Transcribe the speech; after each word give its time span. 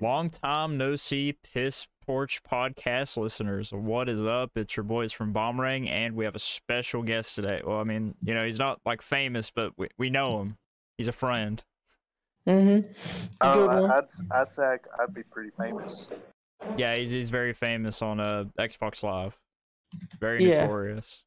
Long 0.00 0.30
time 0.30 0.78
no 0.78 0.94
see, 0.96 1.32
piss 1.32 1.86
porch 2.06 2.42
podcast 2.44 3.16
listeners. 3.16 3.72
What 3.72 4.08
is 4.08 4.22
up? 4.22 4.52
It's 4.56 4.76
your 4.76 4.84
boys 4.84 5.12
from 5.12 5.32
Bomberang, 5.34 5.90
and 5.90 6.14
we 6.14 6.24
have 6.24 6.34
a 6.36 6.40
special 6.40 7.02
guest 7.02 7.34
today. 7.34 7.60
Well, 7.66 7.78
I 7.78 7.84
mean, 7.84 8.14
you 8.22 8.32
know, 8.34 8.44
he's 8.44 8.58
not 8.58 8.80
like 8.86 9.02
famous, 9.02 9.50
but 9.50 9.72
we, 9.76 9.88
we 9.98 10.08
know 10.08 10.40
him. 10.40 10.56
He's 10.96 11.08
a 11.08 11.12
friend. 11.12 11.62
Mm-hmm. 12.46 12.92
Oh, 13.40 13.66
I, 13.68 13.98
I'd 13.98 14.04
I'd 14.30 14.48
say 14.48 14.62
I'd, 14.62 14.78
I'd 15.00 15.12
be 15.14 15.24
pretty 15.24 15.50
famous. 15.58 16.08
Yeah, 16.76 16.94
he's 16.94 17.10
he's 17.10 17.28
very 17.28 17.52
famous 17.52 18.00
on 18.02 18.20
uh 18.20 18.44
Xbox 18.58 19.02
Live. 19.02 19.36
Very 20.20 20.48
Yeah. 20.48 20.62
notorious. 20.62 21.24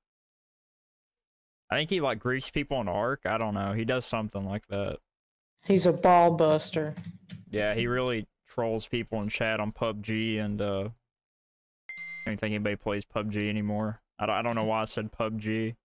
I 1.70 1.76
think 1.78 1.90
he 1.90 2.00
like 2.02 2.20
greets 2.20 2.50
people 2.50 2.78
on 2.78 2.88
Arc. 2.88 3.22
I 3.26 3.38
don't 3.38 3.54
know. 3.54 3.74
He 3.74 3.84
does 3.86 4.06
something 4.06 4.46
like 4.46 4.66
that. 4.68 4.98
He's 5.66 5.86
a 5.86 5.92
ball 5.94 6.32
buster. 6.32 6.96
Yeah, 7.52 7.76
he 7.76 7.86
really 7.88 8.28
trolls 8.50 8.88
people 8.88 9.22
in 9.22 9.30
chat 9.30 9.60
on 9.60 9.72
PUBG 9.72 10.44
and 10.44 10.62
uh 10.62 10.90
I 11.90 12.32
don't 12.32 12.40
think 12.40 12.54
anybody 12.54 12.76
plays 12.76 13.06
PUBG 13.06 13.50
anymore. 13.50 14.02
I 14.20 14.26
don't, 14.26 14.36
I 14.36 14.42
don't 14.42 14.56
know 14.56 14.66
why 14.66 14.82
I 14.82 14.86
said 14.86 15.12
PUBG. 15.12 15.76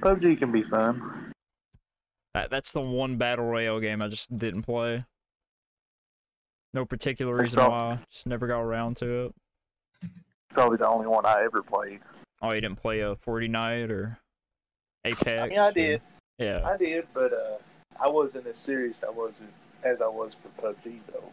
PUBG 0.00 0.38
can 0.38 0.50
be 0.50 0.62
fun. 0.62 1.32
That 2.34 2.50
that's 2.50 2.72
the 2.72 2.80
one 2.80 3.16
battle 3.16 3.44
royale 3.46 3.80
game 3.80 4.00
I 4.02 4.08
just 4.08 4.34
didn't 4.36 4.62
play. 4.62 5.04
No 6.72 6.84
particular 6.84 7.34
reason 7.36 7.60
why. 7.60 7.98
Just 8.10 8.26
never 8.26 8.46
got 8.46 8.60
around 8.60 8.96
to 8.98 9.26
it. 9.26 9.34
Probably 10.50 10.78
the 10.78 10.88
only 10.88 11.06
one 11.06 11.24
I 11.26 11.42
ever 11.44 11.62
played. 11.62 12.00
Oh, 12.42 12.52
you 12.52 12.60
didn't 12.60 12.76
play 12.76 13.00
a 13.00 13.14
Fortnite 13.16 13.90
or 13.90 14.18
Apex? 15.04 15.28
I 15.28 15.48
mean, 15.48 15.58
I 15.58 15.68
or- 15.68 15.72
did. 15.72 16.02
Yeah. 16.38 16.66
I 16.66 16.76
did, 16.76 17.06
but 17.14 17.32
uh, 17.32 17.56
I 17.98 18.08
wasn't 18.08 18.46
as 18.46 18.58
serious. 18.58 19.02
I 19.06 19.10
wasn't 19.10 19.52
as 19.86 20.00
I 20.00 20.06
was 20.06 20.34
for 20.34 20.48
PUBG 20.62 20.98
though. 21.12 21.32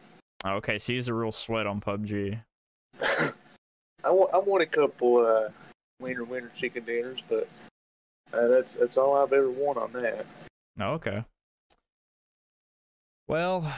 Okay, 0.57 0.77
so 0.77 0.93
he's 0.93 1.07
a 1.07 1.13
real 1.13 1.31
sweat 1.31 1.67
on 1.67 1.81
PUBG. 1.81 2.39
I 4.03 4.11
want 4.11 4.33
I 4.33 4.37
won 4.37 4.61
a 4.61 4.65
couple 4.65 5.25
uh, 5.25 5.49
winter 5.99 6.23
winter 6.23 6.51
chicken 6.55 6.83
dinners, 6.83 7.23
but 7.27 7.47
uh, 8.33 8.47
that's 8.47 8.75
that's 8.75 8.97
all 8.97 9.15
I've 9.15 9.33
ever 9.33 9.49
won 9.49 9.77
on 9.77 9.93
that. 9.93 10.25
Oh, 10.79 10.93
okay. 10.93 11.23
Well, 13.27 13.73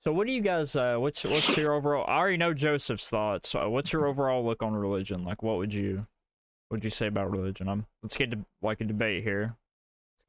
so 0.00 0.12
what 0.12 0.26
do 0.26 0.32
you 0.32 0.40
guys? 0.40 0.76
Uh, 0.76 0.96
what's 0.98 1.24
what's 1.24 1.56
your 1.56 1.72
overall? 1.72 2.04
I 2.06 2.18
already 2.18 2.36
know 2.36 2.54
Joseph's 2.54 3.10
thoughts. 3.10 3.50
So 3.50 3.68
what's 3.68 3.92
your 3.92 4.06
overall 4.06 4.44
look 4.44 4.62
on 4.62 4.74
religion? 4.74 5.24
Like, 5.24 5.42
what 5.42 5.58
would 5.58 5.74
you, 5.74 6.06
what 6.68 6.76
would 6.76 6.84
you 6.84 6.90
say 6.90 7.08
about 7.08 7.30
religion? 7.30 7.68
I'm 7.68 7.86
let's 8.02 8.16
get 8.16 8.30
to 8.30 8.38
like 8.62 8.80
a 8.80 8.84
debate 8.84 9.24
here. 9.24 9.56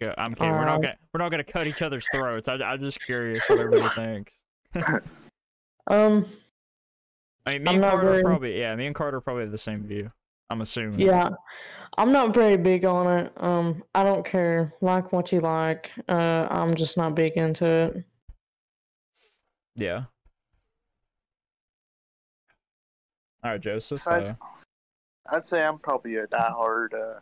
Let's 0.01 0.15
go. 0.15 0.21
I'm 0.21 0.33
kidding. 0.35 0.51
we're 0.51 0.65
not 0.65 0.75
Um, 0.75 0.81
gonna 0.81 0.95
we're 1.13 1.17
not 1.19 1.29
gonna 1.31 1.43
cut 1.43 1.67
each 1.67 1.81
other's 1.81 2.07
throats. 2.11 2.47
I, 2.47 2.55
I'm 2.55 2.79
just 2.81 2.99
curious 3.03 3.47
what 3.49 3.59
everybody 3.59 3.83
thinks. 3.95 4.39
Um, 5.87 6.25
I 7.45 7.53
mean, 7.53 7.63
me 7.63 7.69
I'm 7.69 7.75
and 7.75 7.83
Carter 7.83 8.09
very- 8.11 8.23
probably 8.23 8.59
yeah. 8.59 8.75
Me 8.75 8.85
and 8.85 8.95
Carter 8.95 9.19
probably 9.21 9.43
have 9.43 9.51
the 9.51 9.57
same 9.57 9.83
view. 9.83 10.11
I'm 10.49 10.61
assuming. 10.61 10.99
yeah. 10.99 11.29
I'm 11.97 12.11
not 12.11 12.33
very 12.33 12.55
big 12.57 12.85
on 12.85 13.07
it. 13.19 13.33
Um, 13.37 13.83
I 13.93 14.03
don't 14.03 14.25
care. 14.25 14.73
Like 14.81 15.11
what 15.11 15.31
you 15.31 15.39
like. 15.39 15.91
Uh, 16.07 16.47
I'm 16.49 16.75
just 16.75 16.97
not 16.97 17.13
big 17.15 17.33
into 17.33 17.65
it. 17.65 18.03
Yeah. 19.75 20.03
All 23.43 23.51
right, 23.51 23.59
Joseph. 23.61 23.97
Besides- 23.99 24.29
uh, 24.29 24.33
I'd 25.31 25.45
say 25.45 25.63
I'm 25.63 25.77
probably 25.77 26.15
a 26.17 26.25
diehard 26.27 26.93
uh, 26.93 27.19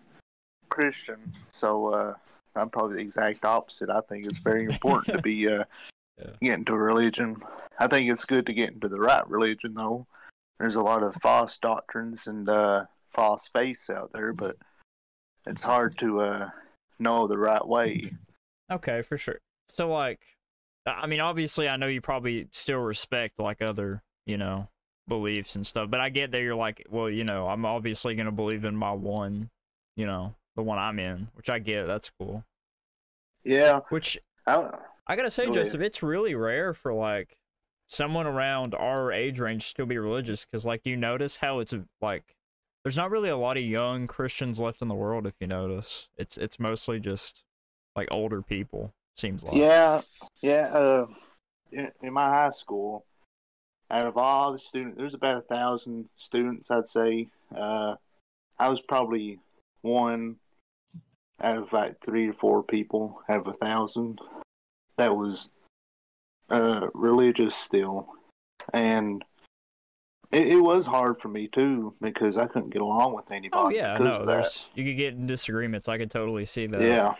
Christian, 0.69 1.34
so 1.38 1.88
uh, 1.94 2.13
I'm 2.57 2.69
probably 2.69 2.97
the 2.97 3.03
exact 3.03 3.45
opposite. 3.45 3.90
I 3.90 4.01
think 4.01 4.25
it's 4.25 4.40
very 4.40 4.66
important 4.66 5.16
to 5.16 5.22
be 5.22 5.47
uh, 5.47 5.63
Yeah. 6.19 6.31
get 6.41 6.57
into 6.57 6.73
a 6.73 6.79
religion. 6.79 7.35
I 7.79 7.85
think 7.88 8.09
it's 8.09 8.25
good 8.25 8.47
to 8.47 8.53
get 8.53 8.73
into 8.73 8.90
the 8.90 9.00
right 9.00 9.28
religion, 9.29 9.73
though. 9.73 10.07
There's 10.59 10.75
a 10.75 10.81
lot 10.81 11.03
of 11.03 11.13
false 11.16 11.59
doctrines 11.59 12.25
and 12.25 12.50
uh, 12.50 12.85
false 13.12 13.47
faiths 13.47 13.90
out 13.91 14.12
there, 14.13 14.34
but 14.34 14.57
it's 15.46 15.62
hard 15.62 15.96
to 16.00 16.22
uh, 16.22 16.50
know 16.97 17.28
the 17.28 17.38
right 17.38 17.66
way. 17.66 18.12
Okay, 18.72 19.03
for 19.03 19.17
sure. 19.17 19.38
So 19.69 19.90
like 19.90 20.19
I 20.88 21.06
mean 21.06 21.19
obviously 21.19 21.69
I 21.69 21.78
know 21.78 21.88
you 21.88 22.01
probably 22.01 22.47
still 22.51 22.79
respect 22.79 23.38
like 23.40 23.62
other, 23.62 24.01
you 24.25 24.38
know, 24.38 24.69
beliefs 25.07 25.56
and 25.56 25.67
stuff, 25.67 25.90
but 25.90 26.00
I 26.00 26.09
get 26.09 26.31
that 26.31 26.41
you're 26.41 26.56
like, 26.56 26.85
well, 26.90 27.09
you 27.09 27.23
know, 27.23 27.47
I'm 27.47 27.66
obviously 27.66 28.16
going 28.16 28.25
to 28.25 28.31
believe 28.31 28.66
in 28.66 28.75
my 28.75 28.91
one, 28.91 29.50
you 29.96 30.07
know, 30.07 30.34
the 30.57 30.63
one 30.63 30.78
I'm 30.78 31.00
in, 31.00 31.29
which 31.35 31.50
I 31.50 31.59
get. 31.59 31.88
That's 31.88 32.12
cool. 32.19 32.44
Yeah, 33.45 33.79
Which 33.90 34.18
I, 34.45 34.69
I 35.07 35.16
got 35.16 35.22
to 35.22 35.29
say 35.29 35.45
Go 35.45 35.51
ahead. 35.51 35.66
Joseph, 35.66 35.79
it's 35.79 36.03
really 36.03 36.35
rare 36.35 36.73
for 36.73 36.94
like 36.94 37.38
someone 37.88 38.28
around 38.28 38.75
our 38.75 39.13
age 39.13 39.40
range 39.40 39.63
to 39.63 39.69
still 39.69 39.85
be 39.85 39.97
religious 39.97 40.44
cuz 40.44 40.66
like 40.66 40.81
you 40.85 40.97
notice 40.97 41.38
how 41.38 41.59
it's 41.59 41.73
like 42.01 42.35
there's 42.84 42.97
not 42.97 43.09
really 43.09 43.29
a 43.29 43.38
lot 43.38 43.56
of 43.56 43.63
young 43.63 44.06
Christians 44.06 44.59
left 44.59 44.81
in 44.81 44.90
the 44.90 44.96
world 44.96 45.25
if 45.25 45.35
you 45.40 45.47
notice. 45.47 46.09
It's 46.17 46.38
it's 46.38 46.59
mostly 46.59 47.00
just 47.00 47.46
like 47.96 48.09
older 48.12 48.41
people 48.41 48.94
seems 49.16 49.46
like. 49.46 49.56
Yeah, 49.56 50.01
yeah. 50.41 50.67
Uh, 50.73 51.07
in, 51.72 51.91
in 52.01 52.12
my 52.12 52.28
high 52.28 52.51
school, 52.51 53.06
out 53.90 54.07
of 54.07 54.17
all 54.17 54.51
the 54.51 54.59
students, 54.59 54.97
there's 54.97 55.13
about 55.13 55.38
a 55.38 55.41
thousand 55.41 56.09
students, 56.17 56.69
I'd 56.69 56.88
say. 56.88 57.29
Uh, 57.56 57.96
I 58.59 58.69
was 58.69 58.81
probably 58.81 59.40
one 59.81 60.38
out 61.42 61.58
of 61.58 61.74
like 61.74 62.02
three 62.03 62.28
or 62.30 62.34
four 62.34 62.64
people 62.64 63.22
out 63.30 63.40
of 63.40 63.48
a 63.48 63.53
thousand 63.53 64.20
that 64.98 65.16
was 65.16 65.50
uh, 66.50 66.88
religious 66.94 67.56
still, 67.56 68.08
and 68.74 69.24
it, 70.31 70.47
it 70.47 70.59
was 70.59 70.86
hard 70.86 71.22
for 71.22 71.28
me 71.30 71.47
too 71.47 71.94
because 72.02 72.38
I 72.38 72.47
couldn't 72.47 72.72
get 72.72 72.81
along 72.81 73.14
with 73.16 73.31
anybody. 73.31 73.62
Oh 73.64 73.70
yeah, 73.70 73.97
no, 73.97 74.26
there's 74.26 74.70
you 74.76 74.84
could 74.84 74.97
get 74.97 75.14
in 75.14 75.28
disagreements. 75.28 75.88
I 75.88 75.97
could 75.97 76.09
totally 76.09 76.46
see 76.46 76.68
that. 76.68 76.81
yeah. 76.81 77.16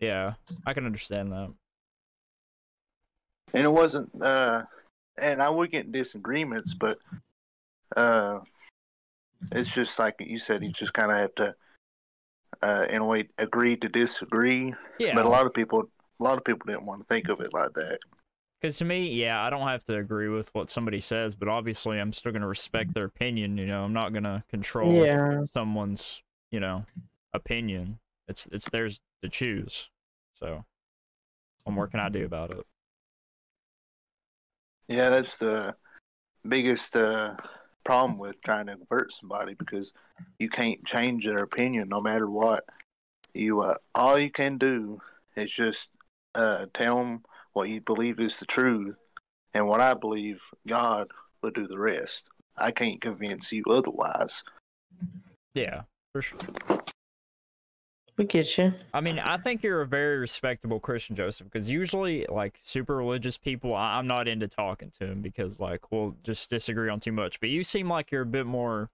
yeah, 0.00 0.34
I 0.66 0.74
can 0.74 0.86
understand 0.86 1.32
that. 1.32 1.52
and 3.54 3.64
it 3.64 3.70
wasn't 3.70 4.10
uh 4.22 4.62
and 5.16 5.42
i 5.42 5.48
would 5.48 5.70
get 5.70 5.86
in 5.86 5.92
disagreements 5.92 6.74
but 6.74 6.98
uh 7.96 8.38
it's 9.52 9.72
just 9.72 9.98
like 9.98 10.16
you 10.20 10.38
said 10.38 10.62
you 10.62 10.70
just 10.70 10.92
kind 10.92 11.10
of 11.10 11.16
have 11.16 11.34
to 11.34 11.54
uh 12.62 12.86
in 12.88 13.02
a 13.02 13.04
way 13.04 13.28
agree 13.38 13.76
to 13.76 13.88
disagree 13.88 14.74
Yeah, 14.98 15.14
but 15.14 15.24
a 15.26 15.28
lot 15.28 15.46
of 15.46 15.54
people 15.54 15.90
a 16.20 16.24
lot 16.24 16.38
of 16.38 16.44
people 16.44 16.66
didn't 16.66 16.86
want 16.86 17.00
to 17.00 17.06
think 17.06 17.28
of 17.28 17.40
it 17.40 17.52
like 17.52 17.72
that 17.74 17.98
because 18.60 18.76
to 18.78 18.84
me, 18.84 19.08
yeah, 19.10 19.40
I 19.40 19.50
don't 19.50 19.68
have 19.68 19.84
to 19.84 19.96
agree 19.98 20.28
with 20.28 20.52
what 20.52 20.68
somebody 20.68 20.98
says, 20.98 21.36
but 21.36 21.48
obviously, 21.48 22.00
I'm 22.00 22.12
still 22.12 22.32
gonna 22.32 22.48
respect 22.48 22.92
their 22.92 23.04
opinion. 23.04 23.56
You 23.56 23.66
know, 23.66 23.84
I'm 23.84 23.92
not 23.92 24.12
gonna 24.12 24.44
control 24.50 24.92
Yeah. 24.94 25.44
someone's, 25.54 26.22
you 26.50 26.58
know, 26.58 26.84
opinion. 27.32 28.00
It's 28.26 28.48
it's 28.50 28.68
theirs 28.68 29.00
to 29.22 29.28
choose. 29.28 29.90
So, 30.40 30.64
what 31.62 31.72
more 31.72 31.86
can 31.86 32.00
I 32.00 32.08
do 32.08 32.24
about 32.24 32.50
it? 32.50 32.66
yeah 34.88 35.10
that's 35.10 35.38
the 35.38 35.74
biggest 36.46 36.96
uh 36.96 37.36
problem 37.88 38.18
with 38.18 38.42
trying 38.42 38.66
to 38.66 38.76
convert 38.76 39.10
somebody 39.10 39.54
because 39.54 39.94
you 40.38 40.50
can't 40.50 40.84
change 40.84 41.24
their 41.24 41.38
opinion 41.38 41.88
no 41.88 42.02
matter 42.02 42.28
what. 42.28 42.64
You 43.32 43.62
uh 43.62 43.76
all 43.94 44.18
you 44.18 44.30
can 44.30 44.58
do 44.58 45.00
is 45.34 45.50
just 45.50 45.92
uh 46.34 46.66
tell 46.74 46.96
them 46.98 47.22
what 47.54 47.70
you 47.70 47.80
believe 47.80 48.20
is 48.20 48.38
the 48.38 48.44
truth 48.44 48.96
and 49.54 49.66
what 49.66 49.80
i 49.80 49.94
believe 49.94 50.42
god 50.66 51.08
will 51.40 51.50
do 51.50 51.66
the 51.66 51.78
rest. 51.78 52.28
I 52.58 52.72
can't 52.72 53.00
convince 53.00 53.52
you 53.52 53.64
otherwise. 53.70 54.42
Yeah, 55.54 55.82
for 56.12 56.20
sure. 56.20 56.40
We 58.18 58.24
get 58.24 58.58
you. 58.58 58.74
I 58.92 59.00
mean, 59.00 59.20
I 59.20 59.36
think 59.36 59.62
you're 59.62 59.80
a 59.80 59.86
very 59.86 60.18
respectable 60.18 60.80
Christian, 60.80 61.14
Joseph, 61.14 61.46
because 61.46 61.70
usually, 61.70 62.26
like, 62.28 62.58
super 62.62 62.96
religious 62.96 63.38
people, 63.38 63.74
I- 63.74 63.96
I'm 63.96 64.08
not 64.08 64.28
into 64.28 64.48
talking 64.48 64.90
to 64.98 65.06
them 65.06 65.22
because, 65.22 65.60
like, 65.60 65.92
we'll 65.92 66.16
just 66.24 66.50
disagree 66.50 66.88
on 66.90 66.98
too 66.98 67.12
much. 67.12 67.38
But 67.38 67.50
you 67.50 67.62
seem 67.62 67.88
like 67.88 68.10
you're 68.10 68.22
a 68.22 68.26
bit 68.26 68.44
more 68.44 68.90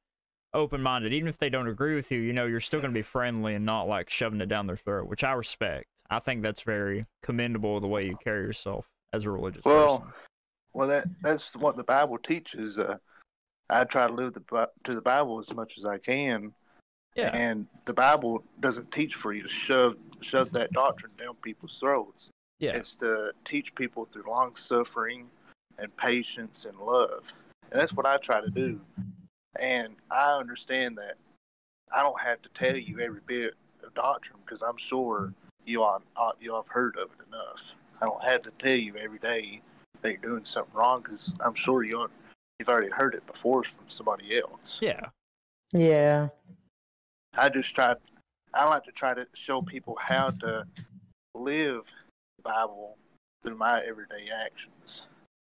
open 0.52 0.82
minded. 0.82 1.14
Even 1.14 1.28
if 1.28 1.38
they 1.38 1.48
don't 1.48 1.68
agree 1.68 1.94
with 1.94 2.12
you, 2.12 2.20
you 2.20 2.34
know, 2.34 2.44
you're 2.44 2.60
still 2.60 2.80
going 2.80 2.92
to 2.92 2.98
be 2.98 3.02
friendly 3.02 3.54
and 3.54 3.64
not, 3.64 3.88
like, 3.88 4.10
shoving 4.10 4.42
it 4.42 4.46
down 4.46 4.66
their 4.66 4.76
throat, 4.76 5.08
which 5.08 5.24
I 5.24 5.32
respect. 5.32 5.88
I 6.10 6.18
think 6.18 6.42
that's 6.42 6.60
very 6.60 7.06
commendable 7.22 7.80
the 7.80 7.88
way 7.88 8.04
you 8.04 8.18
carry 8.22 8.44
yourself 8.44 8.90
as 9.14 9.24
a 9.24 9.30
religious 9.30 9.64
well 9.64 10.00
person. 10.00 10.12
well 10.74 10.88
that 10.88 11.06
that's 11.22 11.56
what 11.56 11.76
the 11.76 11.84
bible 11.84 12.18
teaches 12.18 12.78
uh 12.78 12.98
I 13.70 13.84
try 13.84 14.06
to 14.06 14.12
live 14.12 14.34
the, 14.34 14.68
to 14.84 14.94
the 14.94 15.00
Bible 15.00 15.38
as 15.38 15.54
much 15.54 15.78
as 15.78 15.84
I 15.86 15.98
can. 15.98 16.52
Yeah. 17.14 17.30
And 17.34 17.66
the 17.84 17.92
Bible 17.92 18.42
doesn't 18.60 18.90
teach 18.90 19.14
for 19.14 19.32
you 19.32 19.42
to 19.42 19.48
shove 19.48 19.96
shove 20.20 20.52
that 20.52 20.70
mm-hmm. 20.70 20.74
doctrine 20.74 21.12
down 21.18 21.34
people's 21.42 21.78
throats. 21.78 22.28
Yeah. 22.58 22.72
It's 22.72 22.96
to 22.96 23.32
teach 23.44 23.74
people 23.74 24.08
through 24.10 24.24
long 24.28 24.56
suffering 24.56 25.28
and 25.78 25.96
patience 25.96 26.64
and 26.64 26.78
love. 26.78 27.32
And 27.70 27.80
that's 27.80 27.92
what 27.92 28.06
I 28.06 28.16
try 28.16 28.40
to 28.40 28.50
do. 28.50 28.80
And 29.60 29.96
I 30.10 30.32
understand 30.32 30.96
that 30.98 31.16
I 31.94 32.02
don't 32.02 32.20
have 32.20 32.42
to 32.42 32.48
tell 32.50 32.76
you 32.76 33.00
every 33.00 33.20
bit 33.26 33.54
of 33.84 33.94
doctrine 33.94 34.38
because 34.44 34.62
I'm 34.62 34.76
sure 34.76 35.32
you 35.66 35.82
all 35.82 36.02
you 36.40 36.54
all 36.54 36.62
have 36.62 36.72
heard 36.72 36.96
of 36.96 37.10
it 37.18 37.26
enough. 37.28 37.74
I 38.00 38.06
don't 38.06 38.22
have 38.24 38.42
to 38.42 38.50
tell 38.58 38.76
you 38.76 38.96
every 38.96 39.18
day 39.18 39.60
that 40.02 40.10
you're 40.10 40.20
doing 40.20 40.44
something 40.44 40.74
wrong 40.74 41.02
because 41.02 41.34
I'm 41.44 41.54
sure 41.54 41.84
you 41.84 42.10
you've 42.58 42.68
already 42.68 42.90
heard 42.90 43.14
it 43.14 43.26
before 43.26 43.64
from 43.64 43.84
somebody 43.88 44.38
else. 44.38 44.78
Yeah. 44.80 45.06
Yeah. 45.72 46.28
I 47.36 47.48
just 47.48 47.74
try. 47.74 47.94
I 48.52 48.68
like 48.68 48.84
to 48.84 48.92
try 48.92 49.14
to 49.14 49.26
show 49.34 49.62
people 49.62 49.96
how 50.00 50.30
to 50.30 50.66
live 51.34 51.82
the 52.36 52.42
Bible 52.42 52.96
through 53.42 53.56
my 53.56 53.82
everyday 53.82 54.28
actions. 54.32 55.02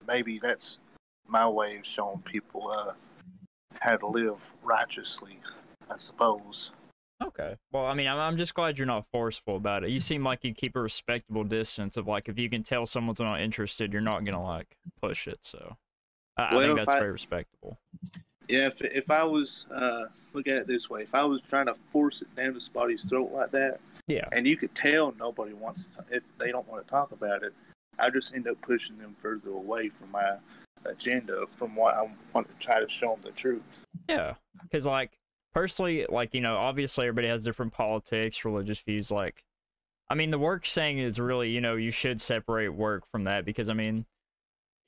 Maybe 0.06 0.40
that's 0.40 0.80
my 1.28 1.48
way 1.48 1.78
of 1.78 1.86
showing 1.86 2.22
people 2.22 2.72
uh, 2.76 2.94
how 3.80 3.98
to 3.98 4.08
live 4.08 4.54
righteously. 4.64 5.40
I 5.90 5.98
suppose. 5.98 6.72
Okay. 7.22 7.56
Well, 7.72 7.86
I 7.86 7.94
mean, 7.94 8.08
I'm, 8.08 8.18
I'm 8.18 8.38
just 8.38 8.54
glad 8.54 8.78
you're 8.78 8.88
not 8.88 9.06
forceful 9.12 9.56
about 9.56 9.84
it. 9.84 9.90
You 9.90 10.00
seem 10.00 10.24
like 10.24 10.44
you 10.44 10.54
keep 10.54 10.76
a 10.76 10.82
respectable 10.82 11.44
distance 11.44 11.98
of 11.98 12.08
like 12.08 12.30
if 12.30 12.40
you 12.40 12.50
can 12.50 12.64
tell 12.64 12.86
someone's 12.86 13.20
not 13.20 13.42
interested, 13.42 13.92
you're 13.92 14.02
not 14.02 14.24
gonna 14.26 14.44
like 14.44 14.78
push 15.02 15.28
it. 15.28 15.40
So 15.42 15.78
I, 16.38 16.56
I 16.56 16.60
think 16.60 16.78
that's 16.78 16.90
I- 16.90 17.00
very 17.00 17.12
respectable. 17.12 17.80
Yeah, 18.52 18.68
if 18.68 18.82
if 18.82 19.10
I 19.10 19.24
was 19.24 19.66
uh, 19.74 20.08
look 20.34 20.46
at 20.48 20.58
it 20.58 20.68
this 20.68 20.90
way, 20.90 21.04
if 21.04 21.16
I 21.16 21.24
was 21.24 21.42
trying 21.42 21.68
to 21.68 21.76
force 21.92 22.22
it 22.22 22.36
down 22.36 22.60
somebody's 22.60 23.08
throat 23.10 23.32
like 23.34 23.52
that, 23.52 23.80
Yeah. 24.08 24.28
and 24.34 24.46
you 24.46 24.58
could 24.58 24.76
tell 24.76 25.14
nobody 25.18 25.54
wants 25.54 25.96
to, 25.96 26.04
if 26.12 26.26
they 26.38 26.52
don't 26.52 26.68
want 26.68 26.86
to 26.86 26.92
talk 26.92 27.14
about 27.14 27.44
it, 27.44 27.54
I 27.98 28.10
just 28.10 28.36
end 28.36 28.48
up 28.50 28.60
pushing 28.62 28.98
them 28.98 29.16
further 29.20 29.52
away 29.52 29.88
from 29.88 30.12
my 30.12 30.36
agenda, 30.84 31.46
from 31.50 31.76
what 31.78 31.96
I 31.96 32.10
want 32.34 32.50
to 32.50 32.56
try 32.66 32.82
to 32.82 32.90
show 32.90 33.12
them 33.12 33.22
the 33.24 33.32
truth. 33.32 33.86
Yeah, 34.10 34.34
because 34.64 34.86
like 34.86 35.12
personally, 35.54 36.06
like 36.10 36.34
you 36.34 36.42
know, 36.42 36.58
obviously 36.58 37.08
everybody 37.08 37.30
has 37.30 37.46
different 37.46 37.72
politics, 37.72 38.44
religious 38.44 38.82
views. 38.82 39.12
Like, 39.12 39.44
I 40.10 40.16
mean, 40.16 40.30
the 40.30 40.40
work 40.40 40.66
saying 40.66 40.98
is 40.98 41.22
really, 41.22 41.52
you 41.52 41.62
know, 41.62 41.78
you 41.78 41.92
should 41.92 42.20
separate 42.20 42.74
work 42.74 43.06
from 43.14 43.24
that 43.24 43.46
because 43.46 43.70
I 43.70 43.74
mean, 43.76 44.06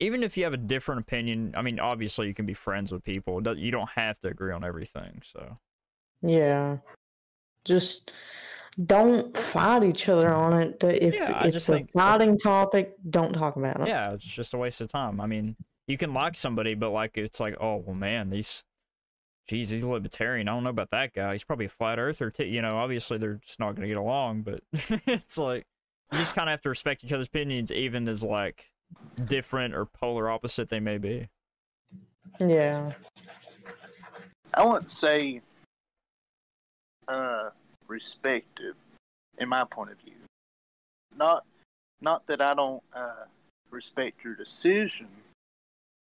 even 0.00 0.22
if 0.22 0.36
you 0.36 0.44
have 0.44 0.52
a 0.52 0.58
different 0.58 1.00
opinion, 1.02 1.54
I 1.56 1.62
mean, 1.62 1.78
obviously 1.80 2.26
you 2.26 2.34
can 2.34 2.46
be 2.46 2.54
friends 2.54 2.92
with 2.92 3.04
people. 3.04 3.40
You 3.56 3.70
don't 3.70 3.90
have 3.90 4.18
to 4.20 4.28
agree 4.28 4.52
on 4.52 4.64
everything. 4.64 5.22
So 5.24 5.58
Yeah. 6.22 6.78
Just 7.64 8.10
don't 8.84 9.34
fight 9.36 9.84
each 9.84 10.08
other 10.08 10.32
on 10.34 10.60
it. 10.60 10.82
If 10.82 11.14
Yeah, 11.14 11.44
it's 11.44 11.68
a 11.68 11.72
think- 11.74 11.90
uh, 11.94 11.98
fighting 12.00 12.38
topic, 12.38 12.94
don't 13.08 13.32
talk 13.32 13.56
about 13.56 13.80
it. 13.82 13.88
yeah, 13.88 14.12
it's 14.12 14.24
just 14.24 14.52
a 14.54 14.58
waste 14.58 14.80
of 14.80 14.88
time. 14.88 15.20
I 15.20 15.26
mean, 15.26 15.56
you 15.86 15.96
can 15.96 16.12
like 16.12 16.36
somebody, 16.36 16.74
but 16.74 16.90
like 16.90 17.16
it's 17.16 17.38
like, 17.40 17.56
oh 17.60 17.76
well, 17.76 17.94
man, 17.96 18.30
these. 18.30 18.64
Geez, 19.46 19.68
he's 19.68 19.82
a 19.82 19.88
libertarian. 19.88 20.48
I 20.48 20.52
don't 20.52 20.64
know 20.64 20.70
about 20.70 20.90
that 20.92 21.12
guy. 21.12 21.32
He's 21.32 21.44
probably 21.44 21.66
a 21.66 21.68
flat 21.68 21.98
earther 21.98 22.30
too. 22.30 22.46
You 22.46 22.62
know, 22.62 22.78
obviously 22.78 23.18
they're 23.18 23.34
just 23.44 23.60
not 23.60 23.74
gonna 23.74 23.88
get 23.88 23.98
along. 23.98 24.42
But 24.42 24.62
it's 25.06 25.36
like 25.36 25.66
you 26.12 26.18
just 26.18 26.34
kind 26.34 26.48
of 26.48 26.52
have 26.52 26.62
to 26.62 26.70
respect 26.70 27.04
each 27.04 27.12
other's 27.12 27.26
opinions, 27.28 27.70
even 27.70 28.08
as 28.08 28.24
like 28.24 28.70
different 29.24 29.74
or 29.74 29.84
polar 29.84 30.28
opposite 30.30 30.68
they 30.68 30.80
may 30.80 30.98
be. 30.98 31.28
Yeah. 32.40 32.92
I 34.54 34.64
wouldn't 34.64 34.90
say 34.90 35.40
uh, 37.08 37.50
respected, 37.88 38.74
in 39.38 39.48
my 39.48 39.64
point 39.64 39.90
of 39.90 39.98
view. 39.98 40.14
Not, 41.16 41.44
not 42.00 42.26
that 42.26 42.40
I 42.40 42.54
don't 42.54 42.82
uh, 42.94 43.24
respect 43.70 44.24
your 44.24 44.34
decision, 44.34 45.08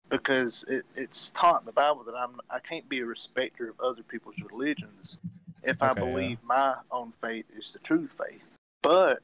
because 0.09 0.65
it, 0.69 0.85
it's 0.95 1.31
taught 1.31 1.63
in 1.63 1.67
the 1.67 1.73
Bible 1.73 2.05
that 2.05 2.15
I'm 2.15 2.41
I 2.49 2.61
can't 2.61 2.89
be 2.89 3.01
a 3.01 3.05
respecter 3.05 3.69
of 3.69 3.81
other 3.81 4.05
people's 4.05 4.41
religions 4.41 5.17
if 5.65 5.83
I 5.83 5.91
Okay, 5.91 6.01
yeah. 6.01 6.07
believe 6.07 6.39
my 6.45 6.77
own 6.93 7.13
faith 7.21 7.47
is 7.57 7.73
the 7.73 7.81
true 7.81 8.07
faith. 8.07 8.49
But 8.83 9.23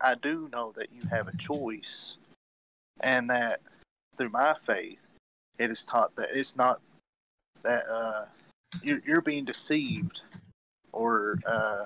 I 0.00 0.14
do 0.14 0.48
know 0.52 0.72
that 0.76 0.92
you 0.92 1.02
have 1.10 1.26
a 1.26 1.36
choice, 1.36 2.18
and 3.00 3.28
that 3.30 3.60
through 4.16 4.30
my 4.30 4.54
faith, 4.54 5.06
it 5.58 5.70
is 5.70 5.84
taught 5.84 6.14
that 6.16 6.30
it's 6.32 6.56
not 6.56 6.80
that 7.62 7.88
uh, 7.88 8.24
you're, 8.82 9.00
you're 9.06 9.22
being 9.22 9.44
deceived 9.44 10.22
or 10.92 11.38
uh, 11.46 11.84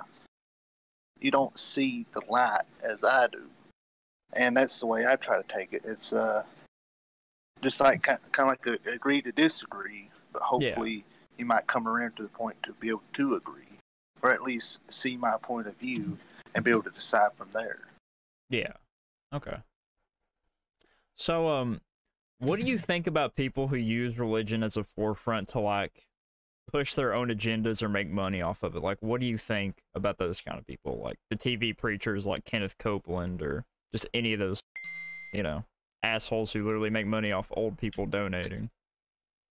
you 1.21 1.31
don't 1.31 1.59
see 1.59 2.07
the 2.13 2.23
light 2.29 2.63
as 2.83 3.05
I 3.05 3.27
do. 3.29 3.43
And 4.33 4.57
that's 4.57 4.81
the 4.81 4.87
way 4.87 5.07
I 5.07 5.17
try 5.17 5.41
to 5.41 5.49
take 5.49 5.73
it. 5.73 5.83
It's 5.85 6.13
uh, 6.13 6.43
just 7.63 7.81
like 7.81 8.03
kind 8.03 8.19
of 8.39 8.47
like 8.47 8.67
a, 8.67 8.91
agree 8.91 9.23
to 9.23 9.33
disagree, 9.33 10.11
but 10.33 10.43
hopefully 10.43 11.05
you 11.39 11.45
might 11.45 11.67
come 11.67 11.89
around 11.89 12.17
to 12.17 12.25
the 12.25 12.29
point 12.29 12.57
to 12.65 12.73
be 12.75 12.89
able 12.89 13.03
to 13.15 13.35
agree, 13.37 13.79
or 14.23 14.33
at 14.33 14.43
least 14.43 14.81
see 14.91 15.17
my 15.17 15.37
point 15.43 15.67
of 15.67 15.77
view 15.77 16.19
and 16.55 16.65
be 16.65 16.71
able 16.71 16.83
to 16.83 16.91
decide 16.91 17.31
from 17.37 17.49
there. 17.53 17.81
Yeah. 18.51 18.73
Okay. 19.33 19.57
So, 21.17 21.49
um, 21.49 21.81
what 22.39 22.59
do 22.59 22.67
you 22.67 22.79
think 22.79 23.07
about 23.07 23.35
people 23.35 23.69
who 23.69 23.77
use 23.77 24.19
religion 24.19 24.63
as 24.63 24.77
a 24.77 24.85
forefront 24.85 25.49
to 25.49 25.61
like 25.61 26.07
push 26.71 26.95
their 26.95 27.15
own 27.15 27.29
agendas 27.29 27.83
or 27.83 27.89
make 27.89 28.09
money 28.09 28.43
off 28.43 28.63
of 28.63 28.77
it? 28.77 28.83
Like, 28.83 28.99
what 29.01 29.21
do 29.21 29.27
you 29.27 29.39
think 29.39 29.77
about 29.95 30.19
those 30.19 30.41
kind 30.41 30.59
of 30.59 30.67
people? 30.67 31.01
Like 31.03 31.17
the 31.31 31.37
TV 31.37 31.77
preachers 31.77 32.27
like 32.27 32.45
Kenneth 32.45 32.77
Copeland 32.79 33.43
or 33.43 33.65
just 33.93 34.07
any 34.13 34.33
of 34.33 34.41
those, 34.41 34.61
you 35.33 35.43
know, 35.43 35.65
assholes 36.03 36.53
who 36.53 36.65
literally 36.65 36.91
make 36.91 37.07
money 37.07 37.33
off 37.33 37.49
old 37.53 37.79
people 37.79 38.07
donating. 38.07 38.71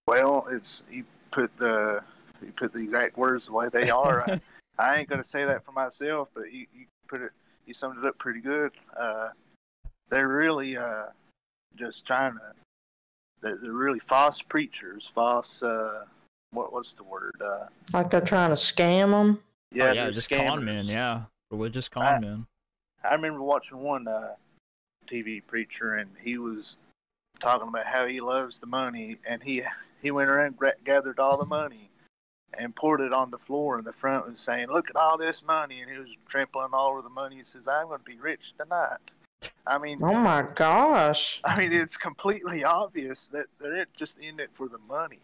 Well, 0.08 0.46
it's 0.52 0.84
you 0.92 1.06
put 1.32 1.56
the 1.58 2.02
you 2.42 2.52
put 2.52 2.74
the 2.74 2.80
exact 2.80 3.18
words 3.18 3.46
the 3.46 3.54
way 3.54 3.70
they 3.72 3.90
are. 3.90 4.30
I, 4.30 4.42
I 4.78 4.98
ain't 4.98 5.10
gonna 5.10 5.24
say 5.24 5.46
that 5.46 5.64
for 5.64 5.72
myself, 5.72 6.30
but 6.34 6.52
you, 6.52 6.68
you 6.74 6.86
put 7.08 7.22
it 7.22 7.32
you 7.66 7.74
summed 7.74 7.98
it 7.98 8.06
up 8.06 8.18
pretty 8.18 8.42
good. 8.42 8.72
Uh, 8.98 9.30
they're 10.10 10.28
really 10.28 10.78
uh, 10.78 11.06
just 11.78 12.06
trying 12.06 12.34
to. 12.34 12.42
They're, 13.42 13.58
they're 13.62 13.72
really 13.74 14.00
false 14.00 14.42
preachers, 14.42 15.10
false. 15.14 15.62
Uh, 15.64 16.06
what 16.52 16.72
what's 16.72 16.94
the 16.94 17.04
word? 17.04 17.36
Uh, 17.44 17.66
Like 17.92 18.10
they're 18.10 18.22
trying 18.22 18.50
to 18.50 18.56
scam 18.56 19.10
them. 19.12 19.42
yeah, 19.72 19.84
Oh, 19.86 19.88
yeah, 19.94 20.04
they're 20.04 20.12
just 20.12 20.30
con 20.30 20.64
men. 20.64 20.86
Yeah, 20.86 21.24
religious 21.52 21.90
con 21.90 22.04
I- 22.06 22.20
men. 22.20 22.46
I 23.04 23.16
remember 23.16 23.42
watching 23.42 23.80
one 23.80 24.08
uh, 24.08 24.36
TV 25.08 25.42
preacher, 25.46 25.96
and 25.96 26.10
he 26.22 26.38
was 26.38 26.78
talking 27.42 27.68
about 27.68 27.86
how 27.86 28.06
he 28.08 28.22
loves 28.22 28.60
the 28.60 28.68
money, 28.68 29.18
and 29.28 29.44
he 29.44 29.64
he 30.02 30.12
went 30.12 30.30
around 30.30 30.56
gra- 30.58 30.76
gathered 30.86 31.20
all 31.20 31.36
the 31.38 31.46
money 31.46 31.90
and 32.58 32.74
poured 32.76 33.02
it 33.02 33.12
on 33.12 33.30
the 33.32 33.38
floor 33.38 33.78
in 33.80 33.84
the 33.84 33.92
front, 33.92 34.28
and 34.28 34.40
saying, 34.40 34.68
"Look 34.70 34.90
at 34.90 34.96
all 34.96 35.18
this 35.18 35.44
money," 35.44 35.82
and 35.82 35.92
he 35.92 35.98
was 35.98 36.10
trampling 36.28 36.70
all 36.72 36.92
over 36.92 37.02
the 37.02 37.10
money. 37.10 37.38
He 37.38 37.44
says, 37.44 37.68
"I'm 37.68 37.88
going 37.88 38.00
to 38.00 38.06
be 38.06 38.20
rich 38.20 38.54
tonight." 38.58 39.00
I 39.66 39.78
mean, 39.78 40.00
Oh 40.02 40.14
my 40.14 40.46
gosh. 40.56 41.42
I 41.44 41.58
mean, 41.58 41.74
it's 41.74 41.98
completely 41.98 42.64
obvious 42.64 43.28
that 43.30 43.48
they're 43.60 43.86
just 43.96 44.20
in 44.20 44.40
it 44.40 44.50
for 44.54 44.68
the 44.68 44.80
money. 44.90 45.20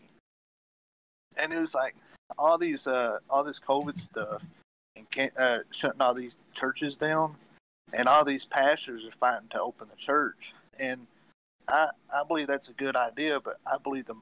And 1.38 1.54
it 1.54 1.60
was 1.60 1.74
like 1.74 1.96
all 2.38 2.58
these, 2.58 2.88
uh, 2.88 3.20
all 3.30 3.44
this 3.44 3.60
COVID 3.60 3.98
stuff, 3.98 4.44
and 4.96 5.10
can't, 5.10 5.34
uh, 5.38 5.60
shutting 5.72 6.02
all 6.02 6.14
these 6.14 6.38
churches 6.54 6.98
down, 6.98 7.36
and 7.94 8.08
all 8.08 8.26
these 8.26 8.46
pastors 8.46 9.06
are 9.06 9.12
fighting 9.12 9.50
to 9.50 9.62
open 9.62 9.88
the 9.90 9.96
church. 9.96 10.54
And 10.80 11.08
I, 11.68 11.90
I 12.14 12.24
believe 12.28 12.48
that's 12.48 12.70
a 12.70 12.74
good 12.74 12.96
idea, 12.96 13.40
but 13.40 13.58
I 13.66 13.78
believe 13.78 14.06
the 14.08 14.16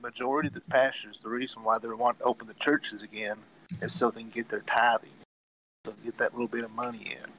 majority 0.00 0.48
of 0.48 0.54
the 0.54 0.60
pastors, 0.62 1.22
the 1.22 1.28
reason 1.28 1.62
why 1.62 1.78
they 1.78 1.88
want 1.88 2.18
to 2.18 2.24
open 2.24 2.48
the 2.48 2.54
churches 2.54 3.02
again, 3.02 3.36
is 3.80 3.92
so 3.92 4.10
they 4.10 4.20
can 4.20 4.30
get 4.30 4.48
their 4.48 4.60
tithing, 4.60 5.10
so 5.84 5.94
get 6.04 6.18
that 6.18 6.32
little 6.32 6.48
bit 6.48 6.64
of 6.64 6.70
money 6.72 7.12
in, 7.12 7.30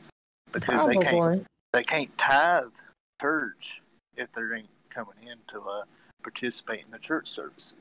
because 0.51 0.85
they 0.87 0.93
can't 0.93 1.07
Probably. 1.07 1.45
They 1.75 1.83
can't 1.83 2.17
tithe 2.17 2.71
church 3.21 3.81
if 4.15 4.31
they 4.31 4.41
ain't 4.55 4.69
coming 4.89 5.15
in 5.23 5.37
to 5.47 5.59
uh, 5.59 5.83
participate 6.23 6.85
in 6.85 6.91
the 6.91 6.97
church 6.97 7.27
services. 7.27 7.75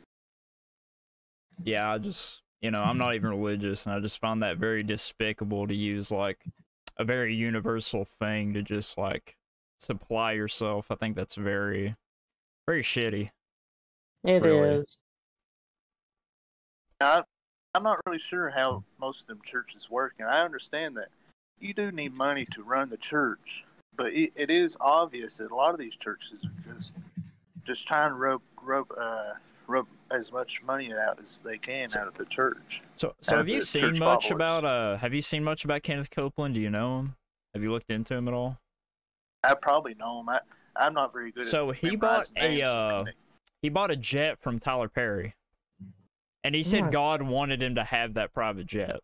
Yeah, 1.62 1.92
I 1.92 1.98
just, 1.98 2.42
you 2.60 2.72
know, 2.72 2.82
I'm 2.82 2.98
not 2.98 3.14
even 3.14 3.30
religious, 3.30 3.86
and 3.86 3.94
I 3.94 4.00
just 4.00 4.18
find 4.18 4.42
that 4.42 4.56
very 4.56 4.82
despicable 4.82 5.68
to 5.68 5.74
use 5.74 6.10
like 6.10 6.44
a 6.96 7.04
very 7.04 7.36
universal 7.36 8.04
thing 8.04 8.52
to 8.54 8.62
just 8.62 8.98
like 8.98 9.36
supply 9.78 10.32
yourself. 10.32 10.90
I 10.90 10.96
think 10.96 11.14
that's 11.14 11.36
very, 11.36 11.94
very 12.66 12.82
shitty. 12.82 13.30
It 14.24 14.36
is. 14.36 14.42
Really. 14.42 14.84
I, 17.00 17.22
I'm 17.74 17.84
not 17.84 18.00
really 18.06 18.18
sure 18.18 18.50
how 18.50 18.82
most 18.98 19.20
of 19.20 19.26
them 19.28 19.40
churches 19.44 19.88
work, 19.88 20.14
and 20.18 20.28
I 20.28 20.44
understand 20.44 20.96
that 20.96 21.10
you 21.60 21.72
do 21.72 21.92
need 21.92 22.12
money 22.12 22.44
to 22.46 22.62
run 22.64 22.88
the 22.88 22.96
church, 22.96 23.64
but 23.96 24.12
it, 24.12 24.32
it 24.36 24.50
is 24.50 24.76
obvious 24.80 25.36
that 25.38 25.50
a 25.50 25.54
lot 25.54 25.72
of 25.72 25.80
these 25.80 25.96
churches 25.96 26.44
are 26.44 26.74
just 26.74 26.96
just 27.64 27.86
trying 27.86 28.10
to 28.10 28.14
rope 28.14 28.42
rub 28.62 28.86
uh, 28.98 29.32
rub 29.66 29.86
as 30.10 30.32
much 30.32 30.62
money 30.62 30.92
out 30.92 31.18
as 31.22 31.40
they 31.40 31.58
can 31.58 31.88
out 31.96 32.06
of 32.06 32.14
the 32.14 32.26
church. 32.26 32.82
So, 32.94 33.14
so 33.20 33.36
have 33.36 33.46
Have 33.46 33.48
you 33.48 33.62
seen 33.62 33.98
much 33.98 34.28
followers. 34.28 34.30
about 34.30 34.64
uh? 34.64 34.96
Have 34.98 35.14
you 35.14 35.20
seen 35.22 35.42
much 35.44 35.64
about 35.64 35.82
Kenneth 35.82 36.10
Copeland? 36.10 36.54
Do 36.54 36.60
you 36.60 36.70
know 36.70 37.00
him? 37.00 37.16
Have 37.54 37.62
you 37.62 37.72
looked 37.72 37.90
into 37.90 38.14
him 38.14 38.28
at 38.28 38.34
all? 38.34 38.58
I 39.42 39.54
probably 39.54 39.94
know 39.94 40.20
him. 40.20 40.28
I, 40.28 40.40
I'm 40.76 40.94
not 40.94 41.12
very 41.12 41.30
good. 41.30 41.44
So 41.44 41.70
at 41.70 41.76
he 41.76 41.96
bought 41.96 42.30
a, 42.36 42.62
uh. 42.62 43.04
He 43.62 43.68
bought 43.70 43.90
a 43.90 43.96
jet 43.96 44.38
from 44.40 44.58
Tyler 44.58 44.88
Perry, 44.88 45.34
and 46.42 46.54
he 46.54 46.62
said 46.62 46.84
Nice. 46.84 46.92
God 46.92 47.22
wanted 47.22 47.62
him 47.62 47.76
to 47.76 47.84
have 47.84 48.14
that 48.14 48.34
private 48.34 48.66
jet. 48.66 49.00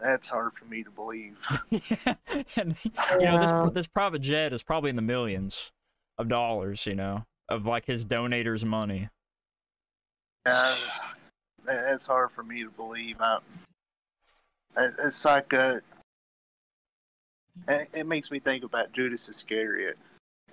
That's 0.00 0.28
hard 0.28 0.52
for 0.52 0.66
me 0.66 0.82
to 0.82 0.90
believe. 0.90 1.38
and 2.56 2.76
you 2.84 3.26
know 3.26 3.38
this 3.38 3.74
this 3.74 3.86
private 3.86 4.20
jet 4.20 4.52
is 4.52 4.62
probably 4.62 4.90
in 4.90 4.96
the 4.96 5.02
millions 5.02 5.72
of 6.18 6.28
dollars. 6.28 6.86
You 6.86 6.94
know, 6.94 7.24
of 7.48 7.64
like 7.66 7.86
his 7.86 8.04
donators' 8.04 8.64
money. 8.64 9.08
Uh, 10.44 10.76
that- 11.64 11.82
that's 11.82 12.06
hard 12.06 12.30
for 12.30 12.42
me 12.42 12.62
to 12.62 12.70
believe. 12.70 13.16
I, 13.20 13.38
it's 14.76 15.24
like 15.24 15.52
uh, 15.54 15.80
it, 17.68 17.88
it 17.92 18.06
makes 18.06 18.30
me 18.30 18.38
think 18.38 18.64
about 18.64 18.92
Judas 18.92 19.28
Iscariot, 19.28 19.98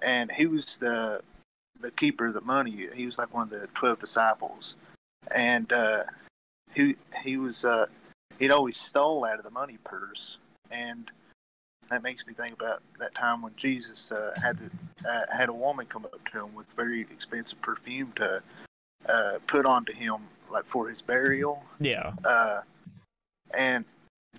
and 0.01 0.31
he 0.31 0.45
was 0.45 0.77
the 0.77 1.21
the 1.79 1.91
keeper 1.91 2.27
of 2.27 2.33
the 2.33 2.41
money. 2.41 2.87
He 2.95 3.05
was 3.05 3.17
like 3.17 3.33
one 3.33 3.43
of 3.43 3.49
the 3.49 3.67
twelve 3.75 3.99
disciples, 3.99 4.75
and 5.35 5.71
uh, 5.73 6.03
he 6.73 6.95
he 7.23 7.37
was 7.37 7.65
uh, 7.65 7.87
he'd 8.43 8.51
always 8.51 8.77
stole 8.77 9.23
out 9.23 9.37
of 9.37 9.45
the 9.45 9.49
money 9.49 9.77
purse, 9.85 10.37
and 10.69 11.09
that 11.89 12.03
makes 12.03 12.27
me 12.27 12.33
think 12.33 12.53
about 12.53 12.81
that 12.99 13.15
time 13.15 13.41
when 13.41 13.53
Jesus 13.55 14.11
uh, 14.11 14.33
had 14.41 14.59
the, 14.59 15.09
uh, 15.09 15.25
had 15.33 15.47
a 15.47 15.53
woman 15.53 15.85
come 15.85 16.03
up 16.03 16.19
to 16.29 16.39
him 16.39 16.53
with 16.53 16.67
very 16.73 17.01
expensive 17.03 17.61
perfume 17.61 18.11
to 18.17 18.43
uh, 19.07 19.39
put 19.47 19.65
onto 19.65 19.93
him 19.93 20.17
like 20.51 20.65
for 20.65 20.89
his 20.89 21.01
burial, 21.01 21.63
Yeah, 21.79 22.11
uh, 22.25 22.61
and 23.53 23.85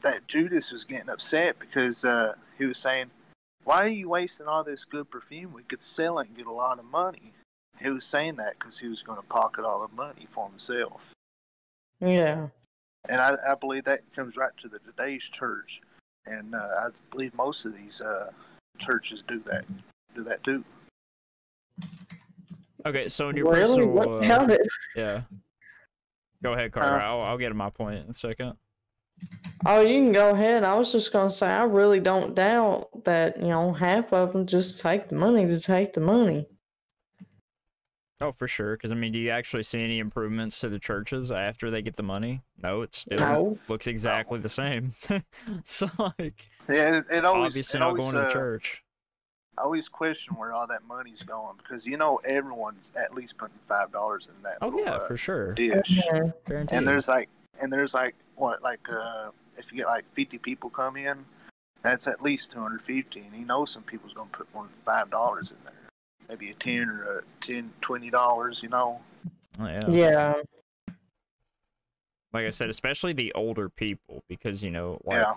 that 0.03 0.29
Judas 0.29 0.71
was 0.71 0.85
getting 0.85 1.09
upset 1.09 1.59
because 1.59 2.05
uh, 2.05 2.35
he 2.59 2.67
was 2.67 2.77
saying, 2.77 3.07
"Why 3.65 3.85
are 3.85 3.89
you 3.89 4.11
wasting 4.11 4.47
all 4.47 4.65
this 4.65 4.85
good 4.85 5.11
perfume? 5.11 5.55
We 5.55 5.63
could 5.63 5.81
sell 5.81 6.19
it 6.19 6.29
and 6.29 6.37
get 6.37 6.47
a 6.47 6.53
lot 6.53 6.79
of 6.79 6.85
money." 6.85 7.33
He 7.81 7.89
was 7.89 8.05
saying 8.05 8.37
that 8.37 8.59
because 8.59 8.79
he 8.79 8.89
was 8.89 9.01
going 9.01 9.19
to 9.19 9.27
pocket 9.27 9.65
all 9.65 9.81
the 9.89 9.95
money 9.97 10.29
for 10.31 10.47
himself, 10.51 11.01
Yeah. 12.01 12.49
And 13.09 13.21
I, 13.21 13.35
I 13.49 13.55
believe 13.55 13.85
that 13.85 14.01
comes 14.15 14.37
right 14.37 14.53
to 14.63 14.69
the 14.69 14.79
today's 14.81 15.23
church, 15.23 15.81
and 16.27 16.55
uh, 16.55 16.59
I 16.59 16.89
believe 17.11 17.35
most 17.35 17.65
of 17.65 17.77
these 17.77 18.01
uh, 18.01 18.31
churches 18.79 19.23
do 19.27 19.43
that 19.47 19.65
do 20.15 20.25
that 20.25 20.43
too. 20.45 20.65
Okay, 22.87 23.09
so 23.09 23.31
in 23.31 23.37
your 23.37 23.51
Really? 23.51 23.87
personal, 23.87 23.89
What 23.89 24.09
uh, 24.31 24.59
yeah. 24.95 25.23
Go 26.43 26.53
ahead, 26.53 26.73
Carter. 26.73 26.97
Uh, 26.97 27.05
I'll, 27.05 27.23
I'll 27.23 27.39
get 27.39 27.49
to 27.49 27.55
my 27.55 27.71
point 27.71 28.05
in 28.05 28.11
a 28.11 28.13
second. 28.13 28.55
Oh, 29.65 29.81
you 29.81 29.95
can 29.95 30.13
go 30.13 30.35
ahead. 30.35 30.63
I 30.65 30.75
was 30.75 30.93
just 30.93 31.13
gonna 31.13 31.31
say, 31.31 31.47
I 31.47 31.63
really 31.63 32.01
don't 32.01 32.35
doubt 32.35 33.05
that 33.05 33.41
you 33.41 33.49
know 33.49 33.73
half 33.73 34.13
of 34.13 34.33
them 34.33 34.45
just 34.47 34.81
take 34.81 35.09
the 35.09 35.15
money 35.15 35.47
to 35.47 35.59
take 35.59 35.95
the 35.95 36.01
money. 36.01 36.47
Oh, 38.21 38.33
for 38.33 38.47
sure. 38.47 38.77
Because 38.77 38.93
I 38.93 38.95
mean, 38.95 39.13
do 39.13 39.19
you 39.19 39.31
actually 39.31 39.65
see 39.65 39.83
any 39.83 39.99
improvements 39.99 40.61
to 40.61 40.69
the 40.69 40.79
churches 40.79 41.31
after 41.31 41.71
they 41.71 41.83
get 41.83 41.97
the 41.97 42.03
money? 42.03 42.43
No, 42.63 42.83
it 42.83 42.95
still 42.95 43.19
No. 43.19 43.59
looks 43.69 43.87
exactly 43.87 44.39
the 44.39 44.49
same. 44.49 44.93
so 45.65 45.91
like, 45.99 46.49
Yeah, 46.69 46.99
it, 46.99 47.05
it 47.11 47.25
always 47.25 47.51
obviously 47.51 47.79
it 47.79 47.81
not 47.81 47.89
always, 47.89 48.03
going 48.03 48.15
to 48.15 48.21
uh, 48.21 48.33
church. 48.33 48.85
I 49.59 49.63
always 49.63 49.89
question 49.89 50.35
where 50.37 50.53
all 50.53 50.67
that 50.67 50.85
money's 50.85 51.23
going 51.23 51.57
because 51.59 51.87
you 51.87 51.97
know 51.97 52.21
everyone's 52.25 52.93
at 53.01 53.15
least 53.15 53.37
putting 53.37 53.59
five 53.69 53.93
dollars 53.93 54.29
in 54.29 54.43
that. 54.43 54.59
Oh 54.63 54.69
little, 54.69 54.81
yeah, 54.85 54.93
uh, 54.95 55.07
for 55.07 55.17
sure. 55.17 55.53
dish. 55.55 56.01
Yeah. 56.11 56.65
And 56.71 56.87
there's 56.87 57.09
like, 57.09 57.29
and 57.61 57.73
there's 57.73 57.95
like 57.95 58.15
what, 58.37 58.63
like 58.63 58.89
uh, 58.91 59.31
if 59.57 59.71
you 59.71 59.79
get 59.79 59.87
like 59.87 60.05
fifty 60.15 60.39
people 60.39 60.71
come 60.71 60.97
in, 60.97 61.25
that's 61.83 62.07
at 62.07 62.23
least 62.23 62.51
two 62.53 62.61
hundred 62.61 62.83
fifty, 62.83 63.21
and 63.21 63.35
he 63.35 63.45
knows 63.45 63.71
some 63.73 63.83
people's 63.83 64.13
gonna 64.13 64.31
put 64.33 64.53
more 64.55 64.65
than 64.65 64.73
five 64.85 65.11
dollars 65.11 65.51
in 65.53 65.59
there, 65.65 65.84
maybe 66.29 66.51
a 66.51 66.55
ten 66.55 66.89
or 66.89 67.19
a 67.19 67.23
ten, 67.45 67.73
twenty 67.81 68.11
dollars, 68.11 68.61
you 68.63 68.69
know. 68.69 69.01
Oh, 69.59 69.67
yeah. 69.67 69.91
Yeah. 69.91 70.35
Like 72.33 72.47
I 72.47 72.51
said, 72.51 72.69
especially 72.69 73.13
the 73.13 73.33
older 73.35 73.69
people, 73.69 74.25
because 74.29 74.63
you 74.63 74.71
know, 74.71 75.01
like, 75.05 75.21
yeah, 75.21 75.35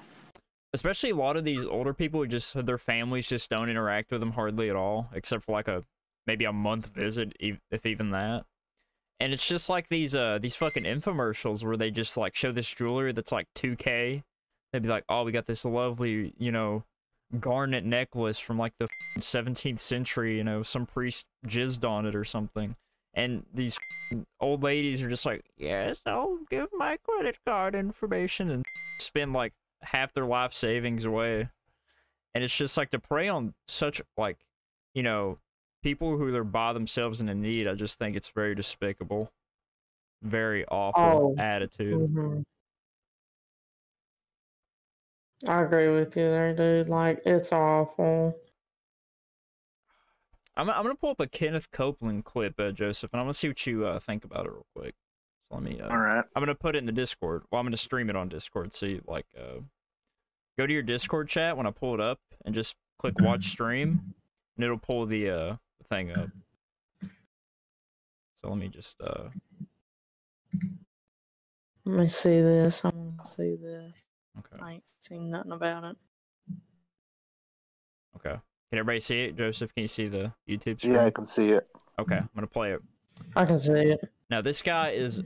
especially 0.74 1.12
a 1.12 1.16
lot 1.16 1.38
of 1.38 1.44
these 1.44 1.64
older 1.64 1.94
people 1.94 2.22
who 2.22 2.28
just 2.28 2.54
their 2.66 2.80
families 2.80 3.28
just 3.28 3.50
don't 3.50 3.70
interact 3.70 4.12
with 4.12 4.20
them 4.20 4.32
hardly 4.32 4.70
at 4.70 4.76
all, 4.76 5.10
except 5.14 5.44
for 5.44 5.52
like 5.52 5.68
a 5.68 5.84
maybe 6.26 6.46
a 6.46 6.54
month 6.54 6.88
visit, 6.88 7.34
if 7.40 7.86
even 7.86 8.12
that. 8.12 8.46
And 9.20 9.34
it's 9.34 9.48
just 9.48 9.70
like 9.70 9.90
these 9.90 10.16
uh 10.16 10.40
these 10.42 10.56
fucking 10.56 10.84
infomercials 10.84 11.64
where 11.64 11.78
they 11.78 11.92
just 11.92 12.18
like 12.18 12.36
show 12.36 12.52
this 12.52 12.72
jewelry 12.72 13.14
that's 13.14 13.32
like 13.32 13.48
2k. 13.56 14.24
They'd 14.74 14.82
be 14.82 14.90
like, 14.90 15.06
"Oh, 15.08 15.24
we 15.24 15.32
got 15.32 15.46
this 15.46 15.66
lovely, 15.66 16.34
you 16.38 16.52
know, 16.52 16.84
garnet 17.40 17.84
necklace 17.86 18.40
from 18.40 18.58
like 18.58 18.74
the 18.80 18.88
17th 19.20 19.80
century, 19.80 20.38
you 20.38 20.44
know, 20.44 20.64
some 20.64 20.86
priest 20.86 21.26
jizzed 21.46 21.88
on 21.88 22.06
it 22.06 22.16
or 22.16 22.24
something." 22.24 22.76
And 23.14 23.46
these 23.54 23.78
old 24.40 24.64
ladies 24.64 25.02
are 25.02 25.10
just 25.10 25.26
like, 25.26 25.44
"Yes, 25.58 26.02
I'll 26.06 26.38
give 26.50 26.70
my 26.74 26.98
credit 26.98 27.40
card 27.46 27.76
information," 27.76 28.50
and 28.52 28.66
spend 29.00 29.34
like 29.34 29.54
half 29.82 30.14
their 30.14 30.26
life 30.26 30.54
savings 30.54 31.06
away. 31.06 31.50
And 32.36 32.44
it's 32.44 32.56
just 32.56 32.78
like 32.78 32.92
to 32.92 33.00
prey 33.00 33.28
on 33.30 33.56
such 33.68 34.02
like, 34.18 34.38
you 34.94 35.04
know, 35.04 35.38
people 35.84 36.18
who 36.18 36.34
are 36.36 36.44
by 36.44 36.74
themselves 36.74 37.20
and 37.22 37.30
in 37.30 37.42
need. 37.42 37.68
I 37.68 37.74
just 37.76 37.98
think 37.98 38.16
it's 38.16 38.30
very 38.30 38.54
despicable, 38.56 39.32
very 40.22 40.66
awful 40.68 41.36
Oh. 41.38 41.42
attitude. 41.42 42.10
hmm 42.10 42.42
I 45.46 45.62
agree 45.62 45.90
with 45.90 46.16
you 46.18 46.24
there, 46.24 46.56
dude. 46.56 46.90
Like 46.90 47.22
it's 47.26 47.52
awful. 47.52 48.36
I'm 50.56 50.70
I'm 50.70 50.82
gonna 50.82 50.96
pull 50.96 51.12
up 51.12 51.20
a 51.20 51.28
Kenneth 51.28 51.70
Copeland 51.72 52.26
clip, 52.26 52.60
uh, 52.60 52.72
Joseph, 52.72 53.12
and 53.14 53.20
I'm 53.20 53.26
gonna 53.26 53.34
see 53.34 53.48
what 53.48 53.68
you 53.68 53.86
uh, 53.86 54.00
think 54.00 54.24
about 54.24 54.48
it 54.48 54.52
real 54.52 54.66
quick. 54.76 54.96
So 55.48 55.56
let 55.56 55.64
me. 55.64 55.80
Uh, 55.80 55.90
all 55.90 55.98
right. 55.98 56.26
I'm 56.36 56.42
gonna 56.42 56.56
put 56.56 56.76
it 56.76 56.80
in 56.80 56.88
the 56.88 56.92
Discord. 56.92 57.44
Well, 57.52 57.60
I'm 57.60 57.66
gonna 57.66 57.78
stream 57.78 58.10
it 58.10 58.16
on 58.16 58.30
Discord. 58.30 58.74
So 58.74 58.88
you, 58.88 59.04
like, 59.06 59.28
uh, 59.38 59.62
go 60.58 60.66
to 60.66 60.74
your 60.74 60.82
Discord 60.82 61.30
chat 61.30 61.56
when 61.56 61.68
I 61.68 61.72
pull 61.72 61.94
it 61.94 62.02
up, 62.02 62.20
and 62.44 62.56
just 62.56 62.76
click 62.98 63.14
watch 63.22 63.46
stream, 63.46 64.16
and 64.56 64.64
it'll 64.64 64.80
pull 64.80 65.06
the 65.06 65.30
uh 65.30 65.56
thing 65.88 66.18
up. 66.18 66.30
So 68.42 68.50
let 68.50 68.58
me 68.58 68.70
just 68.70 69.00
uh. 69.00 69.30
Let 71.86 72.00
me 72.00 72.08
see 72.08 72.42
this. 72.42 72.82
I'm 72.84 73.16
gonna 73.16 73.30
see 73.30 73.56
this. 73.56 74.08
Okay. 74.40 74.64
I 74.64 74.74
ain't 74.74 74.84
seen 75.00 75.30
nothing 75.30 75.52
about 75.52 75.84
it. 75.84 75.98
Okay. 78.16 78.36
Can 78.70 78.80
everybody 78.80 79.00
see 79.00 79.22
it? 79.22 79.38
Joseph, 79.38 79.74
can 79.74 79.84
you 79.84 79.88
see 79.88 80.08
the 80.08 80.34
YouTube 80.48 80.80
stream? 80.80 80.94
Yeah, 80.94 81.06
I 81.06 81.12
can 81.12 81.26
see 81.26 81.50
it. 81.50 81.68
Okay, 82.00 82.18
I'm 82.18 82.30
gonna 82.36 82.48
play 82.48 82.74
it. 82.74 82.82
I 83.36 83.46
can 83.46 83.58
see 83.60 83.72
it. 83.74 84.00
Now 84.30 84.42
this 84.42 84.62
guy 84.62 84.92
is 84.92 85.24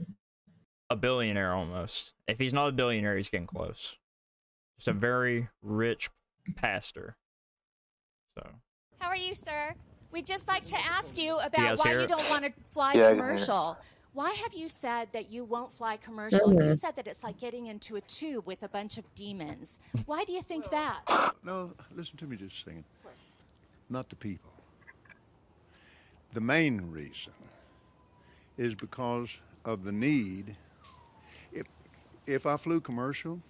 a 0.90 0.96
billionaire 0.96 1.52
almost. 1.52 2.12
If 2.28 2.38
he's 2.38 2.54
not 2.54 2.68
a 2.68 2.72
billionaire, 2.72 3.16
he's 3.16 3.28
getting 3.28 3.46
close. 3.46 3.96
Just 4.76 4.88
a 4.88 4.92
very 4.92 5.48
rich 5.62 6.10
pastor. 6.56 7.16
So 8.38 8.48
How 8.98 9.08
are 9.08 9.16
you, 9.16 9.34
sir? 9.34 9.74
We'd 10.12 10.26
just 10.26 10.46
like 10.46 10.64
to 10.64 10.76
ask 10.78 11.18
you 11.18 11.36
guys 11.36 11.46
about 11.46 11.78
why 11.78 11.90
hear 11.90 12.00
you 12.02 12.06
don't 12.06 12.30
want 12.30 12.44
to 12.44 12.52
fly 12.70 12.92
Yeah, 12.92 13.06
I 13.06 13.08
can 13.08 13.16
hear 13.16 13.24
commercial. 13.24 13.78
Why 14.14 14.30
have 14.32 14.52
you 14.52 14.68
said 14.68 15.08
that 15.12 15.30
you 15.30 15.44
won't 15.44 15.72
fly 15.72 15.96
commercial? 15.96 16.52
You 16.52 16.58
Mhm. 16.58 16.78
said 16.78 16.96
that 16.96 17.06
it's 17.06 17.22
like 17.22 17.38
getting 17.38 17.66
into 17.66 17.96
a 17.96 18.00
tube 18.02 18.46
with 18.46 18.62
a 18.62 18.68
bunch 18.68 18.98
of 18.98 19.14
demons. 19.14 19.78
Why 20.04 20.24
do 20.24 20.32
you 20.32 20.42
think 20.42 20.68
that? 20.70 21.34
No, 21.42 21.72
listen 21.94 22.18
to 22.18 22.26
me 22.26 22.36
just 22.36 22.56
a 22.58 22.60
second. 22.64 22.84
Not 23.88 24.08
the 24.10 24.16
people. 24.16 24.52
The 26.34 26.40
main 26.40 26.90
reason 26.90 27.32
is 28.56 28.74
because 28.74 29.40
of 29.64 29.84
the 29.84 29.92
need. 29.92 30.56
If, 31.52 31.66
if 32.26 32.46
I 32.46 32.56
flew 32.58 32.80
commercial, 32.80 33.40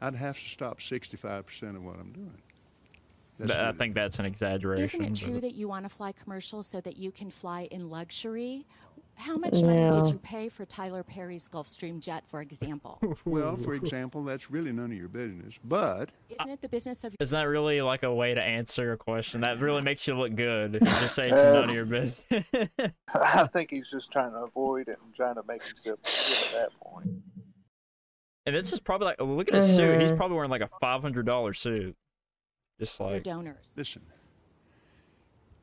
I'd 0.00 0.14
have 0.14 0.38
to 0.38 0.48
stop 0.48 0.80
65% 0.80 1.76
of 1.76 1.84
what 1.84 1.98
I'm 1.98 2.12
doing. 2.12 2.42
That's 3.38 3.50
th- 3.50 3.60
I 3.60 3.72
think 3.72 3.94
that's 3.94 4.18
an 4.18 4.24
exaggeration. 4.24 5.02
Isn't 5.02 5.12
it 5.12 5.16
true 5.24 5.32
but- 5.34 5.42
that 5.42 5.54
you 5.54 5.68
want 5.68 5.84
to 5.84 5.88
fly 5.88 6.12
commercial 6.12 6.62
so 6.62 6.80
that 6.80 6.96
you 6.96 7.10
can 7.12 7.30
fly 7.30 7.62
in 7.70 7.90
luxury? 7.90 8.66
How 9.18 9.36
much 9.36 9.62
money 9.62 9.78
Yeah. 9.78 9.90
did 9.92 10.06
you 10.08 10.18
pay 10.18 10.48
for 10.50 10.66
Tyler 10.66 11.02
Perry's 11.02 11.48
Gulfstream 11.48 12.00
jet, 12.00 12.24
for 12.28 12.40
example? 12.42 13.00
Well, 13.24 13.56
for 13.56 13.72
example, 13.74 14.22
that's 14.24 14.50
really 14.50 14.72
none 14.72 14.92
of 14.92 14.98
your 14.98 15.08
business. 15.08 15.58
But 15.64 16.10
Isn't 16.28 16.50
it 16.50 16.60
the 16.60 16.68
business 16.68 17.02
of 17.02 17.14
Isn't 17.18 17.36
that 17.38 17.44
really 17.44 17.80
like 17.80 18.02
a 18.02 18.12
way 18.14 18.34
to 18.34 18.42
answer 18.42 18.92
a 18.92 18.96
question? 18.98 19.40
That 19.40 19.58
really 19.58 19.82
makes 19.82 20.06
you 20.06 20.16
look 20.18 20.34
good 20.34 20.76
if 20.76 20.82
you 20.82 20.86
just 20.86 21.14
say 21.14 21.24
it's 21.24 21.32
Uh, 21.32 21.52
none 21.54 21.68
of 21.70 21.74
your 21.74 21.86
business. 21.86 22.24
I 23.14 23.46
think 23.46 23.70
he's 23.70 23.90
just 23.90 24.12
trying 24.12 24.32
to 24.32 24.38
avoid 24.38 24.88
it 24.88 24.98
and 25.02 25.14
trying 25.14 25.36
to 25.36 25.42
make 25.48 25.62
himself 25.62 25.98
good 26.02 26.46
at 26.58 26.70
that 26.70 26.80
point. 26.80 27.22
and 28.44 28.54
this 28.54 28.72
is 28.72 28.80
probably 28.80 29.06
like, 29.06 29.20
look 29.20 29.48
at 29.48 29.54
his 29.54 29.74
suit. 29.74 30.00
He's 30.00 30.12
Mhm. 30.12 30.16
probably 30.18 30.36
wearing 30.36 30.50
like 30.50 30.60
a 30.62 30.70
five 30.80 31.00
hundred 31.00 31.24
dollar 31.26 31.52
suit. 31.54 31.96
Just 32.78 33.00
your 33.00 33.10
like, 33.10 33.22
donors? 33.22 33.72
listen, 33.76 34.02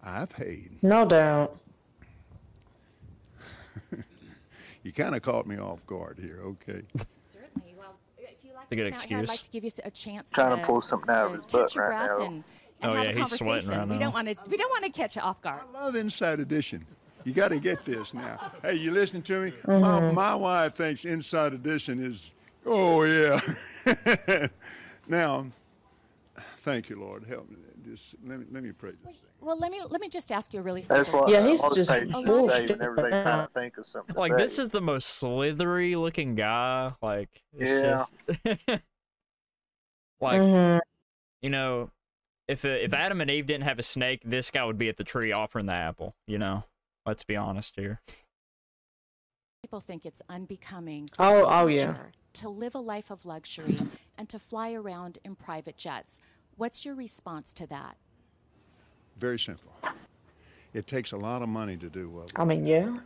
I 0.01 0.25
paid. 0.25 0.79
No 0.81 1.05
doubt. 1.05 1.57
You 4.83 4.91
kind 4.91 5.15
of 5.15 5.21
caught 5.21 5.47
me 5.47 5.57
off 5.57 5.85
guard 5.87 6.19
here. 6.21 6.39
Okay. 6.43 6.81
Certainly. 7.25 7.75
Well, 7.77 7.95
if 8.17 8.43
you 8.43 8.51
like 8.53 8.65
a 8.65 8.69
to 8.69 8.75
good 8.75 8.91
come 8.91 8.99
out 9.01 9.07
here, 9.07 9.17
I'd 9.19 9.27
like 9.29 9.41
to 9.41 9.49
give 9.49 9.63
you 9.63 9.69
s- 9.69 9.79
a 9.83 9.89
chance 9.89 10.29
Trying 10.31 10.57
to 10.57 10.61
to 10.61 10.67
pull 10.67 10.81
something 10.81 11.09
out 11.09 11.27
of 11.27 11.31
to 11.31 11.35
his 11.35 11.45
catch 11.45 11.51
butt 11.53 11.75
your 11.75 11.89
right 11.89 12.07
breath 12.07 12.19
now. 12.19 12.25
And, 12.25 12.43
and 12.81 12.91
Oh, 12.91 12.93
have 12.95 13.03
yeah, 13.05 13.11
a 13.11 13.17
he's 13.17 13.29
sweating 13.29 13.47
conversation. 13.69 13.79
right 13.79 13.87
we 13.87 13.97
don't 13.97 14.13
want 14.13 14.27
to. 14.27 14.35
We 14.49 14.57
don't 14.57 14.69
want 14.69 14.83
to 14.83 14.89
catch 14.91 15.15
you 15.15 15.21
off 15.21 15.41
guard. 15.41 15.61
I 15.73 15.85
love 15.85 15.95
Inside 15.95 16.41
Edition. 16.41 16.85
You 17.23 17.31
got 17.31 17.51
to 17.51 17.59
get 17.59 17.85
this 17.85 18.13
now. 18.13 18.51
Hey, 18.61 18.73
you 18.75 18.91
listening 18.91 19.23
to 19.23 19.45
me? 19.45 19.53
My, 19.65 19.73
mm-hmm. 19.73 20.13
my 20.15 20.35
wife 20.35 20.73
thinks 20.73 21.05
Inside 21.05 21.53
Edition 21.53 22.03
is, 22.03 22.33
oh, 22.65 23.03
yeah. 23.05 24.47
now, 25.07 25.47
thank 26.63 26.89
you, 26.89 26.99
Lord. 26.99 27.23
Help 27.23 27.49
me. 27.49 27.55
Just, 27.83 28.15
let, 28.25 28.39
me 28.39 28.45
let 28.51 28.63
me 28.63 28.71
pray 28.71 28.91
this 28.91 29.15
thing. 29.17 29.29
Well, 29.41 29.57
let 29.59 29.71
me 29.71 29.81
let 29.89 29.99
me 29.99 30.07
just 30.09 30.31
ask 30.31 30.53
you 30.53 30.59
a 30.61 30.63
really 30.63 30.81
simple. 30.83 30.97
That's 30.97 31.09
what 31.11 31.29
Yeah, 31.29 31.45
he's 31.45 31.61
most 31.61 31.75
just 31.75 31.89
patients 31.89 32.13
bullshit. 32.13 32.67
say 32.69 32.73
whenever 32.75 32.95
they 32.95 33.09
try 33.09 33.41
to 33.41 33.49
think 33.53 33.77
of 33.77 33.85
something. 33.85 34.15
Like 34.15 34.37
this 34.37 34.57
is 34.59 34.69
the 34.69 34.79
most 34.81 35.07
slithery 35.09 35.95
looking 35.95 36.35
guy. 36.35 36.93
Like 37.01 37.29
it's 37.57 37.65
Yeah. 37.69 38.05
just 38.47 38.67
like 40.21 40.41
Mhm. 40.41 40.79
you 41.41 41.49
know, 41.49 41.91
if 42.47 42.63
if 42.65 42.93
Adam 42.93 43.19
and 43.21 43.29
Eve 43.29 43.45
didn't 43.45 43.63
have 43.65 43.79
a 43.79 43.83
snake, 43.83 44.21
this 44.23 44.49
guy 44.51 44.63
would 44.65 44.77
be 44.77 44.89
at 44.89 44.97
the 44.97 45.03
tree 45.03 45.31
offering 45.31 45.65
the 45.65 45.73
apple. 45.73 46.15
You 46.27 46.37
know, 46.37 46.63
let's 47.05 47.23
be 47.23 47.35
honest 47.35 47.75
here. 47.75 47.99
People 49.61 49.79
think 49.79 50.05
it's 50.05 50.21
unbecoming 50.29 51.09
Oh- 51.19 51.45
oh, 51.47 51.67
yeah. 51.67 51.95
to 52.33 52.49
live 52.49 52.75
a 52.75 52.79
life 52.79 53.09
of 53.09 53.25
luxury 53.25 53.77
and 54.17 54.27
to 54.29 54.37
fly 54.37 54.73
around 54.73 55.19
in 55.23 55.35
private 55.35 55.77
jets. 55.77 56.19
What's 56.57 56.85
your 56.85 56.95
response 56.95 57.53
to 57.53 57.67
that? 57.67 57.97
Very 59.17 59.39
simple. 59.39 59.71
It 60.73 60.87
takes 60.87 61.11
a 61.11 61.17
lot 61.17 61.41
of 61.41 61.49
money 61.49 61.77
to 61.77 61.89
do 61.89 62.09
what 62.09 62.25
we 62.25 62.41
I 62.41 62.45
mean, 62.45 62.65
yeah. 62.65 62.97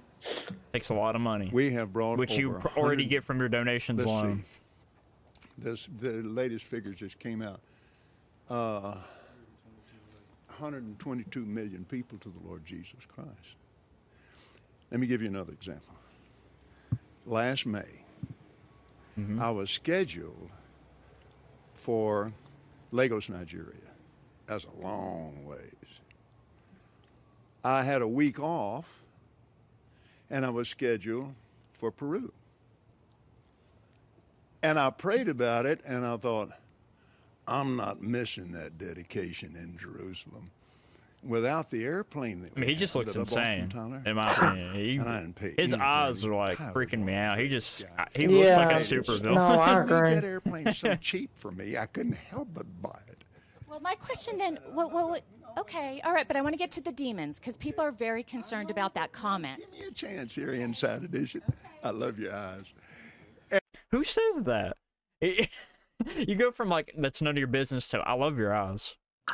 Takes 0.73 0.89
a 0.89 0.93
lot 0.93 1.15
of 1.15 1.21
money, 1.21 1.49
We 1.53 1.71
have 1.73 1.93
brought 1.93 2.17
which 2.17 2.37
you 2.37 2.49
over 2.55 2.69
pr- 2.69 2.79
already 2.79 3.05
get 3.05 3.23
from 3.23 3.39
your 3.39 3.49
donations 3.49 3.99
Let's 3.99 4.09
alone. 4.09 4.39
see. 4.39 5.39
This 5.59 5.87
the 5.99 6.11
latest 6.23 6.65
figures 6.65 6.95
just 6.95 7.19
came 7.19 7.41
out. 7.41 7.59
Uh, 8.49 8.95
122 10.47 11.45
million 11.45 11.85
people 11.85 12.17
to 12.19 12.29
the 12.29 12.47
Lord 12.47 12.65
Jesus 12.65 13.05
Christ. 13.07 13.55
Let 14.89 14.99
me 14.99 15.05
give 15.07 15.21
you 15.21 15.27
another 15.27 15.53
example. 15.53 15.93
Last 17.25 17.65
May, 17.65 17.83
I 19.39 19.51
was 19.51 19.69
scheduled 19.69 20.49
for 21.73 22.31
Lagos, 22.91 23.29
Nigeria. 23.29 23.73
That's 24.45 24.65
a 24.65 24.81
long 24.81 25.45
ways. 25.45 25.73
I 27.63 27.83
had 27.83 28.01
a 28.01 28.07
week 28.07 28.39
off, 28.39 29.03
and 30.29 30.45
I 30.45 30.49
was 30.49 30.69
scheduled 30.69 31.33
for 31.73 31.91
Peru. 31.91 32.31
And 34.63 34.79
I 34.79 34.89
prayed 34.89 35.27
about 35.27 35.65
it, 35.65 35.81
and 35.85 36.05
I 36.05 36.17
thought, 36.17 36.51
I'm 37.47 37.75
not 37.75 38.01
missing 38.01 38.51
that 38.53 38.77
dedication 38.77 39.55
in 39.55 39.77
Jerusalem. 39.77 40.51
Without 41.27 41.69
the 41.69 41.83
airplane 41.83 42.41
that 42.41 42.53
I 42.55 42.59
mean, 42.59 42.69
he 42.69 42.75
just 42.75 42.93
had 42.93 43.05
looks 43.05 43.13
that 43.13 43.37
I 43.37 43.51
insane, 43.51 43.69
Tyler, 43.69 44.01
in 44.05 44.15
my 44.15 44.31
opinion. 44.31 44.73
He- 44.75 44.95
and 44.95 45.37
I 45.37 45.49
his 45.61 45.73
eyes 45.73 46.23
are 46.25 46.33
like 46.33 46.57
Tyler's 46.57 46.73
freaking 46.73 47.03
me 47.03 47.13
out. 47.13 47.39
He 47.39 47.47
just 47.47 47.85
guy. 47.97 48.07
he 48.15 48.27
looks 48.27 48.55
like 48.55 48.77
a 48.77 48.79
super 48.79 49.17
villain. 49.17 49.37
I 49.37 49.55
I 49.55 49.83
agree. 49.83 50.13
that 50.13 50.23
airplane's 50.23 50.77
so 50.77 50.95
cheap 50.95 51.37
for 51.37 51.51
me, 51.51 51.77
I 51.77 51.85
couldn't 51.85 52.15
help 52.15 52.47
but 52.53 52.65
buy 52.81 52.99
it. 53.07 53.23
Well, 53.67 53.81
my 53.81 53.95
question 53.95 54.37
then, 54.37 54.57
well, 54.71 54.89
well, 54.89 55.09
well, 55.09 55.19
okay, 55.59 56.01
all 56.05 56.13
right, 56.13 56.27
but 56.27 56.37
I 56.37 56.41
want 56.41 56.53
to 56.53 56.57
get 56.57 56.71
to 56.71 56.81
the 56.81 56.91
demons 56.91 57.39
because 57.39 57.57
people 57.57 57.83
are 57.83 57.91
very 57.91 58.23
concerned 58.23 58.71
about 58.71 58.93
that 58.95 59.11
comment. 59.11 59.59
Give 59.59 59.73
me 59.73 59.87
a 59.87 59.91
chance 59.91 60.33
here, 60.33 60.51
Inside 60.51 61.03
Edition. 61.03 61.41
I 61.83 61.89
love 61.89 62.17
your 62.17 62.33
eyes. 62.33 62.73
Who 63.91 64.03
says 64.03 64.39
that? 64.43 64.77
you 65.21 66.35
go 66.35 66.51
from 66.51 66.69
like 66.69 66.93
that's 66.97 67.21
none 67.21 67.31
of 67.31 67.37
your 67.37 67.47
business 67.47 67.87
to 67.89 67.99
I 67.99 68.13
love 68.13 68.37
your 68.37 68.53
eyes. 68.53 68.95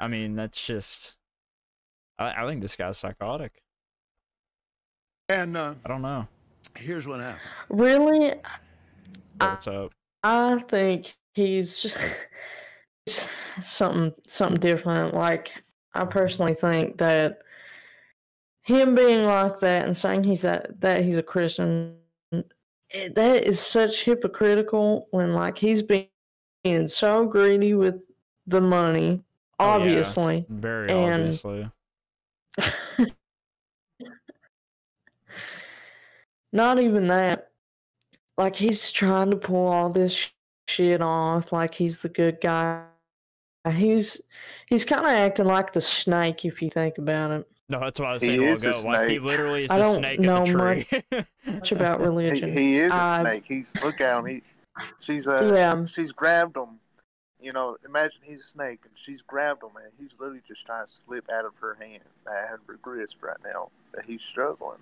I 0.00 0.08
mean, 0.08 0.36
that's 0.36 0.64
just. 0.64 1.16
I, 2.18 2.42
I 2.42 2.46
think 2.46 2.60
this 2.60 2.76
guy's 2.76 2.98
psychotic. 2.98 3.62
And 5.28 5.56
uh, 5.56 5.74
I 5.84 5.88
don't 5.88 6.02
know. 6.02 6.26
here's 6.76 7.06
what 7.06 7.20
happened. 7.20 7.40
Really, 7.70 8.34
What's 9.40 9.66
up? 9.66 9.92
I 10.22 10.58
think 10.68 11.16
he's 11.34 11.96
something 13.60 14.12
something 14.26 14.60
different. 14.60 15.14
Like 15.14 15.52
I 15.94 16.04
personally 16.04 16.54
think 16.54 16.98
that 16.98 17.38
him 18.62 18.94
being 18.94 19.24
like 19.24 19.58
that 19.60 19.86
and 19.86 19.96
saying 19.96 20.24
he's 20.24 20.42
that 20.42 20.80
that 20.80 21.04
he's 21.04 21.18
a 21.18 21.22
Christian, 21.22 21.96
that 22.30 23.44
is 23.44 23.58
such 23.60 24.04
hypocritical 24.04 25.08
when 25.10 25.32
like 25.32 25.58
he's 25.58 25.82
being, 25.82 26.08
being 26.62 26.86
so 26.86 27.26
greedy 27.26 27.74
with 27.74 27.96
the 28.46 28.60
money, 28.60 29.22
Oh, 29.58 29.64
yeah. 29.66 29.72
obviously. 29.74 30.46
Very 30.48 30.90
and- 30.90 31.14
obviously. 31.22 31.70
Not 36.52 36.80
even 36.80 37.08
that. 37.08 37.48
Like 38.36 38.56
he's 38.56 38.90
trying 38.90 39.30
to 39.30 39.36
pull 39.36 39.66
all 39.68 39.90
this 39.90 40.12
sh- 40.12 40.28
shit 40.68 41.00
off. 41.02 41.52
Like 41.52 41.74
he's 41.74 42.02
the 42.02 42.08
good 42.08 42.38
guy. 42.42 42.82
He's 43.70 44.20
he's 44.66 44.84
kind 44.84 45.02
of 45.02 45.08
acting 45.12 45.46
like 45.46 45.72
the 45.72 45.80
snake 45.80 46.44
if 46.44 46.60
you 46.62 46.68
think 46.70 46.98
about 46.98 47.30
it. 47.30 47.46
No, 47.68 47.78
that's 47.80 48.00
what 48.00 48.08
I 48.08 48.12
was 48.14 48.22
He 48.22 48.28
saying 48.28 48.40
a 48.40 48.44
while 48.44 48.52
is 48.54 48.64
a 48.64 48.68
ago. 48.70 48.82
Like 48.88 49.00
he 49.08 49.14
snake. 49.16 49.22
literally 49.22 49.64
is 49.64 49.70
I 49.70 49.76
the 49.76 49.82
don't 49.82 49.94
snake 49.94 50.20
know 50.20 50.42
at 50.42 50.46
the 50.90 51.02
tree. 51.12 51.24
Much 51.46 51.72
about 51.72 52.00
He, 52.00 52.06
religion. 52.06 52.52
he 52.52 52.78
is 52.80 52.90
a 52.90 52.94
I- 52.94 53.20
snake. 53.22 53.44
He's 53.46 53.74
look 53.82 54.00
at 54.00 54.18
him. 54.18 54.26
He, 54.26 54.42
she's 55.00 55.28
uh, 55.28 55.52
Yeah. 55.54 55.84
she's 55.86 56.12
grabbed 56.12 56.56
him. 56.56 56.80
You 57.42 57.52
know, 57.52 57.76
imagine 57.84 58.20
he's 58.22 58.40
a 58.40 58.44
snake 58.44 58.80
and 58.84 58.96
she's 58.96 59.20
grabbed 59.20 59.62
him, 59.64 59.70
and 59.76 59.92
he's 59.98 60.12
literally 60.18 60.42
just 60.46 60.64
trying 60.64 60.86
to 60.86 60.92
slip 60.92 61.28
out 61.28 61.44
of 61.44 61.56
her 61.58 61.74
hand, 61.80 62.02
out 62.28 62.54
of 62.54 62.60
her 62.68 62.78
grasp 62.80 63.22
right 63.22 63.36
now. 63.44 63.70
That 63.94 64.04
he's 64.06 64.22
struggling. 64.22 64.78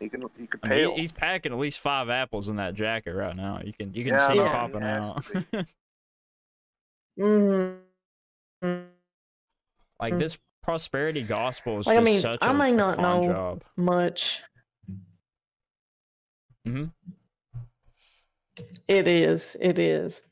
He 0.00 0.08
can, 0.08 0.22
he 0.38 0.46
can 0.46 0.60
I 0.64 0.68
mean, 0.68 0.90
he- 0.94 1.00
he's 1.02 1.12
packing 1.12 1.52
at 1.52 1.58
least 1.58 1.78
five 1.78 2.08
apples 2.10 2.48
in 2.48 2.56
that 2.56 2.74
jacket 2.74 3.12
right 3.14 3.36
now. 3.36 3.60
You 3.62 3.72
can 3.72 3.92
you 3.94 4.02
can 4.04 4.14
Yeah, 4.14 4.26
see 4.28 4.38
him 4.38 4.46
popping 4.48 4.82
out. 4.82 5.24
to 5.26 5.66
hmm 8.62 8.84
like 10.00 10.18
this 10.18 10.38
prosperity 10.62 11.22
gospel 11.22 11.78
is 11.78 11.86
Like, 11.86 11.98
I 11.98 12.00
mean, 12.02 12.20
such 12.20 12.38
I 12.42 12.50
a 12.50 12.54
may 12.54 12.72
not 12.72 12.98
know- 12.98 13.24
job. 13.24 13.64
Much. 13.76 14.42
hmm 16.66 16.86
It 18.88 19.06
is. 19.06 19.56
It 19.60 19.78
is. 19.78 20.22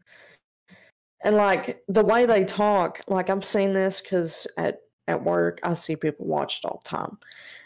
And 1.25 1.37
like 1.37 1.83
the 1.89 2.05
way 2.05 2.27
they 2.27 2.45
talk, 2.45 3.01
like 3.07 3.31
I've 3.31 3.45
seen 3.45 3.73
this 3.73 4.01
because 4.01 4.47
at 4.57 4.81
at 5.09 5.23
work 5.23 5.61
I 5.63 5.75
see 5.75 5.97
people 5.97 6.27
watch 6.27 6.59
it 6.59 6.67
all 6.67 6.81
the 6.85 6.89
time. 6.89 7.19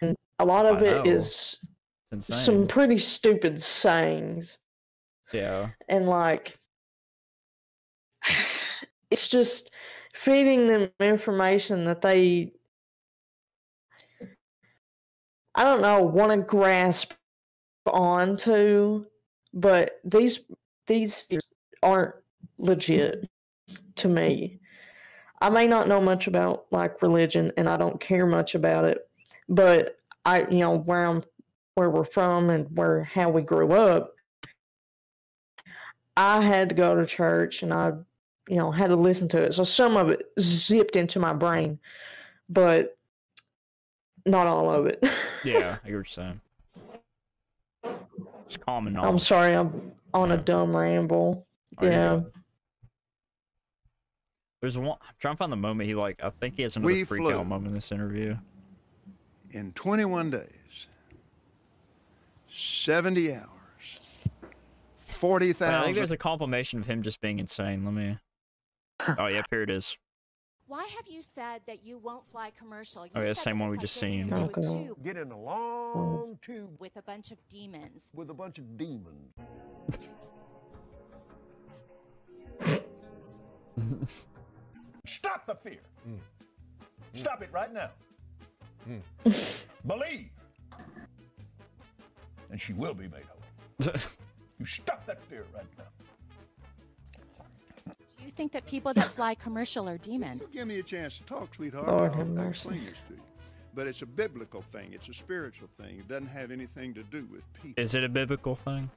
And 0.03 0.17
a 0.39 0.45
lot 0.45 0.67
of 0.67 0.83
I 0.83 0.87
it 0.87 1.05
know. 1.05 1.13
is 1.13 1.59
some 2.21 2.67
pretty 2.67 2.99
stupid 2.99 3.61
sayings. 3.61 4.59
yeah. 5.33 5.71
and 5.89 6.07
like 6.07 6.57
it's 9.11 9.29
just 9.29 9.71
feeding 10.15 10.67
them 10.67 10.91
information 11.01 11.85
that 11.85 12.01
they 12.01 12.51
i 15.55 15.63
don't 15.63 15.83
know 15.83 16.01
want 16.03 16.33
to 16.33 16.39
grasp 16.39 17.13
onto 17.87 19.05
but 19.53 20.01
these 20.05 20.41
these 20.87 21.29
aren't 21.83 22.15
legit 22.59 23.29
to 23.95 24.09
me 24.09 24.59
i 25.41 25.49
may 25.49 25.67
not 25.67 25.89
know 25.89 26.01
much 26.01 26.27
about 26.27 26.67
like 26.71 27.03
religion 27.03 27.53
and 27.57 27.69
i 27.69 27.77
don't 27.77 28.01
care 28.01 28.27
much 28.27 28.55
about 28.55 28.85
it 28.85 29.09
but 29.49 29.99
i 30.25 30.41
you 30.49 30.59
know 30.59 30.77
where 30.77 31.07
i'm 31.07 31.23
where 31.75 31.91
we're 31.91 32.05
from 32.05 32.51
and 32.51 32.67
where 32.77 33.05
how 33.05 33.29
we 33.29 33.43
grew 33.43 33.73
up 33.73 34.17
I 36.17 36.43
had 36.43 36.71
to 36.71 36.75
go 36.75 36.95
to 36.95 37.05
church 37.05 37.63
and 37.63 37.73
I, 37.73 37.93
you 38.49 38.57
know, 38.57 38.71
had 38.71 38.89
to 38.89 38.97
listen 38.97 39.29
to 39.29 39.43
it. 39.43 39.55
So 39.55 39.65
some 39.65 39.97
of 39.97 40.09
it 40.09 40.31
zipped 40.41 40.97
into 40.97 41.19
my 41.19 41.35
brain, 41.35 41.79
but 42.49 42.97
not 44.25 44.47
all 44.47 44.71
of 44.71 44.87
it. 44.87 45.05
Yeah, 45.45 45.59
I 45.59 45.61
get 45.61 45.83
what 45.83 45.91
you're 45.91 46.05
saying. 46.05 46.41
It's 48.47 48.57
common 48.57 48.95
knowledge. 48.95 49.09
I'm 49.09 49.19
sorry, 49.21 49.53
I'm 49.53 49.93
on 50.13 50.33
a 50.33 50.37
dumb 50.37 50.77
ramble. 50.77 51.47
Oh, 51.79 51.85
you're 51.85 51.93
yeah. 51.93 52.21
Good. 54.61 54.67
There's 54.67 54.79
one. 54.79 54.99
I'm 55.03 55.15
trying 55.19 55.35
to 55.35 55.39
find 55.39 55.53
the 55.53 55.57
moment 55.57 55.89
he 55.89 55.95
like. 55.95 56.23
I 56.23 56.31
think 56.31 56.57
he 56.57 56.63
has 56.63 56.77
another 56.77 56.93
We 56.93 57.05
freak 57.05 57.23
flew. 57.23 57.35
out 57.35 57.47
moment 57.47 57.69
in 57.69 57.75
this 57.75 57.93
interview. 57.93 58.37
In 59.51 59.73
21 59.73 60.31
days, 60.31 60.89
70 62.49 63.33
hours, 63.35 63.47
But 65.21 65.43
I 65.43 65.85
think 65.85 65.97
there's 65.97 66.11
a 66.11 66.17
confirmation 66.17 66.81
of 66.81 66.87
him 66.87 67.03
just 67.03 67.21
being 67.21 67.39
insane. 67.39 67.85
Let 67.85 67.95
me. 67.95 68.19
Oh, 69.19 69.27
yep, 69.27 69.45
here 69.51 69.63
it 69.63 69.71
is. 69.71 69.97
Why 70.67 70.83
have 70.97 71.07
you 71.07 71.23
said 71.23 71.61
that 71.69 71.85
you 71.85 71.97
won't 71.99 72.27
fly 72.27 72.51
commercial? 72.59 73.05
You 73.07 73.13
Oh, 73.15 73.21
yeah, 73.21 73.27
said 73.29 73.37
same 73.37 73.59
one 73.61 73.71
we 73.71 73.79
just 73.79 73.95
like 74.03 74.11
getting 74.11 74.25
seen. 74.25 74.33
into 74.37 74.43
a 74.43 74.47
Okay. 74.75 74.85
tube 74.89 75.05
Get 75.05 75.17
in 75.17 75.31
a 75.31 75.39
long 75.41 76.39
tube 76.43 76.81
with 76.81 76.97
a 76.97 77.03
bunch 77.03 77.31
of 77.31 77.39
demons. 77.49 78.11
with 78.15 78.31
a 78.31 78.35
bunch 78.35 78.59
of 78.59 78.77
demons. 78.77 79.33
Stop 85.07 85.47
the 85.47 85.55
fear. 85.55 85.81
Stop 87.15 87.43
it 87.43 87.49
right 87.53 87.73
now. 87.73 87.91
Believe. 89.87 90.29
And 92.51 92.61
she 92.61 92.73
will 92.73 92.95
be 92.95 93.09
made 93.09 93.25
whole. 93.25 93.93
You 94.59 94.65
stop 94.65 95.05
that 95.05 95.23
fear 95.25 95.45
right 95.55 95.67
now. 95.77 95.85
Do 98.19 98.25
you 98.25 98.31
think 98.31 98.53
that 98.53 98.65
people 98.65 98.95
that 98.95 99.11
fly 99.11 99.35
commercial 99.35 99.87
are 99.87 99.99
demons? 99.99 100.47
Give 100.51 100.67
me 100.67 100.79
a 100.79 100.83
chance 100.83 101.19
to 101.19 101.25
talk, 101.25 101.55
sweetheart. 101.55 101.87
Lord 101.87 102.11
I'll 102.13 102.17
have 102.17 102.27
mercy. 102.29 102.49
explain 102.71 102.85
this 102.87 102.99
to 103.09 103.15
you. 103.17 103.21
But 103.75 103.87
it's 103.87 104.01
a 104.01 104.07
biblical 104.07 104.63
thing. 104.73 104.89
It's 104.95 105.11
a 105.11 105.13
spiritual 105.15 105.69
thing. 105.79 105.99
It 105.99 106.09
doesn't 106.09 106.29
have 106.29 106.51
anything 106.51 106.95
to 106.95 107.03
do 107.03 107.29
with 107.31 107.43
people. 107.53 107.83
Is 107.83 107.95
it 107.95 108.03
a 108.03 108.09
biblical 108.09 108.57
thing? 108.57 108.89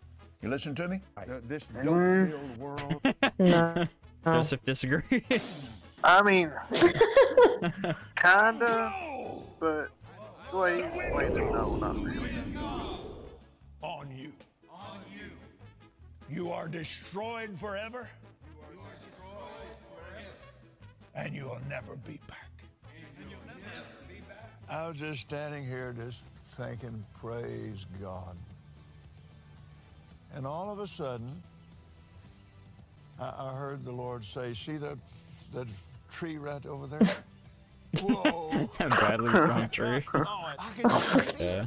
You 0.42 0.48
listen 0.48 0.74
to 0.76 0.88
me? 0.88 1.02
This 1.50 1.66
Mm. 1.76 2.30
dope-filled 2.30 2.58
world 2.60 3.02
No. 3.38 3.88
No. 4.26 4.34
Joseph 4.38 4.64
disagrees. 4.64 5.70
I 6.04 6.22
mean, 6.22 6.52
kinda, 8.16 8.94
but 9.60 9.90
the 10.52 10.58
way 10.58 10.82
he's 10.82 10.94
explained 10.96 11.38
it, 11.38 11.52
no, 11.52 11.76
not 11.76 11.96
really. 12.02 12.30
on 13.82 14.08
you. 14.16 14.32
On 14.72 15.00
you. 15.14 15.30
You 16.30 16.52
are 16.52 16.68
destroyed 16.68 17.58
forever. 17.58 18.10
You 18.46 18.80
are 18.80 18.94
destroyed 18.94 19.78
forever. 19.98 20.28
And 21.16 21.36
you'll 21.36 21.60
never 21.68 21.96
be 21.98 22.20
back. 22.28 22.50
I 24.70 24.88
was 24.88 24.98
just 24.98 25.22
standing 25.22 25.66
here 25.66 25.94
just 25.94 26.24
thinking, 26.36 27.04
praise 27.20 27.88
God. 28.00 28.38
And 30.36 30.46
all 30.46 30.70
of 30.70 30.78
a 30.78 30.86
sudden, 30.86 31.42
I, 33.20 33.34
I 33.38 33.56
heard 33.56 33.84
the 33.84 33.92
Lord 33.92 34.24
say, 34.24 34.54
see 34.54 34.78
that, 34.78 34.98
that 35.52 35.68
tree 36.12 36.38
right 36.38 36.66
over 36.66 36.88
there? 36.88 37.08
Whoa. 38.02 38.70
Bradley's 38.78 39.32
gone 39.32 39.70
true. 39.70 40.02
Oh, 40.14 40.54
I 40.60 40.72
can 40.80 40.90
see 40.90 41.44
it. 41.44 41.60
Yeah. 41.60 41.66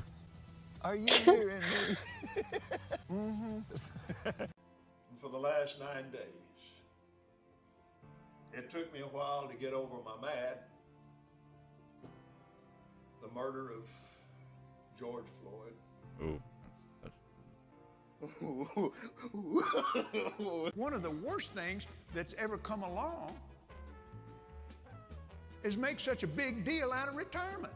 Are 0.84 0.96
you 0.96 1.12
hearing 1.12 1.60
me? 1.60 1.96
mm-hmm. 3.12 3.60
For 5.20 5.28
the 5.30 5.38
last 5.38 5.74
nine 5.80 6.10
days, 6.10 6.22
it 8.52 8.70
took 8.70 8.92
me 8.92 9.00
a 9.00 9.06
while 9.06 9.48
to 9.48 9.54
get 9.54 9.72
over 9.72 9.96
my 10.04 10.26
mad. 10.26 10.58
The 13.22 13.28
murder 13.34 13.70
of 13.70 13.84
George 14.98 15.26
Floyd. 15.40 15.74
Ooh, 16.22 16.42
that's, 17.02 17.14
One 20.76 20.94
of 20.94 21.02
the 21.02 21.10
worst 21.10 21.52
things 21.52 21.86
that's 22.14 22.34
ever 22.38 22.58
come 22.58 22.82
along 22.82 23.34
is 25.64 25.78
make 25.78 26.00
such 26.00 26.22
a 26.22 26.26
big 26.26 26.64
deal 26.64 26.92
out 26.92 27.08
of 27.08 27.14
retirement. 27.16 27.72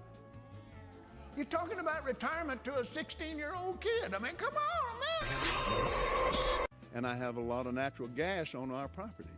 You're 1.36 1.46
talking 1.46 1.78
about 1.78 2.04
retirement 2.04 2.64
to 2.64 2.78
a 2.78 2.84
16 2.84 3.36
year 3.36 3.54
old 3.54 3.80
kid. 3.80 4.14
I 4.14 4.18
mean, 4.18 4.32
come 4.36 4.54
on, 4.54 5.00
man. 5.00 6.66
And 6.94 7.06
I 7.06 7.14
have 7.14 7.36
a 7.36 7.40
lot 7.40 7.66
of 7.66 7.74
natural 7.74 8.08
gas 8.08 8.54
on 8.54 8.70
our 8.70 8.88
property. 8.88 9.28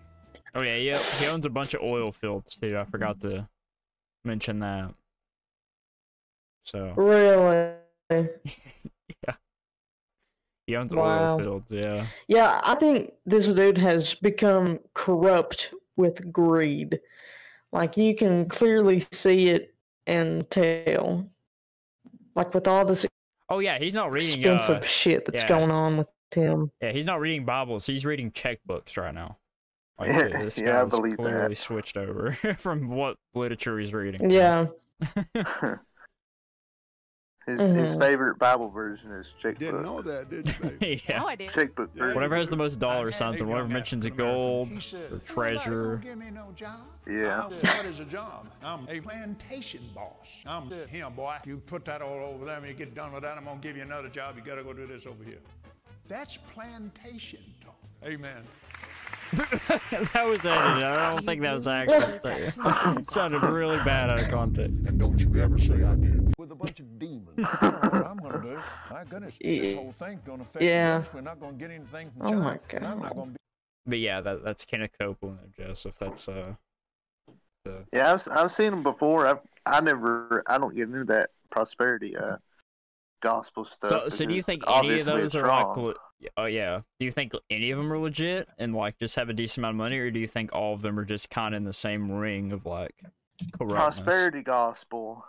Oh 0.55 0.61
yeah, 0.63 0.77
yeah. 0.77 0.99
He 1.21 1.27
owns 1.27 1.45
a 1.45 1.51
bunch 1.51 1.75
of 1.75 1.83
oil 1.83 2.13
fields 2.13 2.55
too. 2.55 2.79
I 2.79 2.85
forgot 2.85 3.21
to 3.21 3.49
mention 4.25 4.61
that. 4.61 4.95
So 6.65 6.93
Really? 6.97 7.75
Yeah. 9.27 9.35
He 10.67 10.77
owns 10.77 10.93
Wow. 10.95 11.33
oil 11.35 11.39
fields. 11.39 11.71
Yeah. 11.73 12.07
Yeah, 12.29 12.61
I 12.63 12.75
think 12.77 13.13
this 13.27 13.47
dude 13.47 13.79
has 13.79 14.15
become 14.15 14.79
corrupt 14.95 15.75
with 15.97 16.33
greed. 16.33 17.01
Like 17.73 17.97
you 17.97 18.15
can 18.15 18.49
clearly 18.49 18.99
see 19.13 19.49
it 19.49 19.75
and 20.07 20.49
tell. 20.51 21.29
Like 22.35 22.55
with 22.55 22.69
all 22.69 22.85
this 22.85 23.07
Oh 23.51 23.59
yeah, 23.61 23.79
he's 23.79 23.95
not 23.95 24.13
reading. 24.13 24.41
expensive 24.41 24.79
Uh, 24.79 24.87
shit 24.87 25.25
that's 25.25 25.43
yeah. 25.43 25.49
going 25.49 25.71
on 25.71 25.97
with 25.99 26.09
him. 26.35 26.71
yeah, 26.83 26.93
he's 26.93 27.07
not 27.07 27.21
reading 27.21 27.45
Bibles. 27.45 27.87
He's 27.87 28.05
reading 28.05 28.31
checkbooks 28.31 28.97
right 28.97 29.15
now. 29.15 29.39
Like, 29.99 30.09
Yeah, 30.09 30.29
th- 30.29 30.33
this 30.33 30.59
yeah, 30.59 30.83
I 30.83 30.85
believe 30.85 31.17
that. 31.17 31.23
clearly 31.23 31.55
switched 31.55 31.97
over 31.97 32.33
from 32.59 32.89
what 32.89 33.17
literature 33.35 33.79
he's 33.79 33.93
reading. 33.95 34.31
Yeah. 34.31 34.67
his 37.49 37.71
his 37.71 37.95
Mhm. 37.95 37.99
favorite 37.99 38.39
Bible 38.39 38.69
version 38.69 39.11
is 39.13 39.33
checkbook. 39.33 39.59
Didn't 39.59 39.83
know 39.83 40.03
that, 40.03 40.29
did 40.31 40.47
you, 40.49 40.55
baby? 40.79 41.03
yeah. 41.09 41.19
No, 41.21 41.27
I 41.27 41.35
do. 41.37 41.49
Checkbook 41.49 41.93
version. 41.95 42.15
Whatever 42.15 42.37
has 42.37 42.49
the 42.51 42.57
most 42.57 42.79
dollar 42.79 43.09
I 43.09 43.11
signs 43.13 43.41
a 43.41 43.45
and 43.45 43.51
whatever 43.51 43.69
mentions 43.69 44.05
a 44.05 44.11
gold 44.11 44.71
said, 44.83 45.11
or 45.13 45.19
treasure. 45.21 45.97
gonna 45.97 45.97
give 46.05 46.19
me 46.19 46.31
no 46.31 46.53
job." 46.55 46.81
Yeah. 47.07 47.47
I 47.47 47.57
said, 47.57 47.77
what 47.77 47.87
is 47.87 48.01
a 48.01 48.05
job? 48.05 48.47
I'm 48.63 48.87
a 48.89 49.01
plantation 49.01 49.83
boss. 49.95 50.27
I'm 50.47 50.71
him, 50.71 51.15
boy. 51.15 51.37
You 51.45 51.59
put 51.59 51.85
that 51.87 52.03
all 52.03 52.23
over 52.25 52.45
there, 52.45 52.57
and 52.59 52.67
you 52.67 52.75
get 52.75 52.95
done 52.95 53.13
with 53.13 53.23
that, 53.23 53.37
I'm 53.39 53.45
gonna 53.45 53.59
give 53.61 53.77
you 53.77 53.83
another 53.83 54.09
job. 54.09 54.37
You 54.37 54.43
gotta 54.43 54.63
go 54.63 54.73
do 54.73 54.87
this 54.87 55.07
over 55.07 55.25
here. 55.25 55.41
That's 56.07 56.37
plantation 56.37 57.41
talk. 57.65 57.77
Amen. 58.05 58.43
that 60.15 60.25
was 60.27 60.45
edited. 60.45 60.83
I 60.85 61.11
don't 61.11 61.25
think 61.25 61.43
that 61.43 61.55
was 61.55 61.69
accurate. 61.69 62.55
sounded 63.07 63.43
really 63.43 63.77
bad 63.85 64.11
out 64.11 64.21
of 64.21 64.29
context. 64.31 64.75
And 64.87 64.99
don't 64.99 65.19
you 65.19 65.43
ever 65.43 65.59
say 65.59 65.85
I 65.85 65.95
did. 65.95 66.35
With 66.39 66.51
a 66.53 66.55
bunch 66.55 66.81
of 66.81 66.99
demons. 66.99 67.29
what 67.37 67.63
I'm 68.07 68.17
gonna 68.17 68.43
do, 68.43 68.59
my 68.91 69.05
goodness, 69.05 69.37
this 69.41 69.75
whole 69.75 69.93
thing's 69.93 70.21
gonna 70.23 70.43
affect 70.43 70.65
Yeah. 70.65 71.05
We're 71.13 71.21
not 71.21 71.41
gonna 71.41 71.53
get 71.57 71.71
anything 71.71 72.11
from 72.17 72.27
Oh 72.27 72.31
China. 72.31 72.41
my 72.41 72.59
and 72.71 72.87
I'm 72.87 72.99
not 73.01 73.09
God. 73.11 73.17
gonna 73.17 73.31
be 73.33 73.37
But 73.87 73.99
yeah, 73.99 74.21
that, 74.21 74.45
that's 74.45 74.65
Kenneth 74.65 74.93
Copeland 74.99 75.39
and 75.43 75.53
Joseph. 75.55 75.97
That's 75.99 76.29
uh, 76.29 76.55
the 77.65 77.85
Yeah, 77.93 78.15
I've 78.15 78.27
I've 78.31 78.51
seen 78.51 78.71
them 78.71 78.83
before. 78.83 79.27
I 79.27 79.35
I 79.67 79.81
never 79.81 80.43
I 80.47 80.59
don't 80.59 80.75
get 80.75 80.85
into 80.89 81.05
that 81.05 81.31
prosperity 81.51 82.17
uh 82.17 82.37
gospel 83.21 83.65
stuff. 83.65 83.91
So, 84.05 84.09
so 84.09 84.25
do 84.25 84.35
you 84.35 84.43
think 84.43 84.63
any 84.67 85.01
of 85.01 85.07
those 85.07 85.35
are 85.35 85.47
like? 85.47 85.67
wrong. 85.67 85.87
le- 85.87 85.95
Oh 86.37 86.47
yeah. 86.47 86.81
Do 86.99 87.07
you 87.07 87.13
think 87.13 87.33
any 87.51 87.71
of 87.71 87.79
them 87.79 87.93
are 87.93 87.99
legit 87.99 88.49
and 88.59 88.75
like 88.75 88.99
just 88.99 89.17
have 89.17 89.29
a 89.29 89.33
decent 89.33 89.59
amount 89.59 89.75
of 89.75 89.79
money, 89.79 89.99
or 89.99 90.11
do 90.11 90.19
you 90.19 90.27
think 90.27 90.53
all 90.53 90.75
of 90.75 90.83
them 90.83 90.99
are 90.99 91.05
just 91.05 91.31
kind 91.31 91.55
of 91.55 91.59
in 91.59 91.65
the 91.65 91.73
same 91.73 92.11
ring 92.11 92.53
of 92.53 92.67
like 92.67 92.95
prosperity 93.59 94.43
gospel 94.43 95.25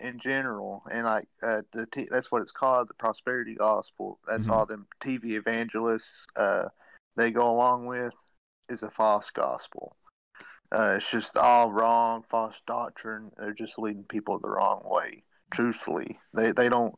in 0.00 0.18
general, 0.18 0.82
and 0.90 1.04
like 1.04 1.28
uh, 1.42 1.62
the 1.72 1.86
t- 1.86 2.08
that's 2.10 2.32
what 2.32 2.42
it's 2.42 2.50
called, 2.50 2.88
the 2.88 2.94
prosperity 2.94 3.54
gospel. 3.54 4.18
That's 4.26 4.46
Mhm. 4.46 4.50
all 4.52 4.66
them 4.66 4.86
TV 5.00 5.36
evangelists 5.36 6.26
uh 6.34 6.68
they 7.16 7.30
go 7.30 7.48
along 7.48 7.86
with 7.86 8.14
is 8.68 8.82
a 8.82 8.90
false 8.90 9.30
gospel. 9.30 9.96
Uh, 10.74 10.94
it's 10.96 11.10
just 11.10 11.36
all 11.36 11.70
wrong, 11.70 12.22
false 12.22 12.62
doctrine. 12.66 13.30
They're 13.36 13.52
just 13.52 13.78
leading 13.78 14.04
people 14.04 14.38
the 14.38 14.48
wrong 14.50 14.80
way. 14.84 15.24
Truthfully, 15.52 16.18
they 16.34 16.50
they 16.50 16.68
don't 16.68 16.94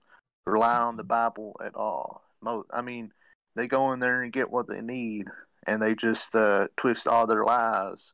rely 0.47 0.77
on 0.79 0.97
the 0.97 1.05
Bible 1.05 1.57
at 1.63 1.75
all. 1.75 2.23
Mo- 2.41 2.67
I 2.73 2.81
mean, 2.81 3.13
they 3.55 3.67
go 3.67 3.93
in 3.93 4.01
there 4.01 4.23
and 4.23 4.33
get 4.33 4.51
what 4.51 4.69
they 4.69 4.81
need, 4.81 5.27
and 5.67 5.81
they 5.81 5.95
just 5.95 6.35
uh, 6.35 6.69
twist 6.77 7.07
all 7.07 7.27
their 7.27 7.45
lies 7.45 8.13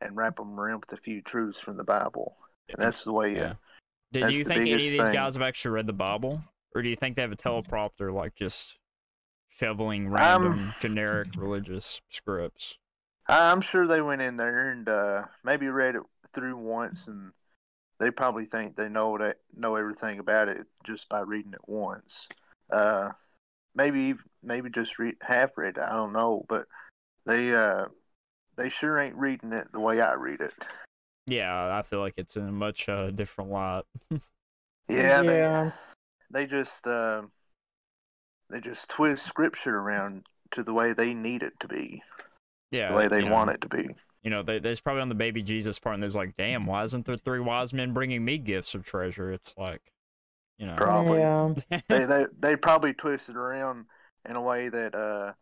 and 0.00 0.16
wrap 0.16 0.36
them 0.36 0.58
around 0.58 0.80
with 0.80 0.98
a 0.98 1.02
few 1.02 1.22
truths 1.22 1.58
from 1.58 1.76
the 1.76 1.84
Bible. 1.84 2.36
And 2.68 2.78
that's 2.78 3.04
the 3.04 3.12
way. 3.12 3.34
Yeah. 3.34 3.38
Yeah. 3.40 3.52
Do, 4.12 4.26
do 4.26 4.36
you 4.36 4.44
think 4.44 4.60
any 4.60 4.72
of 4.72 4.80
these 4.80 5.00
thing. 5.00 5.12
guys 5.12 5.34
have 5.34 5.42
actually 5.42 5.72
read 5.72 5.86
the 5.86 5.92
Bible, 5.92 6.40
or 6.74 6.82
do 6.82 6.88
you 6.88 6.96
think 6.96 7.16
they 7.16 7.22
have 7.22 7.32
a 7.32 7.36
Mm. 7.36 7.64
teleprompter 7.64 8.12
like 8.12 8.34
just 8.34 8.78
shoveling 9.48 10.06
Um, 10.06 10.12
random 10.12 10.74
generic 10.80 11.28
religious 11.36 12.00
scripts? 12.08 12.78
I'm 13.28 13.60
sure 13.60 13.86
they 13.86 14.00
went 14.00 14.22
in 14.22 14.36
there 14.36 14.70
and 14.70 14.88
uh, 14.88 15.24
maybe 15.42 15.66
read 15.68 15.96
it 15.96 16.02
through 16.32 16.56
once, 16.56 17.08
and 17.08 17.32
they 17.98 18.10
probably 18.10 18.44
think 18.46 18.76
they 18.76 18.88
know 18.88 19.18
that 19.18 19.38
know 19.54 19.74
everything 19.74 20.18
about 20.18 20.48
it 20.48 20.66
just 20.84 21.08
by 21.08 21.20
reading 21.20 21.52
it 21.52 21.66
once. 21.68 22.28
Uh, 22.70 23.10
maybe 23.76 24.14
maybe 24.42 24.70
just 24.70 24.98
read 24.98 25.16
half 25.20 25.56
read 25.56 25.76
it. 25.76 25.82
I 25.82 25.92
don't 25.92 26.12
know, 26.12 26.44
but 26.48 26.66
they 27.26 27.54
uh, 27.54 27.84
they 28.56 28.68
sure 28.68 28.98
ain't 28.98 29.16
reading 29.16 29.52
it 29.52 29.70
the 29.72 29.80
way 29.80 30.00
I 30.00 30.14
read 30.14 30.40
it. 30.40 30.52
Yeah, 31.26 31.76
I 31.76 31.82
feel 31.82 32.00
like 32.00 32.14
it's 32.16 32.36
in 32.36 32.48
a 32.48 32.52
much 32.52 32.88
uh, 32.88 33.10
different 33.10 33.50
light. 33.50 33.84
Yeah, 34.88 35.22
Yeah. 35.22 35.70
they 36.30 36.42
they 36.42 36.46
just 36.46 36.86
uh, 36.86 37.22
they 38.48 38.60
just 38.60 38.88
twist 38.88 39.24
scripture 39.26 39.76
around 39.76 40.26
to 40.52 40.62
the 40.62 40.72
way 40.72 40.92
they 40.92 41.12
need 41.12 41.42
it 41.42 41.58
to 41.58 41.66
be, 41.68 42.02
Yeah, 42.70 42.90
the 42.90 42.96
way 42.96 43.08
they 43.08 43.18
you 43.18 43.24
know, 43.24 43.32
want 43.32 43.50
it 43.50 43.60
to 43.62 43.68
be. 43.68 43.88
You 44.22 44.30
know, 44.30 44.44
they, 44.44 44.60
there's 44.60 44.80
probably 44.80 45.02
on 45.02 45.08
the 45.08 45.16
baby 45.16 45.42
Jesus 45.42 45.78
part, 45.80 45.94
and 45.94 46.02
there's 46.02 46.14
like, 46.14 46.36
damn, 46.36 46.66
why 46.66 46.84
isn't 46.84 47.04
there 47.04 47.16
three 47.16 47.40
wise 47.40 47.74
men 47.74 47.92
bringing 47.92 48.24
me 48.24 48.38
gifts 48.38 48.74
of 48.76 48.84
treasure? 48.84 49.32
It's 49.32 49.54
like, 49.56 49.82
you 50.58 50.66
know, 50.66 50.74
Probably. 50.76 51.20
Yeah. 51.20 51.54
they 51.88 52.04
they 52.04 52.26
they 52.38 52.56
probably 52.56 52.92
twist 52.94 53.28
it 53.28 53.36
around 53.36 53.86
in 54.28 54.36
a 54.36 54.40
way 54.40 54.68
that 54.68 54.94
uh 54.94 55.32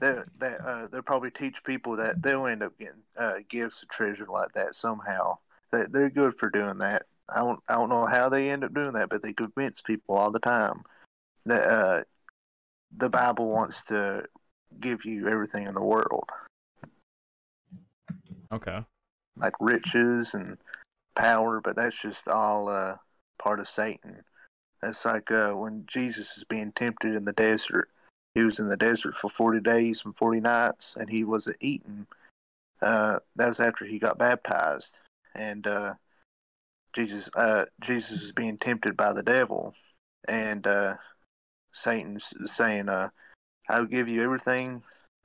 they 0.00 0.16
they 0.38 0.54
uh, 0.64 0.86
they'll 0.86 1.02
probably 1.02 1.30
teach 1.30 1.64
people 1.64 1.96
that 1.96 2.22
they'll 2.22 2.46
end 2.46 2.62
up 2.62 2.78
getting 2.78 3.02
uh, 3.16 3.38
gifts 3.48 3.82
of 3.82 3.88
treasure 3.88 4.26
like 4.30 4.52
that 4.52 4.74
somehow. 4.74 5.38
They 5.72 5.84
they're 5.90 6.10
good 6.10 6.34
for 6.34 6.50
doing 6.50 6.78
that. 6.78 7.04
I 7.28 7.40
don't 7.40 7.60
I 7.68 7.74
don't 7.74 7.88
know 7.88 8.06
how 8.06 8.28
they 8.28 8.50
end 8.50 8.64
up 8.64 8.74
doing 8.74 8.92
that, 8.92 9.08
but 9.08 9.22
they 9.22 9.32
convince 9.32 9.82
people 9.82 10.14
all 10.14 10.30
the 10.30 10.38
time 10.38 10.82
that 11.46 11.66
uh, 11.66 12.02
the 12.96 13.10
Bible 13.10 13.48
wants 13.48 13.82
to 13.84 14.24
give 14.78 15.04
you 15.04 15.28
everything 15.28 15.66
in 15.66 15.74
the 15.74 15.82
world, 15.82 16.28
Okay. 18.52 18.84
like 19.36 19.54
riches 19.60 20.34
and 20.34 20.58
power, 21.16 21.60
but 21.60 21.74
that's 21.74 22.00
just 22.00 22.28
all 22.28 22.68
uh, 22.68 22.96
part 23.38 23.60
of 23.60 23.68
Satan. 23.68 24.24
That's 24.82 25.04
like 25.04 25.30
uh, 25.30 25.52
when 25.52 25.84
Jesus 25.86 26.36
is 26.36 26.44
being 26.44 26.72
tempted 26.72 27.14
in 27.14 27.24
the 27.24 27.32
desert. 27.32 27.90
He 28.34 28.42
was 28.44 28.60
in 28.60 28.68
the 28.68 28.76
desert 28.76 29.16
for 29.16 29.28
40 29.28 29.60
days 29.60 30.02
and 30.04 30.16
40 30.16 30.40
nights, 30.40 30.96
and 30.98 31.10
he 31.10 31.24
wasn't 31.24 31.56
eating. 31.60 32.06
Uh, 32.80 33.18
that 33.34 33.48
was 33.48 33.58
after 33.58 33.84
he 33.84 33.98
got 33.98 34.18
baptized. 34.18 34.98
And 35.34 35.66
uh, 35.66 35.94
Jesus, 36.92 37.30
uh, 37.34 37.64
Jesus 37.80 38.22
is 38.22 38.32
being 38.32 38.58
tempted 38.58 38.96
by 38.96 39.12
the 39.12 39.22
devil, 39.22 39.74
and 40.28 40.66
uh, 40.66 40.96
Satan's 41.72 42.32
saying, 42.46 42.88
uh, 42.88 43.10
"I'll 43.68 43.86
give 43.86 44.08
you 44.08 44.22
everything, 44.22 44.82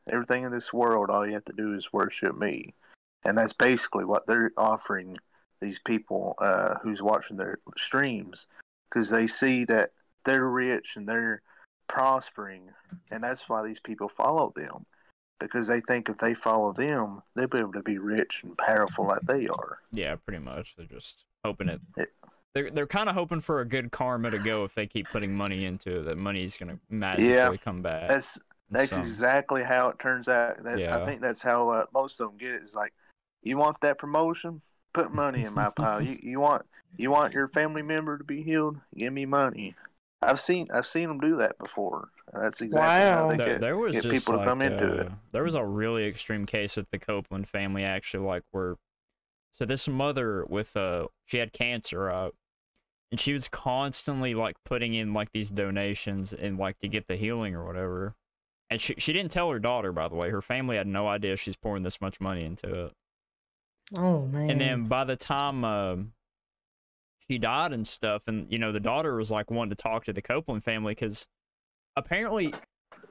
everything 0.10 0.44
in 0.44 0.52
this 0.52 0.74
world. 0.74 1.10
All 1.10 1.26
you 1.26 1.34
have 1.34 1.46
to 1.46 1.54
do 1.54 1.74
is 1.74 1.94
worship 1.94 2.38
me." 2.38 2.74
And 3.24 3.38
that's 3.38 3.54
basically 3.54 4.06
what 4.06 4.28
they're 4.28 4.52
offering 4.58 5.18
these 5.64 5.80
people 5.80 6.36
uh, 6.40 6.76
who's 6.84 7.02
watching 7.02 7.38
their 7.38 7.58
streams 7.78 8.46
because 8.90 9.10
they 9.10 9.26
see 9.28 9.64
that 9.66 9.92
they're 10.26 10.48
rich 10.50 10.94
and 10.96 11.08
they're 11.08 11.42
prospering, 11.88 12.70
and 13.10 13.24
that's 13.24 13.50
why 13.50 13.64
these 13.64 13.80
people 13.80 14.10
follow 14.10 14.52
them 14.56 14.86
because 15.40 15.68
they 15.68 15.82
think 15.82 16.08
if 16.08 16.18
they 16.18 16.34
follow 16.34 16.72
them, 16.72 17.22
they'll 17.36 17.48
be 17.48 17.58
able 17.60 17.74
to 17.74 17.82
be 17.82 17.98
rich 17.98 18.42
and 18.44 18.58
powerful 18.58 19.08
like 19.08 19.22
they 19.24 19.48
are. 19.48 19.80
Yeah, 19.92 20.16
pretty 20.16 20.42
much. 20.44 20.76
They're 20.76 20.86
just 20.86 21.26
hoping 21.44 21.70
it. 21.70 21.82
It- 21.98 22.14
They're 22.54 22.70
they're 22.70 22.88
kind 22.88 23.10
of 23.10 23.16
hoping 23.16 23.42
for 23.42 23.62
a 23.62 23.66
good 23.66 23.92
karma 23.92 24.30
to 24.30 24.38
go 24.38 24.64
if 24.64 24.76
they 24.76 24.86
keep 24.86 25.08
putting 25.12 25.34
money 25.36 25.66
into 25.66 26.00
it. 26.00 26.04
That 26.04 26.18
money's 26.18 26.56
gonna 26.56 26.80
magically 26.90 27.34
Yeah, 27.34 27.56
come 27.58 27.82
back. 27.82 28.08
That's 28.08 28.38
that's 28.70 28.94
exactly 28.94 29.64
how 29.64 29.90
it 29.90 30.00
turns 30.00 30.28
out. 30.28 30.64
That 30.64 30.80
Yeah. 30.80 31.02
I 31.02 31.06
think 31.06 31.22
that's 31.22 31.42
how 31.42 31.70
uh, 31.70 31.86
most 31.94 32.20
of 32.20 32.30
them 32.30 32.38
get 32.38 32.52
it. 32.52 32.64
Is 32.64 32.76
like, 32.76 32.94
you 33.42 33.58
want 33.58 33.82
that 33.82 33.98
promotion? 33.98 34.62
Put 34.94 35.14
money 35.14 35.44
in 35.44 35.54
my 35.54 35.70
pile. 35.70 36.02
You 36.02 36.20
you 36.22 36.40
want 36.40 36.66
you 36.98 37.10
want 37.12 37.34
your 37.34 37.48
family 37.48 37.82
member 37.82 38.18
to 38.18 38.24
be 38.24 38.44
healed? 38.44 38.78
Give 38.96 39.12
me 39.12 39.26
money. 39.26 39.76
I've 40.22 40.40
seen 40.40 40.68
I've 40.74 40.88
seen 40.88 41.08
them 41.10 41.20
do 41.20 41.36
that 41.38 41.58
before. 41.58 42.10
That's 42.32 42.62
exactly 42.62 43.10
how 43.10 43.24
Wow. 43.24 43.30
they 43.30 43.38
there, 43.38 43.48
get, 43.54 43.62
there 43.62 43.78
was 43.78 43.94
get 43.94 44.04
just 44.04 44.26
people 44.26 44.38
like, 44.38 44.46
to 44.46 44.52
come 44.52 44.62
into 44.62 44.94
it. 45.02 45.08
uh, 45.08 45.10
There 45.32 45.44
was 45.44 45.56
a 45.56 45.66
really 45.66 46.06
extreme 46.06 46.46
case 46.46 46.78
with 46.78 46.90
the 46.92 47.00
Copeland 47.00 47.48
family, 47.48 47.84
actually, 47.84 48.26
like 48.26 48.44
where, 48.52 48.76
so 49.52 49.66
this 49.66 49.88
mother 49.88 50.46
with 50.46 50.76
uh, 50.78 51.08
she 51.26 51.38
had 51.38 51.54
cancer, 51.54 52.10
uh, 52.10 52.30
and 53.12 53.20
she 53.20 53.34
was 53.34 53.48
constantly 53.48 54.34
like 54.34 54.56
putting 54.66 54.94
in 54.94 55.14
like 55.14 55.32
these 55.34 55.50
donations 55.52 56.34
and 56.34 56.58
like 56.58 56.80
to 56.80 56.88
get 56.88 57.08
the 57.08 57.16
healing 57.16 57.54
or 57.54 57.66
whatever, 57.66 58.16
and 58.70 58.80
she 58.82 58.96
she 58.98 59.14
didn't 59.14 59.32
tell 59.32 59.52
her 59.52 59.60
daughter, 59.60 59.92
by 59.92 60.08
the 60.08 60.16
way, 60.16 60.30
her 60.30 60.42
family 60.42 60.78
had 60.78 60.88
no 60.88 61.08
idea 61.08 61.36
she's 61.36 61.58
pouring 61.58 61.84
this 61.84 62.02
much 62.02 62.20
money 62.22 62.44
into 62.44 62.86
it, 62.86 62.94
Oh 63.96 64.26
man. 64.26 64.50
and 64.50 64.62
then 64.62 64.86
by 64.86 65.04
the 65.04 65.16
time 65.16 65.64
um 65.64 66.14
she 67.30 67.38
died 67.38 67.72
and 67.74 67.88
stuff, 67.88 68.24
and 68.28 68.52
you 68.52 68.58
know 68.58 68.72
the 68.72 68.80
daughter 68.80 69.16
was 69.16 69.32
like 69.32 69.50
wanting 69.50 69.70
to 69.76 69.82
talk 69.82 70.06
to 70.06 70.14
the 70.14 70.22
Copeland 70.22 70.64
family 70.64 70.92
because 70.92 71.28
apparently 71.96 72.54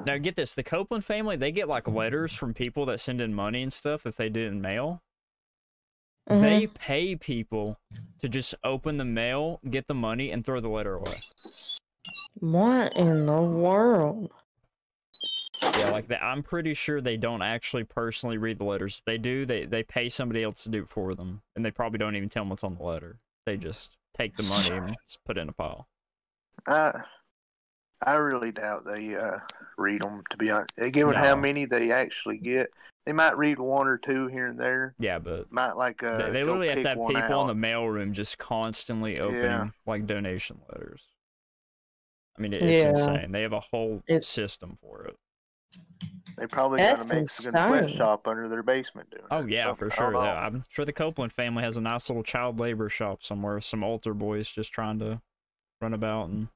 now 0.07 0.19
get 0.19 0.37
this 0.37 0.55
the 0.55 0.63
Copeland 0.63 1.05
family 1.05 1.37
they 1.37 1.53
get 1.53 1.69
like 1.69 1.89
letters 1.89 2.33
from 2.33 2.53
people 2.53 2.87
that 2.87 3.01
send 3.01 3.21
in 3.21 3.33
money 3.35 3.63
and 3.63 3.73
stuff 3.73 4.07
if 4.07 4.17
they 4.17 4.29
do 4.29 4.47
in 4.47 4.61
mail. 4.61 5.03
They 6.29 6.69
pay 6.69 7.17
people 7.17 7.79
to 8.21 8.29
just 8.29 8.55
open 8.63 8.97
the 8.97 9.05
mail, 9.05 9.61
get 9.69 9.89
the 9.89 9.95
money, 9.95 10.31
and 10.31 10.45
throw 10.45 10.61
the 10.61 10.69
letter 10.69 10.95
away. 10.95 11.17
what 12.39 12.97
in 12.97 13.27
the 13.27 13.43
world? 13.43 14.31
Yeah, 15.63 15.91
like 15.91 16.09
that. 16.09 16.23
I'm 16.23 16.43
pretty 16.43 16.75
sure 16.75 17.01
they 17.01 17.17
don't 17.17 17.43
actually 17.43 17.85
personally 17.85 18.37
read 18.39 18.59
the 18.59 18.65
letters. 18.65 18.99
If 18.99 19.05
they 19.05 19.19
do, 19.19 19.47
they 19.47 19.65
they 19.65 19.83
pay 19.83 20.09
somebody 20.09 20.43
else 20.43 20.63
to 20.65 20.69
do 20.69 20.83
it 20.83 20.89
for 20.91 21.15
them, 21.15 21.43
and 21.57 21.65
they 21.65 21.71
probably 21.71 21.99
don't 21.99 22.17
even 22.17 22.29
tell 22.29 22.43
them 22.43 22.51
what's 22.51 22.65
on 22.65 22.77
the 22.77 22.83
letter. 22.83 23.19
They 23.47 23.57
just 23.57 23.97
take 24.17 24.37
the 24.37 24.43
money 24.45 24.71
and 24.71 24.89
just 25.09 25.25
put 25.25 25.39
it 25.39 25.41
in 25.41 25.49
a 25.49 25.53
pile. 25.53 25.87
I 26.67 27.03
I 28.05 28.15
really 28.15 28.51
doubt 28.53 28.85
they 28.85 29.15
uh, 29.15 29.39
read 29.79 30.03
them. 30.03 30.23
To 30.31 30.37
be 30.37 30.51
honest, 30.51 30.71
given 30.93 31.15
how 31.15 31.37
many 31.37 31.65
they 31.65 31.93
actually 31.93 32.39
get, 32.39 32.69
they 33.07 33.13
might 33.13 33.39
read 33.39 33.59
one 33.59 33.87
or 33.87 33.99
two 33.99 34.27
here 34.27 34.49
and 34.49 34.59
there. 34.59 34.95
Yeah, 34.99 35.21
but 35.21 35.51
Might 35.53 35.77
like 35.77 36.03
uh, 36.03 36.19
they, 36.19 36.31
they 36.31 36.45
literally 36.45 36.69
have 36.69 36.83
to 36.83 36.89
have 36.89 36.99
one 36.99 37.15
people 37.15 37.49
in 37.49 37.61
the 37.61 37.67
mailroom 37.69 38.13
just 38.13 38.39
constantly 38.39 39.21
opening 39.21 39.43
Yeah. 39.43 39.69
like 39.87 40.07
donation 40.07 40.61
letters. 40.73 41.03
I 42.37 42.43
mean, 42.43 42.53
it, 42.53 42.63
it's 42.63 42.83
Yeah. 42.83 42.89
insane. 42.91 43.31
They 43.33 43.43
have 43.43 43.53
a 43.53 43.61
whole 43.61 44.03
It- 44.09 44.25
system 44.25 44.77
for 44.81 45.05
it. 45.05 45.17
They 46.39 46.47
probably 46.47 46.79
got 46.79 46.95
a 47.05 47.15
Mexican 47.15 47.55
insane. 47.55 47.87
sweatshop 47.89 48.27
under 48.27 48.49
their 48.49 48.63
basement 48.63 49.11
doing 49.11 49.23
Oh 49.31 49.41
it 49.41 49.51
yeah, 49.51 49.65
something. 49.65 49.91
for 49.91 49.95
sure. 49.95 50.13
Yeah. 50.15 50.47
I'm 50.47 50.65
sure 50.69 50.85
the 50.85 50.93
Copeland 50.93 51.31
family 51.33 51.63
has 51.63 51.77
a 51.77 51.81
nice 51.81 52.09
little 52.09 52.23
child 52.23 52.59
labor 52.59 52.89
shop 52.89 53.23
somewhere. 53.23 53.61
Some 53.61 53.85
altar 53.85 54.15
boys 54.15 54.49
just 54.49 54.73
trying 54.73 54.99
to 55.01 55.21
run 55.81 55.93
about 55.95 56.31
and, 56.31 56.49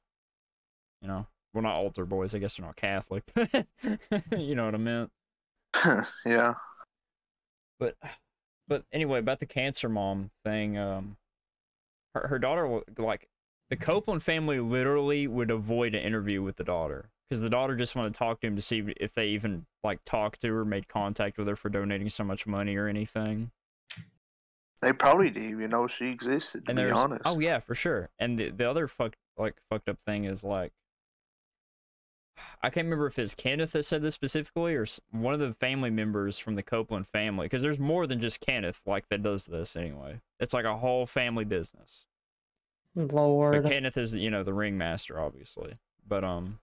you 1.03 1.09
know, 1.09 1.27
well, 1.53 1.63
not 1.63 1.77
altar 1.77 2.05
boys. 2.07 2.35
I 2.35 2.39
guess 2.39 2.57
they're 2.57 2.67
not 2.67 2.77
Catholic. 2.77 3.25
you 4.37 4.55
know 4.55 4.65
what 4.65 4.75
I 4.75 4.79
meant. 4.79 5.11
yeah. 6.27 6.55
But, 7.79 7.97
but 8.67 8.85
anyway, 8.93 9.19
about 9.19 9.39
the 9.39 9.47
cancer 9.47 9.89
mom 9.89 10.31
thing. 10.45 10.79
Um, 10.79 11.17
her 12.15 12.29
her 12.29 12.39
daughter 12.39 12.67
wa- 12.67 12.81
like 12.99 13.29
the 13.69 13.77
Copeland 13.77 14.23
family 14.23 14.59
literally 14.59 15.27
would 15.27 15.51
avoid 15.51 15.95
an 15.95 16.03
interview 16.03 16.43
with 16.43 16.57
the 16.57 16.65
daughter 16.65 17.11
because 17.29 17.41
the 17.41 17.51
daughter 17.51 17.75
just 17.75 17.97
wanted 17.97 18.15
to 18.15 18.19
talk 18.19 18.41
to 18.41 18.47
him 18.47 18.57
to 18.57 18.63
see 18.63 18.85
if 18.99 19.15
they 19.15 19.27
even 19.29 19.67
like 19.83 20.01
talked 20.05 20.41
to 20.43 20.53
her, 20.53 20.65
made 20.65 20.89
contact 20.89 21.39
with 21.39 21.49
her 21.49 21.57
for 21.57 21.69
donating 21.69 22.09
so 22.09 22.25
much 22.25 22.47
money 22.47 22.77
or 22.77 22.87
anything. 22.87 23.51
They 24.83 24.93
probably 24.93 25.31
didn't 25.31 25.51
even 25.51 25.71
know 25.71 25.87
she 25.87 26.07
existed. 26.11 26.67
To 26.67 26.71
and 26.71 26.77
be 26.77 26.83
there's 26.83 26.99
honest. 26.99 27.23
oh 27.25 27.41
yeah 27.41 27.59
for 27.59 27.75
sure 27.75 28.11
and 28.19 28.39
the, 28.39 28.51
the 28.51 28.69
other 28.69 28.87
fucked 28.87 29.17
like 29.39 29.57
fucked 29.69 29.89
up 29.89 29.99
thing 29.99 30.25
is 30.25 30.45
like 30.45 30.73
i 32.63 32.69
can't 32.69 32.85
remember 32.85 33.07
if 33.07 33.19
it's 33.19 33.35
kenneth 33.35 33.73
that 33.73 33.85
said 33.85 34.03
this 34.03 34.15
specifically 34.15 34.75
or 34.75 34.87
one 35.11 35.35
of 35.35 35.41
the 35.41 35.55
family 35.55 35.91
members 35.91 36.39
from 36.39 36.55
the 36.55 36.63
copeland 36.63 37.07
family 37.07 37.47
because 37.47 37.63
there's 37.63 37.81
more 37.81 38.07
than 38.07 38.21
just 38.21 38.41
kenneth 38.41 38.83
like 38.87 39.09
that 39.09 39.23
does 39.23 39.47
this 39.47 39.77
anyway 39.77 40.21
it's 40.39 40.53
like 40.53 40.65
a 40.67 40.77
whole 40.77 41.07
family 41.07 41.45
business 41.45 42.05
Lord. 42.95 43.63
but 43.63 43.71
kenneth 43.71 43.97
is 43.97 44.15
you 44.15 44.31
know 44.31 44.43
the 44.43 44.55
ringmaster 44.55 45.19
obviously 45.19 45.79
but 46.07 46.23
um 46.25 46.59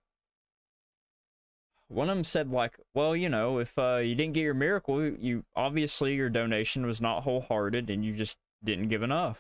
one 1.90 2.10
of 2.10 2.16
them 2.16 2.24
said 2.24 2.50
like 2.50 2.80
well 2.96 3.16
you 3.16 3.30
know 3.30 3.60
if 3.60 3.78
uh 3.78 3.98
you 3.98 4.16
didn't 4.16 4.34
get 4.34 4.42
your 4.42 4.54
miracle 4.54 5.04
you 5.04 5.44
obviously 5.56 6.16
your 6.16 6.30
donation 6.30 6.86
was 6.86 7.00
not 7.02 7.24
wholehearted 7.24 7.90
and 7.90 8.04
you 8.04 8.14
just 8.16 8.38
didn't 8.64 8.88
give 8.88 9.04
enough 9.04 9.40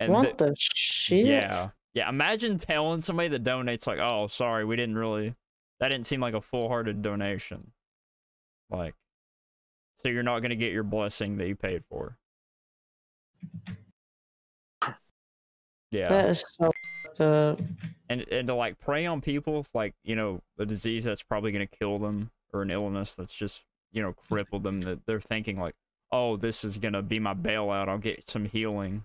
and 0.00 0.12
what 0.12 0.38
the- 0.38 0.46
the 0.46 0.56
shit? 0.58 1.26
yeah. 1.26 1.70
Yeah. 1.94 2.08
Imagine 2.08 2.56
telling 2.56 3.00
somebody 3.00 3.28
that 3.28 3.44
donates, 3.44 3.86
like, 3.86 3.98
oh, 4.00 4.26
sorry, 4.26 4.64
we 4.64 4.76
didn't 4.76 4.96
really, 4.96 5.34
that 5.78 5.88
didn't 5.90 6.06
seem 6.06 6.20
like 6.20 6.34
a 6.34 6.40
full 6.40 6.68
hearted 6.68 7.02
donation. 7.02 7.72
Like, 8.70 8.94
so 9.98 10.08
you're 10.08 10.22
not 10.22 10.40
going 10.40 10.50
to 10.50 10.56
get 10.56 10.72
your 10.72 10.82
blessing 10.84 11.36
that 11.36 11.46
you 11.46 11.54
paid 11.54 11.84
for. 11.90 12.16
Yeah. 15.90 16.08
That 16.08 16.30
is 16.30 16.44
so. 17.14 17.58
And, 18.12 18.28
and 18.30 18.48
to 18.48 18.54
like 18.54 18.78
prey 18.78 19.06
on 19.06 19.20
people 19.20 19.58
with 19.58 19.70
like, 19.74 19.94
you 20.04 20.16
know, 20.16 20.40
a 20.58 20.66
disease 20.66 21.04
that's 21.04 21.22
probably 21.22 21.52
going 21.52 21.66
to 21.66 21.78
kill 21.78 21.98
them 21.98 22.30
or 22.52 22.62
an 22.62 22.70
illness 22.70 23.14
that's 23.14 23.34
just, 23.34 23.64
you 23.92 24.02
know, 24.02 24.12
crippled 24.12 24.62
them 24.62 24.80
that 24.82 25.04
they're 25.06 25.20
thinking 25.20 25.58
like, 25.58 25.74
oh, 26.10 26.36
this 26.36 26.64
is 26.64 26.78
going 26.78 26.94
to 26.94 27.02
be 27.02 27.18
my 27.18 27.34
bailout. 27.34 27.88
I'll 27.88 27.98
get 27.98 28.28
some 28.28 28.44
healing 28.44 29.04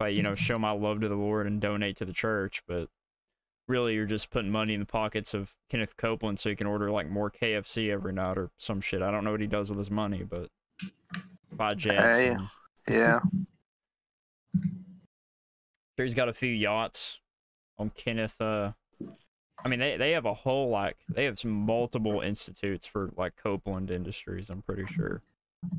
I, 0.00 0.08
you 0.08 0.22
know, 0.22 0.34
show 0.34 0.58
my 0.58 0.70
love 0.70 1.00
to 1.00 1.08
the 1.08 1.14
Lord 1.14 1.46
and 1.46 1.60
donate 1.60 1.96
to 1.96 2.04
the 2.04 2.12
church. 2.12 2.62
But 2.66 2.88
really, 3.68 3.94
you're 3.94 4.06
just 4.06 4.30
putting 4.30 4.50
money 4.50 4.74
in 4.74 4.80
the 4.80 4.86
pockets 4.86 5.34
of 5.34 5.54
Kenneth 5.68 5.96
Copeland 5.96 6.40
so 6.40 6.48
he 6.48 6.56
can 6.56 6.66
order 6.66 6.90
like 6.90 7.08
more 7.08 7.30
KFC 7.30 7.88
every 7.88 8.12
night 8.12 8.38
or 8.38 8.50
some 8.56 8.80
shit. 8.80 9.02
I 9.02 9.10
don't 9.10 9.24
know 9.24 9.32
what 9.32 9.40
he 9.40 9.46
does 9.46 9.68
with 9.68 9.78
his 9.78 9.90
money, 9.90 10.22
but 10.22 10.48
buy 11.52 11.74
jets. 11.74 12.18
Hey. 12.18 12.36
Yeah. 12.88 13.20
sure 15.96 16.06
he's 16.06 16.14
got 16.14 16.30
a 16.30 16.32
few 16.32 16.50
yachts 16.50 17.20
on 17.80 17.90
Kenneth. 17.96 18.40
Uh, 18.40 18.72
I 19.64 19.68
mean, 19.68 19.80
they, 19.80 19.96
they 19.96 20.12
have 20.12 20.26
a 20.26 20.34
whole 20.34 20.68
like 20.68 20.96
they 21.08 21.24
have 21.24 21.38
some 21.38 21.50
multiple 21.50 22.20
institutes 22.20 22.86
for 22.86 23.10
like 23.16 23.34
Copeland 23.36 23.90
Industries. 23.90 24.50
I'm 24.50 24.62
pretty 24.62 24.86
sure. 24.86 25.22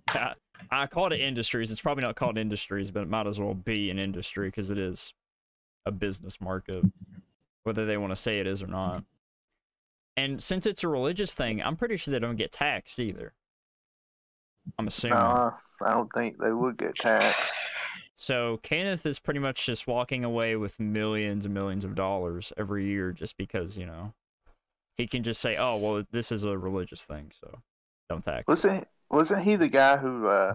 I, 0.10 0.34
I 0.70 0.88
called 0.88 1.14
it 1.14 1.22
industries. 1.22 1.72
It's 1.72 1.82
probably 1.82 2.04
not 2.04 2.16
called 2.16 2.38
industries, 2.38 2.92
but 2.92 3.04
it 3.04 3.10
might 3.10 3.28
as 3.28 3.40
well 3.40 3.54
be 3.54 3.90
an 3.90 3.98
industry 3.98 4.48
because 4.50 4.70
it 4.70 4.78
is 4.78 5.14
a 5.86 5.92
business 5.92 6.42
market, 6.42 6.84
whether 7.64 7.86
they 7.86 7.98
want 7.98 8.12
to 8.12 8.16
say 8.16 8.34
it 8.34 8.46
is 8.48 8.62
or 8.62 8.68
not. 8.68 9.04
And 10.18 10.42
since 10.44 10.66
it's 10.66 10.84
a 10.84 10.88
religious 10.88 11.34
thing, 11.34 11.62
I'm 11.64 11.76
pretty 11.76 11.98
sure 11.98 12.12
they 12.12 12.20
don't 12.20 12.36
get 12.36 12.52
taxed 12.52 13.00
either. 13.00 13.34
I'm 14.78 14.88
assuming. 14.88 15.18
I 15.18 15.94
don't 15.94 16.12
think 16.14 16.38
they 16.38 16.52
would 16.52 16.78
get 16.78 16.96
taxed. 16.96 17.54
So 18.22 18.60
Kenneth 18.62 19.08
is 19.08 19.18
pretty 19.18 19.40
much 19.40 19.66
just 19.66 19.88
walking 19.88 20.24
away 20.24 20.56
with 20.56 20.80
millions 20.80 21.44
and 21.44 21.56
millions 21.56 21.84
of 21.84 21.96
dollars 21.96 22.54
every 22.56 22.86
year 22.86 23.12
just 23.12 23.36
because, 23.36 23.80
you 23.80 23.88
know, 23.88 24.14
he 24.96 25.08
can 25.08 25.24
just 25.24 25.42
say, 25.42 25.58
"Oh, 25.58 25.78
well, 25.78 26.04
this 26.12 26.32
is 26.32 26.44
a 26.44 26.56
religious 26.56 27.04
thing, 27.04 27.32
so 27.42 27.62
don't 28.10 28.24
tax." 28.24 28.46
Wasn't 28.48 28.88
wasn't 29.10 29.42
he 29.44 29.56
the 29.56 29.70
guy 29.70 29.98
who 29.98 30.28
uh, 30.28 30.54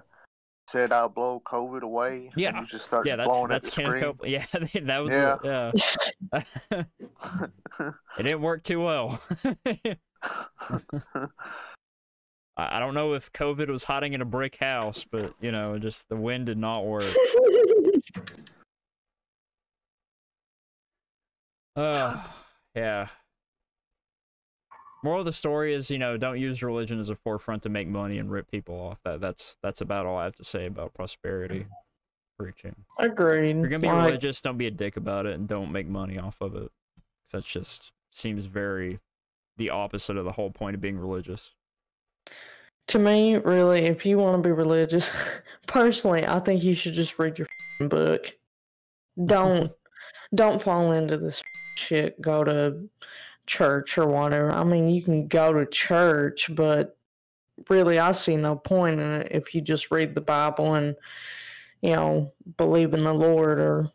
said 0.68 0.92
I'll 0.92 1.08
blow 1.08 1.42
COVID 1.44 1.82
away? 1.82 2.30
and 2.32 2.40
Yeah. 2.40 2.60
he 2.60 2.66
just 2.66 2.84
starts 2.84 3.08
Yeah, 3.08 3.16
that's 3.16 3.28
blowing 3.30 3.48
that's 3.48 3.68
Kenneth. 3.68 4.00
Copeland. 4.00 4.32
Yeah, 4.32 4.46
that 4.82 4.98
was 4.98 5.16
it. 5.16 5.38
Yeah. 5.42 6.82
it 8.18 8.22
didn't 8.22 8.42
work 8.42 8.62
too 8.62 8.80
well. 8.80 9.20
I 12.56 12.76
I 12.76 12.80
don't 12.80 12.94
know 12.94 13.14
if 13.14 13.32
COVID 13.32 13.68
was 13.68 13.84
hiding 13.84 14.12
in 14.12 14.20
a 14.20 14.24
brick 14.26 14.56
house, 14.56 15.04
but 15.08 15.34
you 15.40 15.52
know, 15.52 15.78
just 15.78 16.08
the 16.08 16.16
wind 16.16 16.46
did 16.46 16.58
not 16.58 16.84
work. 16.84 17.04
Uh, 21.76 22.16
yeah. 22.74 23.08
Moral 25.04 25.20
of 25.20 25.26
the 25.26 25.32
story 25.32 25.74
is, 25.74 25.90
you 25.90 25.98
know, 25.98 26.16
don't 26.16 26.40
use 26.40 26.62
religion 26.62 26.98
as 26.98 27.10
a 27.10 27.16
forefront 27.16 27.62
to 27.62 27.68
make 27.68 27.86
money 27.86 28.18
and 28.18 28.30
rip 28.30 28.50
people 28.50 28.74
off. 28.74 28.98
That 29.04 29.20
that's 29.20 29.56
that's 29.62 29.80
about 29.80 30.06
all 30.06 30.16
I 30.16 30.24
have 30.24 30.36
to 30.36 30.44
say 30.44 30.66
about 30.66 30.94
prosperity 30.94 31.66
preaching. 32.38 32.74
Agreed. 32.98 33.50
If 33.50 33.56
you're 33.56 33.68
gonna 33.68 33.80
be 33.80 33.88
Like, 33.88 34.06
religious, 34.06 34.40
don't 34.40 34.58
be 34.58 34.66
a 34.66 34.70
dick 34.70 34.96
about 34.96 35.26
it 35.26 35.34
and 35.34 35.46
don't 35.46 35.70
make 35.70 35.86
money 35.86 36.18
off 36.18 36.40
of 36.40 36.56
it. 36.56 36.70
That 37.32 37.44
just 37.44 37.92
seems 38.10 38.46
very 38.46 39.00
the 39.56 39.70
opposite 39.70 40.16
of 40.16 40.24
the 40.24 40.32
whole 40.32 40.50
point 40.50 40.74
of 40.74 40.80
being 40.80 40.98
religious. 40.98 41.52
To 42.88 42.98
me, 42.98 43.36
really, 43.36 43.86
if 43.86 44.06
you 44.06 44.18
want 44.18 44.40
to 44.42 44.46
be 44.48 44.52
religious, 44.52 45.10
personally, 45.66 46.26
I 46.26 46.38
think 46.40 46.62
you 46.62 46.74
should 46.74 46.94
just 46.94 47.18
read 47.18 47.38
your 47.38 47.46
f***ing 47.46 47.88
book. 47.88 48.32
Don't 49.24 49.72
don't 50.34 50.62
fall 50.62 50.92
into 50.92 51.16
this 51.16 51.42
shit. 51.76 52.20
Go 52.20 52.44
to 52.44 52.88
church 53.46 53.98
or 53.98 54.06
whatever. 54.06 54.52
I 54.52 54.64
mean, 54.64 54.88
you 54.90 55.02
can 55.02 55.26
go 55.28 55.52
to 55.52 55.66
church, 55.66 56.54
but 56.54 56.96
really, 57.68 57.98
I 57.98 58.12
see 58.12 58.36
no 58.36 58.56
point 58.56 59.00
in 59.00 59.12
it 59.12 59.28
if 59.32 59.54
you 59.54 59.60
just 59.60 59.90
read 59.90 60.14
the 60.14 60.20
Bible 60.20 60.74
and 60.74 60.94
you 61.82 61.92
know 61.94 62.32
believe 62.56 62.94
in 62.94 63.02
the 63.04 63.12
Lord 63.12 63.58
or 63.58 63.90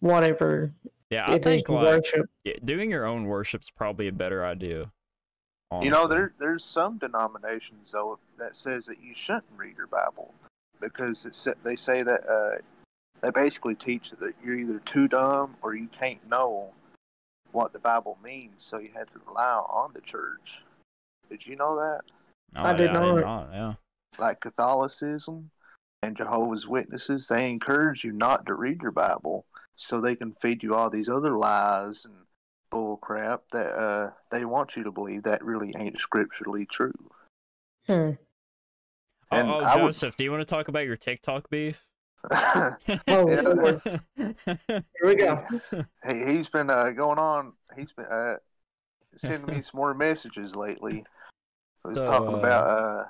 whatever 0.00 0.72
Yeah, 1.10 1.26
I 1.26 1.36
is 1.36 1.42
think 1.42 1.68
like 1.68 1.88
worship. 1.88 2.26
doing 2.64 2.90
your 2.90 3.06
own 3.06 3.24
worship's 3.24 3.70
probably 3.70 4.08
a 4.08 4.12
better 4.12 4.44
idea. 4.44 4.90
You 5.82 5.90
know, 5.90 6.04
honestly. 6.04 6.16
there 6.16 6.32
there's 6.38 6.64
some 6.64 6.98
denominations 6.98 7.92
though 7.92 8.18
that 8.38 8.56
says 8.56 8.86
that 8.86 9.02
you 9.02 9.14
shouldn't 9.14 9.44
read 9.56 9.76
your 9.76 9.86
Bible 9.86 10.34
because 10.80 11.24
it 11.24 11.34
sa- 11.34 11.54
they 11.64 11.76
say 11.76 12.02
that 12.02 12.28
uh, 12.28 12.58
they 13.22 13.30
basically 13.30 13.74
teach 13.74 14.10
that 14.10 14.34
you're 14.44 14.56
either 14.56 14.80
too 14.80 15.08
dumb 15.08 15.56
or 15.62 15.74
you 15.74 15.88
can't 15.88 16.28
know 16.28 16.72
what 17.52 17.72
the 17.72 17.78
Bible 17.78 18.18
means, 18.22 18.62
so 18.62 18.78
you 18.78 18.90
have 18.94 19.12
to 19.12 19.20
rely 19.26 19.64
on 19.68 19.92
the 19.94 20.00
church. 20.00 20.64
Did 21.30 21.46
you 21.46 21.56
know 21.56 21.76
that? 21.76 22.02
Oh, 22.54 22.62
I 22.62 22.72
did 22.72 22.92
yeah, 22.92 22.92
not. 22.92 23.20
not. 23.20 23.48
Yeah. 23.52 23.74
Like 24.18 24.40
Catholicism 24.40 25.50
and 26.02 26.16
Jehovah's 26.16 26.66
Witnesses, 26.66 27.28
they 27.28 27.50
encourage 27.50 28.04
you 28.04 28.12
not 28.12 28.46
to 28.46 28.54
read 28.54 28.82
your 28.82 28.92
Bible 28.92 29.46
so 29.74 30.00
they 30.00 30.16
can 30.16 30.32
feed 30.32 30.62
you 30.62 30.74
all 30.74 30.90
these 30.90 31.08
other 31.08 31.36
lies 31.36 32.04
and 32.04 32.25
bull 32.70 32.96
crap 32.96 33.42
that 33.52 33.70
uh, 33.72 34.10
they 34.30 34.44
want 34.44 34.76
you 34.76 34.84
to 34.84 34.90
believe 34.92 35.22
that 35.24 35.44
really 35.44 35.74
ain't 35.76 35.98
scripturally 35.98 36.66
true. 36.66 36.92
Hmm. 37.86 38.12
And 39.30 39.48
oh, 39.50 39.60
oh 39.60 39.64
I 39.64 39.76
would- 39.76 39.88
Joseph, 39.88 40.16
do 40.16 40.24
you 40.24 40.30
want 40.30 40.40
to 40.42 40.44
talk 40.46 40.68
about 40.68 40.84
your 40.86 40.96
TikTok 40.96 41.50
beef? 41.50 41.84
Oh, 42.32 42.76
Yeah. 43.08 43.40
Lord. 43.42 43.80
Here 44.16 44.84
we 45.04 45.14
go. 45.14 45.44
He 46.06 46.24
he's 46.24 46.48
been 46.48 46.70
uh, 46.70 46.90
going 46.90 47.18
on. 47.18 47.52
He's 47.76 47.92
been 47.92 48.06
uh, 48.06 48.36
sending 49.16 49.54
me 49.54 49.62
some 49.62 49.78
more 49.78 49.94
messages 49.94 50.56
lately. 50.56 51.04
He 51.84 51.88
was 51.88 51.98
So, 51.98 52.04
talking 52.04 52.34
uh, 52.34 52.38
about 52.38 52.66
uh, 52.68 53.04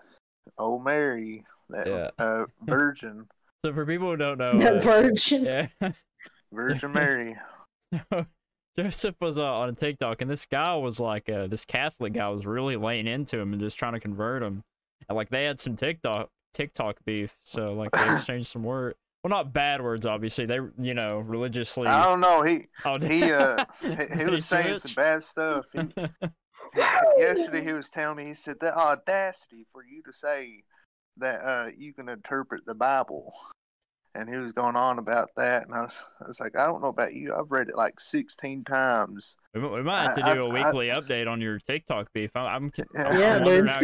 old 0.59 0.85
Mary, 0.85 1.45
that 1.71 1.87
Yeah. 1.87 2.11
uh, 2.19 2.45
Virgin, 2.63 3.27
so 3.65 3.73
for 3.73 3.87
people 3.87 4.11
who 4.11 4.17
don't 4.17 4.39
know, 4.39 4.59
That 4.59 4.77
uh, 4.77 4.81
virgin. 4.81 5.45
yeah. 5.45 5.69
Virgin 6.53 6.93
Mary. 6.95 7.37
Joseph 8.79 9.17
was 9.21 9.39
uh, 9.39 9.55
on 9.55 9.75
TikTok, 9.75 10.21
and 10.21 10.31
this 10.31 10.45
guy 10.45 10.75
was 10.77 11.01
like, 11.01 11.29
uh, 11.31 11.47
this 11.47 11.65
Catholic 11.65 12.13
guy 12.13 12.29
was 12.29 12.45
really 12.45 12.77
laying 12.77 13.07
into 13.07 13.39
him 13.39 13.53
and 13.53 13.61
just 13.61 13.79
trying 13.79 13.95
to 13.95 14.01
convert 14.01 14.43
him. 14.43 14.65
And 15.09 15.17
like 15.17 15.31
they 15.31 15.45
had 15.45 15.61
some 15.61 15.77
TikTok 15.77 16.29
TikTok 16.53 16.99
beef, 17.05 17.37
so 17.45 17.73
like 17.73 17.91
they 17.93 18.15
exchanged 18.15 18.49
some 18.49 18.63
words. 18.63 18.97
Well, 19.23 19.31
not 19.31 19.53
bad 19.53 19.83
words, 19.83 20.07
obviously. 20.07 20.47
They, 20.47 20.61
you 20.79 20.95
know, 20.95 21.19
religiously. 21.19 21.87
I 21.89 22.05
don't 22.05 22.21
know. 22.21 22.43
He 22.43 22.69
Oh, 22.85 22.99
he 23.05 23.33
uh 23.33 23.65
he, 23.81 24.19
he 24.19 24.25
was 24.25 24.47
saying 24.47 24.79
some 24.81 24.95
bad 24.95 25.23
stuff. 25.23 25.67
He, 26.75 26.81
yesterday 27.19 27.63
he 27.63 27.73
was 27.73 27.89
telling 27.91 28.17
me 28.17 28.27
he 28.27 28.35
said 28.35 28.57
the 28.61 28.77
audacity 28.77 29.67
for 29.71 29.85
you 29.85 30.03
to 30.03 30.13
say 30.13 30.65
that 31.17 31.41
uh 31.45 31.71
you 31.77 31.93
can 31.93 32.09
interpret 32.09 32.67
the 32.67 32.75
Bible. 32.75 33.33
And 34.19 34.31
he 34.31 34.37
was 34.37 34.53
going 34.53 34.77
on 34.77 34.99
about 34.99 35.31
that, 35.37 35.67
and 35.67 35.75
I 35.75 35.83
was, 35.83 35.95
I 36.25 36.29
was 36.29 36.41
like, 36.41 36.57
I 36.57 36.65
don't 36.65 36.81
know 36.81 36.89
about 36.89 37.13
you. 37.13 37.35
I've 37.35 37.51
read 37.53 37.69
it 37.69 37.77
like 37.77 38.01
sixteen 38.01 38.65
times. 38.65 39.37
We 39.55 39.61
might- 39.61 39.73
we 39.73 39.83
might 39.83 40.03
have 40.05 40.15
to 40.17 40.23
do 40.35 40.47
a 40.47 40.49
I- 40.49 40.53
weekly 40.65 40.87
update 40.89 41.29
on 41.31 41.41
your 41.43 41.59
TikTok 41.59 42.13
beef. 42.15 42.31
I- 42.35 42.55
I'm, 42.55 42.73
Yeah. 42.77 42.85
I'm 43.09 43.21
Yeah, 43.21 43.45
wondering 43.45 43.65
dude. 43.65 43.69
how 43.69 43.81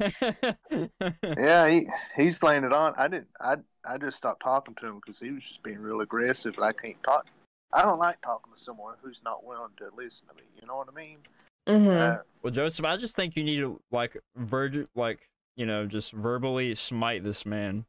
it 0.00 0.40
goes. 0.70 0.88
Yeah, 1.38 1.68
he 1.68 1.86
he's 2.16 2.42
laying 2.42 2.64
it 2.64 2.72
on. 2.72 2.94
I 2.96 3.08
didn't. 3.08 3.28
I 3.40 3.56
I 3.84 3.98
just 3.98 4.18
stopped 4.18 4.42
talking 4.42 4.74
to 4.76 4.86
him 4.86 5.00
because 5.04 5.18
he 5.18 5.30
was 5.30 5.42
just 5.44 5.62
being 5.62 5.78
real 5.78 6.00
aggressive, 6.00 6.56
and 6.56 6.64
I 6.64 6.72
can't 6.72 7.02
talk. 7.02 7.26
I 7.72 7.82
don't 7.82 7.98
like 7.98 8.20
talking 8.22 8.52
to 8.54 8.60
someone 8.60 8.94
who's 9.02 9.20
not 9.24 9.44
willing 9.44 9.72
to 9.78 9.84
listen 9.96 10.26
to 10.28 10.34
me. 10.34 10.42
You 10.60 10.66
know 10.66 10.76
what 10.76 10.88
I 10.90 10.94
mean? 10.94 11.18
hmm 11.66 11.88
Uh, 11.88 12.16
well, 12.42 12.52
Joseph, 12.52 12.84
I 12.84 12.96
just 12.96 13.16
think 13.16 13.36
you 13.36 13.42
need 13.44 13.56
to 13.60 13.80
like 13.90 14.16
virg 14.36 14.88
like 14.94 15.28
you 15.56 15.64
know, 15.66 15.86
just 15.86 16.12
verbally 16.12 16.74
smite 16.74 17.24
this 17.24 17.46
man 17.46 17.86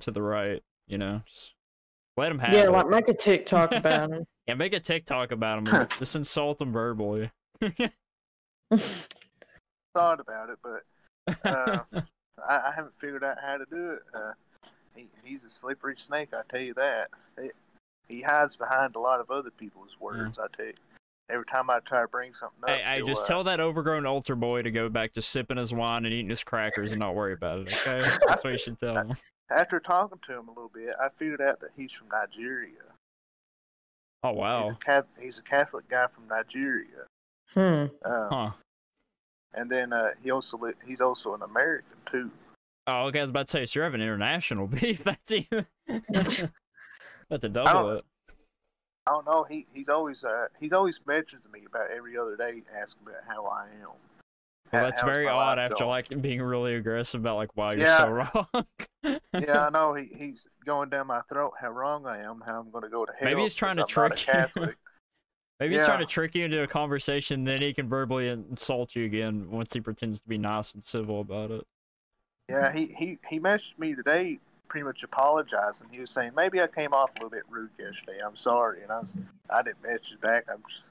to 0.00 0.10
the 0.10 0.22
right. 0.22 0.62
You 0.88 0.98
know, 0.98 1.22
just 1.26 1.54
let 2.16 2.30
him 2.32 2.38
have 2.38 2.52
Yeah, 2.54 2.64
it. 2.64 2.70
like 2.70 2.88
make 2.88 3.08
a 3.08 3.14
TikTok 3.14 3.72
about 3.72 4.10
him. 4.12 4.24
yeah, 4.46 4.54
make 4.54 4.72
a 4.72 4.80
TikTok 4.80 5.32
about 5.32 5.66
him. 5.68 5.88
just 5.98 6.16
insult 6.16 6.60
him 6.60 6.72
verbally. 6.72 7.30
thought 9.94 10.20
about 10.20 10.50
it, 10.50 10.58
but 10.62 10.84
uh, 11.44 11.78
I, 12.48 12.54
I 12.68 12.72
haven't 12.74 12.94
figured 12.98 13.24
out 13.24 13.36
how 13.44 13.56
to 13.58 13.64
do 13.70 13.90
it. 13.92 14.00
Uh, 14.14 14.32
he, 14.94 15.08
he's 15.24 15.44
a 15.44 15.50
slippery 15.50 15.94
snake, 15.98 16.30
I 16.32 16.42
tell 16.48 16.60
you 16.60 16.74
that. 16.74 17.08
It, 17.36 17.52
he 18.08 18.22
hides 18.22 18.56
behind 18.56 18.96
a 18.96 19.00
lot 19.00 19.20
of 19.20 19.30
other 19.30 19.50
people's 19.50 19.96
words. 20.00 20.38
I 20.38 20.46
tell 20.56 20.66
you. 20.66 20.72
Every 21.30 21.44
time 21.44 21.68
I 21.68 21.80
try 21.80 22.00
to 22.00 22.08
bring 22.08 22.32
something 22.32 22.58
up, 22.62 22.70
Hey, 22.70 22.82
hey, 22.82 22.96
he'll, 22.96 23.06
just 23.06 23.24
uh, 23.26 23.28
tell 23.28 23.44
that 23.44 23.60
overgrown 23.60 24.06
altar 24.06 24.34
boy 24.34 24.62
to 24.62 24.70
go 24.70 24.88
back 24.88 25.12
to 25.12 25.20
sipping 25.20 25.58
his 25.58 25.74
wine 25.74 26.06
and 26.06 26.14
eating 26.14 26.30
his 26.30 26.42
crackers 26.42 26.92
and 26.92 27.00
not 27.00 27.14
worry 27.14 27.34
about 27.34 27.60
it. 27.60 27.86
Okay, 27.86 28.02
that's 28.26 28.42
what 28.42 28.52
you 28.54 28.58
should 28.58 28.78
tell 28.78 28.96
him. 28.96 29.12
After 29.50 29.80
talking 29.80 30.18
to 30.26 30.32
him 30.32 30.48
a 30.48 30.50
little 30.52 30.70
bit, 30.72 30.94
I 31.00 31.08
figured 31.08 31.40
out 31.40 31.60
that 31.60 31.70
he's 31.76 31.92
from 31.92 32.08
Nigeria. 32.08 32.72
Oh 34.22 34.30
He's 34.30 34.36
a, 34.36 34.40
wow, 34.40 34.76
he's 35.20 35.38
a 35.38 35.42
Catholic 35.42 35.88
guy 35.88 36.06
from 36.06 36.26
Nigeria. 36.28 37.06
Hmm. 37.54 37.60
Um, 37.60 38.28
huh? 38.30 38.50
And 39.54 39.70
then 39.70 39.92
uh, 39.92 40.10
he 40.22 40.30
also 40.30 40.58
li- 40.58 40.72
he's 40.86 41.00
also 41.00 41.34
an 41.34 41.42
American 41.42 41.96
too. 42.10 42.30
Oh, 42.86 43.06
okay. 43.06 43.20
I 43.20 43.22
was 43.22 43.30
about 43.30 43.46
to 43.48 43.52
say, 43.52 43.66
so 43.66 43.78
you're 43.78 43.84
having 43.84 44.00
international 44.00 44.66
beef. 44.68 45.04
That's 45.04 45.30
even. 45.32 45.66
About 47.30 47.40
to 47.42 47.48
double 47.48 47.88
don't- 47.88 47.96
it. 47.98 48.04
I 49.06 49.10
don't 49.12 49.26
know. 49.26 49.44
He 49.44 49.66
he's 49.72 49.88
always 49.88 50.22
uh, 50.24 50.48
he's 50.60 50.72
always 50.72 51.00
mentions 51.06 51.46
me 51.50 51.60
about 51.66 51.90
every 51.90 52.18
other 52.18 52.36
day, 52.36 52.62
asking 52.78 53.02
about 53.06 53.22
how 53.26 53.46
I 53.46 53.64
am. 53.80 53.88
Well, 54.72 54.84
that's 54.84 55.02
very 55.02 55.26
odd 55.26 55.58
after 55.58 55.76
going? 55.76 55.88
like 55.88 56.22
being 56.22 56.42
really 56.42 56.74
aggressive 56.74 57.20
about 57.20 57.36
like 57.36 57.50
why 57.56 57.74
you're 57.74 57.86
Yeah. 57.86 57.98
so 57.98 58.08
wrong. 58.10 58.66
yeah, 59.32 59.66
I 59.66 59.70
know. 59.72 59.94
He, 59.94 60.10
he's 60.16 60.46
going 60.64 60.90
down 60.90 61.06
my 61.06 61.20
throat 61.28 61.54
how 61.60 61.70
wrong 61.70 62.06
I 62.06 62.18
am, 62.22 62.42
how 62.44 62.60
I'm 62.60 62.70
going 62.70 62.84
to 62.84 62.90
go 62.90 63.04
to 63.06 63.12
hell. 63.12 63.24
Maybe 63.30 63.42
he's 63.42 63.54
trying 63.54 63.76
to 63.76 63.82
I'm 63.82 63.88
trick 63.88 64.26
you. 64.26 64.74
Maybe 65.60 65.74
he's 65.74 65.84
trying 65.84 65.98
to 65.98 66.06
trick 66.06 66.34
you 66.36 66.44
into 66.44 66.62
a 66.62 66.68
conversation, 66.68 67.42
then 67.44 67.60
he 67.62 67.72
can 67.72 67.88
verbally 67.88 68.28
insult 68.28 68.94
you 68.94 69.04
again 69.04 69.50
once 69.50 69.72
he 69.72 69.80
pretends 69.80 70.20
to 70.20 70.28
be 70.28 70.38
nice 70.38 70.72
and 70.72 70.84
civil 70.84 71.20
about 71.20 71.50
it. 71.50 71.66
yeah, 72.48 72.72
he, 72.72 72.94
he, 72.96 73.18
he 73.28 73.40
messaged 73.40 73.76
me 73.76 73.94
today 73.96 74.38
pretty 74.68 74.84
much 74.84 75.02
apologizing. 75.02 75.88
He 75.90 75.98
was 75.98 76.10
saying, 76.10 76.32
maybe 76.36 76.60
I 76.60 76.68
came 76.68 76.92
off 76.92 77.10
a 77.10 77.14
little 77.14 77.30
bit 77.30 77.42
rude 77.48 77.70
yesterday. 77.78 78.18
I'm 78.24 78.36
sorry. 78.36 78.82
And 78.84 78.92
I 78.92 79.00
was, 79.00 79.16
I 79.50 79.62
didn't 79.62 79.82
message 79.82 80.20
back. 80.20 80.44
I'm 80.48 80.62
just, 80.68 80.90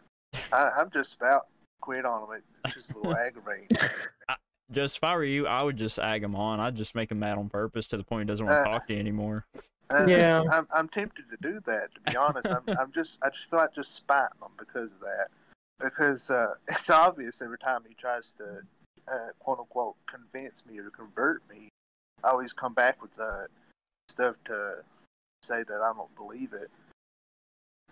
I, 0.51 0.69
I'm 0.81 0.89
just 0.89 1.15
about 1.15 1.47
quit 1.81 2.05
on 2.05 2.23
him. 2.33 2.41
It's 2.65 2.73
just 2.75 2.91
a 2.93 2.97
little 2.97 3.15
aggravating. 3.27 3.67
Just 4.69 4.97
if 4.97 5.03
I 5.03 5.15
were 5.15 5.23
you, 5.23 5.47
I 5.47 5.63
would 5.63 5.77
just 5.77 5.97
ag 5.97 6.23
him 6.23 6.35
on. 6.35 6.59
I'd 6.59 6.75
just 6.75 6.93
make 6.93 7.09
him 7.11 7.19
mad 7.19 7.37
on 7.37 7.47
purpose 7.49 7.87
to 7.87 7.97
the 7.97 8.03
point 8.03 8.27
he 8.27 8.31
doesn't 8.31 8.45
want 8.45 8.65
to 8.65 8.69
Uh, 8.69 8.73
talk 8.73 8.87
to 8.87 8.93
you 8.93 8.99
anymore. 8.99 9.45
Uh, 9.89 10.05
Yeah. 10.05 10.43
I'm, 10.51 10.67
I'm 10.75 10.89
tempted 10.89 11.29
to 11.29 11.37
do 11.41 11.61
that, 11.61 11.95
to 11.95 12.01
be 12.11 12.17
honest. 12.17 12.47
I'm, 12.51 12.63
I'm 12.77 12.91
just, 12.91 13.19
I 13.23 13.29
just 13.29 13.49
feel 13.49 13.59
like 13.59 13.73
just 13.73 13.95
spiting 13.95 14.35
him 14.41 14.51
because 14.57 14.91
of 14.91 14.99
that. 14.99 15.27
because 15.79 16.29
uh, 16.29 16.55
it's 16.67 16.89
obvious 16.89 17.41
every 17.41 17.57
time 17.57 17.83
he 17.87 17.93
tries 17.93 18.33
to 18.33 18.63
uh, 19.09 19.29
quote 19.39 19.59
unquote 19.59 19.95
convince 20.05 20.65
me 20.65 20.77
or 20.79 20.89
convert 20.89 21.41
me, 21.49 21.69
I 22.21 22.31
always 22.31 22.51
come 22.51 22.73
back 22.73 23.01
with 23.01 23.17
uh, 23.17 23.43
stuff 24.09 24.35
to 24.47 24.79
say 25.41 25.63
that 25.63 25.79
I 25.81 25.93
don't 25.95 26.13
believe 26.17 26.51
it. 26.51 26.69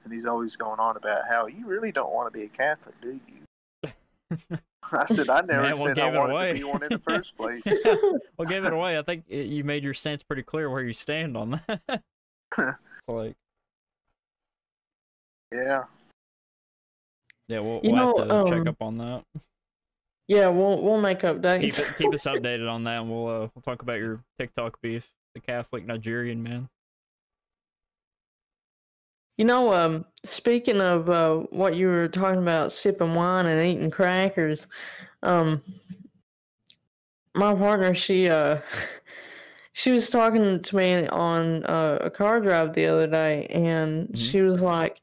And 0.03 0.11
he's 0.11 0.25
always 0.25 0.57
going 0.57 0.81
on 0.81 0.97
about 0.97 1.29
how 1.29 1.47
you 1.47 1.65
really 1.65 1.93
don't 1.93 2.11
want 2.11 2.27
to 2.29 2.37
be 2.37 2.43
a 2.43 2.49
Catholic, 2.49 2.99
do 2.99 3.21
you? 3.25 3.44
I 4.31 5.05
said 5.07 5.29
I 5.29 5.41
never 5.41 5.61
Man, 5.61 5.79
what 5.79 5.95
said 5.95 5.99
I 5.99 6.09
it 6.09 6.17
wanted 6.17 6.33
away? 6.33 6.47
to 6.49 6.53
be 6.53 6.63
one 6.63 6.83
in 6.83 6.89
the 6.89 6.99
first 6.99 7.37
place. 7.37 7.63
well, 8.37 8.47
give 8.47 8.65
it 8.65 8.73
away. 8.73 8.97
I 8.97 9.01
think 9.01 9.25
it, 9.27 9.47
you 9.47 9.63
made 9.63 9.83
your 9.83 9.93
stance 9.93 10.23
pretty 10.23 10.43
clear 10.43 10.69
where 10.69 10.81
you 10.83 10.93
stand 10.93 11.37
on 11.37 11.61
that. 11.67 11.81
it's 12.57 13.07
like, 13.07 13.35
yeah, 15.51 15.83
yeah, 17.47 17.59
we'll, 17.59 17.81
we'll 17.83 17.95
have 17.95 18.27
know, 18.27 18.43
to 18.43 18.49
check 18.49 18.61
um, 18.61 18.67
up 18.67 18.81
on 18.81 18.97
that. 18.97 19.23
Yeah, 20.27 20.47
we'll 20.47 20.81
we'll 20.81 20.99
make 20.99 21.21
Keep, 21.21 21.41
updates. 21.41 21.79
it, 21.79 21.97
keep 21.97 22.13
us 22.13 22.25
updated 22.25 22.69
on 22.69 22.83
that, 22.85 23.01
and 23.01 23.09
we'll 23.09 23.27
uh, 23.27 23.47
we'll 23.53 23.61
talk 23.63 23.83
about 23.83 23.99
your 23.99 24.23
TikTok 24.39 24.81
beef, 24.81 25.07
the 25.35 25.39
Catholic 25.39 25.85
Nigerian 25.85 26.41
man. 26.41 26.67
You 29.37 29.45
know, 29.45 29.73
um, 29.73 30.05
speaking 30.23 30.79
of 30.81 31.09
uh, 31.09 31.35
what 31.49 31.75
you 31.75 31.87
were 31.87 32.07
talking 32.07 32.41
about, 32.41 32.71
sipping 32.71 33.15
wine 33.15 33.45
and 33.45 33.65
eating 33.67 33.91
crackers, 33.91 34.67
um, 35.23 35.61
my 37.33 37.53
partner, 37.53 37.93
she 37.93 38.29
uh, 38.29 38.61
she 39.73 39.91
was 39.91 40.09
talking 40.09 40.61
to 40.61 40.75
me 40.75 41.07
on 41.07 41.65
uh, 41.65 41.99
a 42.01 42.09
car 42.09 42.39
drive 42.39 42.73
the 42.73 42.85
other 42.85 43.07
day, 43.07 43.45
and 43.47 44.09
Mhm. 44.09 44.17
she 44.17 44.41
was 44.41 44.61
like, 44.61 45.01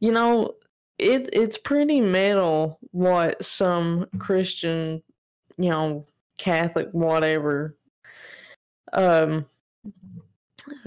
you 0.00 0.12
know, 0.12 0.56
it 0.98 1.28
it's 1.32 1.58
pretty 1.58 2.00
metal 2.00 2.78
what 2.92 3.44
some 3.44 4.06
Christian, 4.18 5.02
you 5.58 5.70
know, 5.70 6.06
Catholic, 6.38 6.88
whatever. 6.92 7.76
Um, 8.92 9.46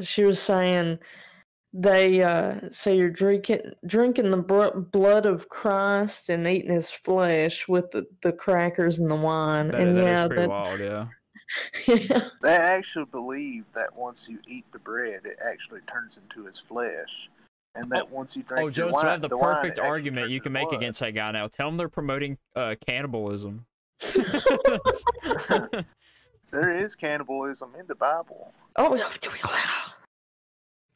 she 0.02 0.24
was 0.24 0.42
saying 0.42 1.00
they 1.74 2.24
uh, 2.24 2.56
say 2.72 2.98
you're 2.98 3.10
drinking 3.10 3.62
drinking 3.86 4.32
the 4.32 4.38
blood 4.92 5.26
of 5.26 5.50
Christ 5.50 6.30
and 6.30 6.48
eating 6.48 6.72
His 6.72 6.90
flesh 6.90 7.68
with 7.68 7.92
the, 7.92 8.06
the 8.22 8.32
crackers 8.32 9.00
and 9.00 9.10
the 9.10 9.16
wine. 9.16 9.68
That, 9.68 9.82
and 9.82 9.96
that 9.96 10.00
is 10.00 10.06
yeah, 10.06 10.28
pretty 10.28 10.42
that- 10.42 10.50
wild, 10.50 10.80
yeah. 10.80 11.06
yeah, 11.88 12.30
they 12.44 12.56
actually 12.56 13.06
believe 13.06 13.66
that 13.74 13.96
once 13.96 14.28
you 14.30 14.40
eat 14.48 14.66
the 14.72 14.78
bread, 14.78 15.22
it 15.26 15.38
actually 15.44 15.82
turns 15.92 16.16
into 16.18 16.46
his 16.48 16.60
flesh, 16.60 17.28
and 17.74 17.92
that 17.92 18.12
once 18.12 18.36
you 18.36 18.44
drink 18.44 18.60
Oh, 18.60 18.66
your 18.66 18.72
Joe, 18.72 18.86
wine, 18.90 19.02
so 19.02 19.08
I 19.08 19.12
have 19.14 19.22
the, 19.22 19.30
the 19.30 19.38
perfect 19.38 19.78
it 19.78 19.82
actually 19.82 19.90
argument 19.90 20.30
you 20.30 20.42
can 20.42 20.52
make 20.52 20.70
blood. 20.70 20.80
against 20.82 21.00
that 21.00 21.16
guy 21.16 21.32
now. 21.32 21.48
Tell 21.48 21.68
him 21.70 21.76
they're 21.76 21.90
promoting 21.90 22.38
uh, 22.56 22.76
cannibalism. 22.86 23.66
There 26.52 26.76
is 26.84 26.96
cannibalism 26.96 27.76
in 27.80 27.86
the 27.86 27.94
Bible. 27.96 28.52
oh, 28.76 28.96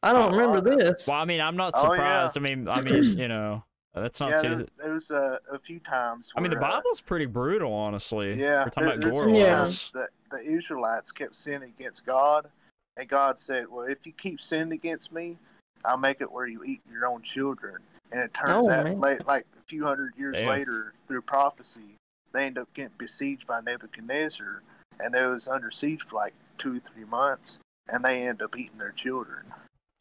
I 0.04 0.12
don't 0.12 0.34
Oh, 0.34 0.36
remember 0.36 0.70
I 0.72 0.76
this. 0.76 1.06
well, 1.06 1.16
I 1.20 1.24
mean, 1.24 1.40
I'm 1.40 1.56
not 1.56 1.72
Oh, 1.76 1.82
yeah. 1.82 1.90
surprised. 1.90 2.38
I 2.38 2.40
mean, 2.40 2.68
I 2.68 2.80
mean, 2.82 3.02
you 3.18 3.28
know, 3.28 3.64
that's 3.94 4.20
not. 4.20 4.30
yeah, 4.30 4.42
too- 4.42 4.54
there, 4.56 4.66
there 4.78 4.92
was 4.94 5.10
uh, 5.10 5.38
a 5.50 5.58
few 5.58 5.80
times. 5.80 6.30
I 6.36 6.40
mean, 6.40 6.50
the 6.50 6.56
where, 6.58 6.66
uh, 6.66 6.72
Bible's 6.76 7.00
pretty 7.00 7.26
brutal, 7.26 7.72
honestly. 7.72 8.34
Yeah, 8.34 8.64
We're 8.64 8.70
talking 8.70 8.72
there- 8.84 8.88
about 8.94 9.00
there's 9.00 9.12
gore 9.16 9.24
some 9.28 9.34
Yeah. 9.34 9.54
times 9.56 9.90
that 9.92 10.08
the 10.30 10.40
Israelites 10.42 11.10
kept 11.12 11.34
sinning 11.36 11.72
against 11.78 12.04
God, 12.04 12.50
and 12.96 13.08
God 13.08 13.38
said, 13.38 13.68
"Well, 13.70 13.86
if 13.86 14.06
you 14.06 14.12
keep 14.12 14.40
sinning 14.40 14.72
against 14.72 15.10
me, 15.12 15.38
I'll 15.84 15.96
make 15.96 16.20
it 16.20 16.30
where 16.30 16.46
you 16.46 16.62
eat 16.64 16.82
your 16.90 17.06
own 17.06 17.22
children." 17.22 17.78
And 18.12 18.20
it 18.22 18.34
turns 18.34 18.68
Oh, 18.68 18.70
out, 18.70 18.84
man. 18.84 19.00
late, 19.00 19.26
like 19.26 19.46
a 19.58 19.62
few 19.62 19.84
hundred 19.86 20.14
years 20.16 20.36
Damn. 20.36 20.48
later, 20.48 20.92
through 21.08 21.22
prophecy, 21.22 21.96
they 22.32 22.46
end 22.46 22.58
up 22.58 22.72
getting 22.74 22.92
besieged 22.98 23.46
by 23.46 23.60
Nebuchadnezzar, 23.60 24.62
and 25.00 25.14
they 25.14 25.24
was 25.24 25.48
under 25.48 25.70
siege 25.70 26.02
for 26.02 26.16
like 26.16 26.34
two, 26.58 26.78
three 26.78 27.04
months, 27.04 27.58
and 27.88 28.04
they 28.04 28.26
end 28.26 28.42
up 28.42 28.56
eating 28.56 28.76
their 28.76 28.92
children. 28.92 29.52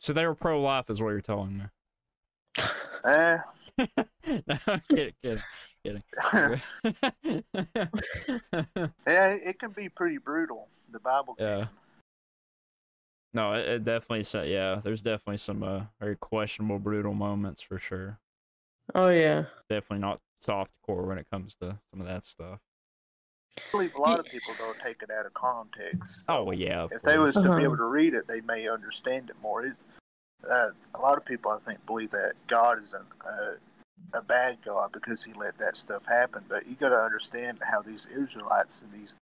So 0.04 0.12
they 0.12 0.26
were 0.28 0.36
pro-life, 0.36 0.90
is 0.90 1.02
what 1.02 1.12
you're 1.12 1.22
telling 1.22 1.58
me. 1.58 1.64
Eh, 3.06 3.38
no, 3.78 4.58
I'm 4.68 4.82
kidding, 4.90 5.14
kidding, 5.24 5.44
kidding. 5.82 6.04
yeah, 9.08 9.30
it 9.30 9.60
can 9.60 9.72
be 9.72 9.88
pretty 9.88 10.18
brutal. 10.18 10.68
The 10.92 11.00
Bible 11.00 11.36
can. 11.36 11.46
Yeah. 11.48 11.66
no, 13.34 13.54
it, 13.54 13.60
it 13.60 13.84
definitely 13.86 14.24
said. 14.24 14.50
Yeah, 14.50 14.82
there's 14.84 15.02
definitely 15.02 15.38
some 15.38 15.64
uh, 15.64 15.84
very 16.02 16.18
questionable, 16.18 16.80
brutal 16.80 17.14
moments 17.14 17.62
for 17.62 17.80
sure. 17.80 18.20
Oh 18.94 19.08
yeah, 19.08 19.46
Definitely 19.70 20.00
not 20.00 20.20
soft 20.46 20.72
core 20.86 21.04
when 21.04 21.18
it 21.18 21.28
comes 21.32 21.56
to 21.62 21.80
some 21.92 22.02
of 22.02 22.08
that 22.08 22.26
stuff. 22.26 22.60
I 23.58 23.62
believe 23.72 23.96
a 23.96 24.02
lot 24.02 24.20
of 24.20 24.26
people 24.26 24.54
don't 24.58 24.78
take 24.84 25.02
it 25.02 25.10
out 25.12 25.26
of 25.26 25.34
context. 25.34 26.26
Oh 26.28 26.52
yeah. 26.52 26.82
of 26.84 26.92
if 26.92 27.02
they 27.04 27.18
was 27.18 27.36
to 27.36 27.42
Uh-huh. 27.42 27.58
be 27.58 27.64
able 27.64 27.78
to 27.78 27.86
read 27.86 28.14
it, 28.14 28.28
they 28.28 28.42
may 28.42 28.68
understand 28.68 29.30
it 29.30 29.38
more. 29.42 29.62
It's- 29.66 29.78
Uh, 30.50 30.70
a 30.94 31.00
lot 31.00 31.18
of 31.18 31.26
people, 31.26 31.52
I 31.52 31.60
think, 31.60 31.86
believe 31.86 32.12
that 32.12 32.34
God 32.48 32.82
is 32.84 32.94
an, 32.94 33.06
uh, 33.26 34.18
a 34.18 34.22
bad 34.22 34.58
God 34.64 34.92
because 34.92 35.24
He 35.24 35.34
let 35.34 35.58
that 35.60 35.78
stuff 35.78 36.06
happen. 36.08 36.44
But 36.48 36.68
you 36.68 36.76
got 36.76 36.90
to 36.90 37.02
understand 37.02 37.60
how 37.72 37.82
these 37.82 38.08
Israelites 38.08 38.82
and 38.82 38.92
these 38.92 39.16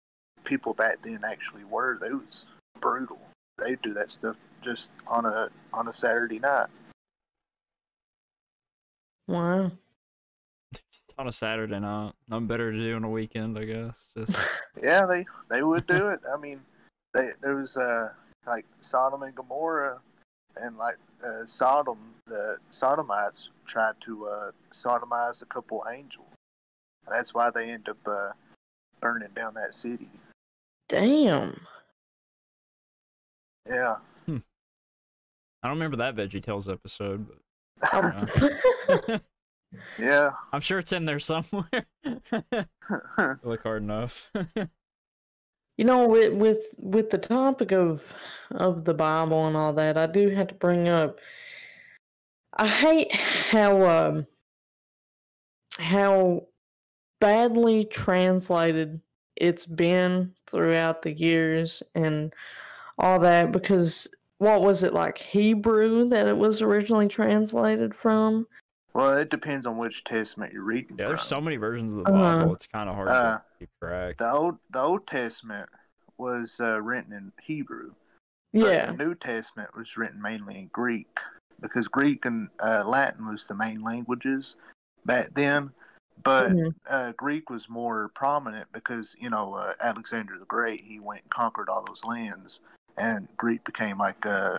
people 0.44 0.74
back 0.74 1.02
then 1.02 1.22
actually 1.24 1.64
were. 1.64 1.98
They 2.00 2.12
was 2.12 2.46
brutal. 2.80 3.20
They 3.58 3.76
do 3.82 3.94
that 3.94 4.12
stuff 4.12 4.38
just 4.62 4.92
on 5.08 5.26
a 5.26 5.50
on 5.74 5.88
a 5.88 5.94
Saturday 5.94 6.40
night. 6.40 6.68
wow. 9.28 9.72
on 11.18 11.28
a 11.28 11.32
Saturday 11.32 11.80
night. 11.80 12.14
Nothing 12.28 12.48
better 12.48 12.72
to 12.72 12.78
do 12.78 12.96
on 12.96 13.04
a 13.04 13.10
weekend, 13.10 13.58
I 13.58 13.66
guess. 13.66 14.10
Just 14.18 14.38
Yeah, 14.82 15.06
they 15.06 15.26
they 15.50 15.62
would 15.62 15.86
do 15.88 16.10
it. 16.10 16.22
I 16.32 16.38
mean, 16.38 16.62
they 17.14 17.30
there 17.42 17.56
was 17.56 17.76
uh 17.78 18.10
like 18.48 18.66
Sodom 18.82 19.24
and 19.24 19.36
Gomorrah, 19.36 20.00
and 20.56 20.78
like 20.78 20.98
uh, 21.24 21.46
Sodom, 21.46 21.98
the 22.26 22.58
Sodomites 22.70 23.50
tried 23.66 23.96
to 24.02 24.28
uh, 24.28 24.52
sodomize 24.72 25.42
a 25.42 25.46
couple 25.46 25.84
angels. 25.92 26.26
And 27.06 27.16
that's 27.16 27.34
why 27.34 27.50
they 27.50 27.70
end 27.70 27.90
up 27.90 27.98
uh, 28.08 28.32
burning 29.00 29.30
down 29.36 29.54
that 29.56 29.74
city. 29.74 30.10
Damn. 30.88 31.62
Yeah, 33.68 33.98
I 35.62 35.68
don't 35.68 35.78
remember 35.78 35.98
that 35.98 36.16
Veggie 36.16 36.42
Tales 36.42 36.70
episode, 36.70 37.28
but 37.82 38.02
yeah. 40.00 40.32
I'm 40.54 40.62
sure 40.62 40.80
it's 40.80 40.94
in 40.94 41.06
there 41.06 41.20
somewhere. 41.20 41.86
Look 43.44 43.64
hard 43.64 43.84
enough. 43.84 44.32
You 45.80 45.86
know, 45.86 46.06
with 46.06 46.34
with 46.34 46.74
with 46.78 47.10
the 47.10 47.18
topic 47.18 47.72
of 47.72 48.14
of 48.52 48.84
the 48.84 48.94
Bible 48.94 49.48
and 49.48 49.56
all 49.56 49.72
that, 49.72 49.98
I 49.98 50.08
do 50.08 50.28
have 50.28 50.50
to 50.50 50.54
bring 50.56 50.90
up. 50.90 51.20
I 52.58 52.68
hate 52.68 53.16
how 53.16 53.88
um 53.88 54.28
how 55.78 56.48
badly 57.22 57.86
translated 57.86 59.00
it's 59.38 59.66
been 59.66 60.34
throughout 60.52 61.02
the 61.02 61.14
years 61.14 61.82
and 61.96 62.34
all 62.98 63.18
that 63.20 63.54
because 63.54 64.06
what 64.40 64.62
was 64.62 64.84
it 64.84 64.94
like 64.94 65.18
Hebrew 65.18 66.10
that 66.10 66.28
it 66.28 66.38
was 66.38 66.62
originally 66.62 67.08
translated 67.08 67.96
from? 67.96 68.46
Well, 69.00 69.18
it 69.18 69.30
depends 69.30 69.66
on 69.66 69.78
which 69.78 70.04
testament 70.04 70.52
you're 70.54 70.64
reading. 70.64 70.98
yeah, 71.00 71.08
there's 71.08 71.22
from. 71.22 71.38
so 71.38 71.42
many 71.42 71.58
versions 71.58 71.94
of 71.94 72.04
the 72.06 72.12
Uh-huh. 72.12 72.38
Bible. 72.40 72.54
It's 72.54 72.68
kind 72.68 72.90
of 72.90 72.96
hard 72.96 73.10
Uh, 73.10 73.38
to 73.38 73.42
keep 73.60 73.70
track. 73.82 74.18
The 74.18 74.32
old 74.32 74.58
the 74.72 74.80
Old 74.80 75.08
Testament 75.08 75.70
was 76.18 76.60
uh, 76.60 76.82
written 76.82 77.14
in 77.14 77.32
Hebrew. 77.42 77.94
Yeah. 78.52 78.88
The 78.92 78.98
New 79.06 79.16
Testament 79.16 79.76
was 79.76 79.96
written 79.96 80.22
mainly 80.22 80.58
in 80.60 80.68
Greek 80.68 81.20
because 81.62 81.88
Greek 81.88 82.26
and 82.26 82.50
uh, 82.60 82.84
Latin 82.86 83.28
was 83.28 83.48
the 83.48 83.56
main 83.56 83.82
languages 83.82 84.56
back 85.06 85.34
then. 85.34 85.72
But 86.24 86.52
Mhm. 86.52 86.74
uh, 86.90 87.14
Greek 87.14 87.50
was 87.50 87.70
more 87.70 88.10
prominent 88.10 88.68
because 88.74 89.16
you 89.20 89.30
know 89.30 89.54
uh, 89.54 89.74
Alexander 89.80 90.38
the 90.38 90.46
Great 90.46 90.82
he 90.82 91.00
went 91.00 91.22
and 91.22 91.30
conquered 91.32 91.70
all 91.70 91.84
those 91.86 92.04
lands, 92.04 92.60
and 92.98 93.28
Greek 93.38 93.64
became 93.64 93.98
like 93.98 94.26
uh, 94.26 94.58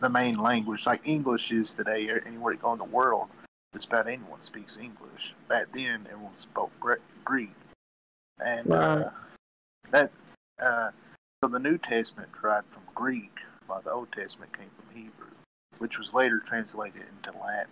the 0.00 0.08
main 0.08 0.38
language, 0.38 0.86
like 0.86 1.06
English 1.06 1.52
is 1.52 1.72
today. 1.74 2.08
uh, 2.10 2.18
Anywhere 2.26 2.52
you 2.54 2.58
go 2.58 2.72
in 2.72 2.78
the 2.78 2.84
world, 2.84 3.28
just 3.76 3.88
about 3.88 4.08
anyone 4.08 4.40
speaks 4.40 4.78
English. 4.78 5.34
Back 5.48 5.66
then, 5.72 6.06
everyone 6.10 6.36
spoke 6.36 6.72
Greek, 7.24 7.54
and 8.42 8.72
uh, 8.72 9.10
that 9.90 10.10
uh, 10.58 10.90
so 11.44 11.50
the 11.50 11.58
New 11.58 11.76
Testament 11.76 12.30
derived 12.40 12.72
from 12.72 12.82
Greek, 12.94 13.36
while 13.66 13.82
the 13.82 13.92
Old 13.92 14.10
Testament 14.12 14.56
came 14.56 14.70
from 14.74 14.96
Hebrew, 14.96 15.34
which 15.76 15.98
was 15.98 16.14
later 16.14 16.40
translated 16.40 17.02
into 17.16 17.38
Latin. 17.38 17.68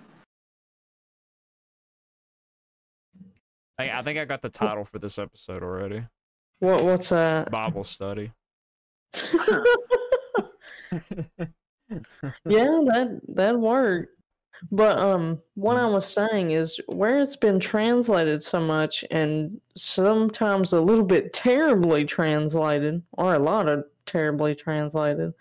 I, 3.78 3.90
I 3.90 4.02
think 4.02 4.18
I 4.18 4.26
got 4.26 4.42
the 4.42 4.50
title 4.50 4.84
for 4.84 4.98
this 4.98 5.18
episode 5.18 5.62
already. 5.62 6.04
What 6.58 6.84
what's 6.84 7.08
that? 7.08 7.50
Bible 7.50 7.84
study. 7.84 8.30
yeah, 9.14 9.30
that 12.44 13.20
that 13.28 13.58
worked. 13.58 14.10
But 14.70 14.98
um, 14.98 15.40
what 15.54 15.76
I 15.76 15.86
was 15.86 16.06
saying 16.06 16.52
is 16.52 16.80
where 16.86 17.20
it's 17.20 17.36
been 17.36 17.60
translated 17.60 18.42
so 18.42 18.60
much, 18.60 19.04
and 19.10 19.60
sometimes 19.74 20.72
a 20.72 20.80
little 20.80 21.04
bit 21.04 21.32
terribly 21.32 22.04
translated, 22.04 23.02
or 23.12 23.34
a 23.34 23.38
lot 23.38 23.68
of 23.68 23.84
terribly 24.06 24.54
translated. 24.54 25.34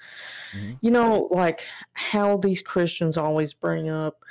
Mhm. 0.56 0.78
You 0.82 0.92
know, 0.92 1.28
like 1.32 1.66
how 1.94 2.38
these 2.38 2.62
Christians 2.62 3.18
always 3.18 3.54
bring 3.54 3.90
up, 3.90 4.24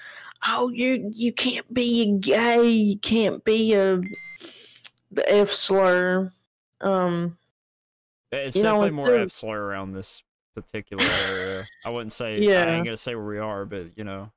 "Oh, 0.47 0.71
you 0.71 1.11
you 1.13 1.33
can't 1.33 1.73
be 1.73 2.17
gay, 2.19 2.67
you 2.67 2.99
can't 2.99 3.43
be 3.45 3.75
a 3.75 4.01
the 5.11 5.31
F 5.33 5.51
slur." 5.51 6.31
Um, 6.81 7.39
It's 8.33 8.57
You 8.57 8.63
know, 8.63 8.83
definitely 8.83 8.89
it's 8.89 8.95
more 8.95 9.15
F 9.15 9.33
slur 9.33 9.63
around 9.63 9.93
this 9.93 10.23
particular 10.55 11.05
area. 11.29 11.65
I 11.85 11.91
wouldn't 11.91 12.13
say 12.13 12.39
yeah. 12.39 12.65
I 12.65 12.75
ain't 12.75 12.85
gonna 12.85 12.97
say 12.97 13.15
where 13.15 13.25
we 13.25 13.39
are, 13.39 13.65
but 13.65 13.97
you 13.97 14.05
know, 14.05 14.33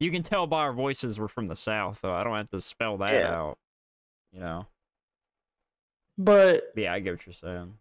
you 0.00 0.10
can 0.10 0.22
tell 0.22 0.46
by 0.46 0.60
our 0.60 0.72
voices 0.72 1.18
we're 1.18 1.28
from 1.28 1.48
the 1.48 1.56
south, 1.56 2.00
though. 2.02 2.12
I 2.14 2.22
don't 2.24 2.36
have 2.36 2.50
to 2.50 2.60
spell 2.60 2.96
that 2.98 3.12
Yeah. 3.14 3.34
out. 3.34 3.58
You 4.32 4.40
know. 4.40 4.66
but 6.16 6.72
But 6.74 6.82
yeah, 6.82 6.92
I 6.92 7.00
get 7.00 7.12
what 7.12 7.26
you're 7.26 7.32
saying. 7.32 7.74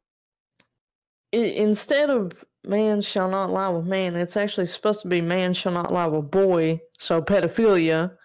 i 1.34 1.38
instead 1.38 2.10
of 2.10 2.46
man 2.64 3.02
shall 3.02 3.30
not 3.30 3.50
lie 3.50 3.70
with 3.70 3.86
man, 3.86 4.16
it's 4.16 4.38
actually 4.38 4.68
supposed 4.68 5.02
to 5.02 5.08
be 5.08 5.22
man 5.22 5.54
shall 5.54 5.72
not 5.74 5.92
lie 5.92 6.06
with 6.08 6.32
boy. 6.32 6.82
So 6.98 7.22
pedophilia, 7.22 8.16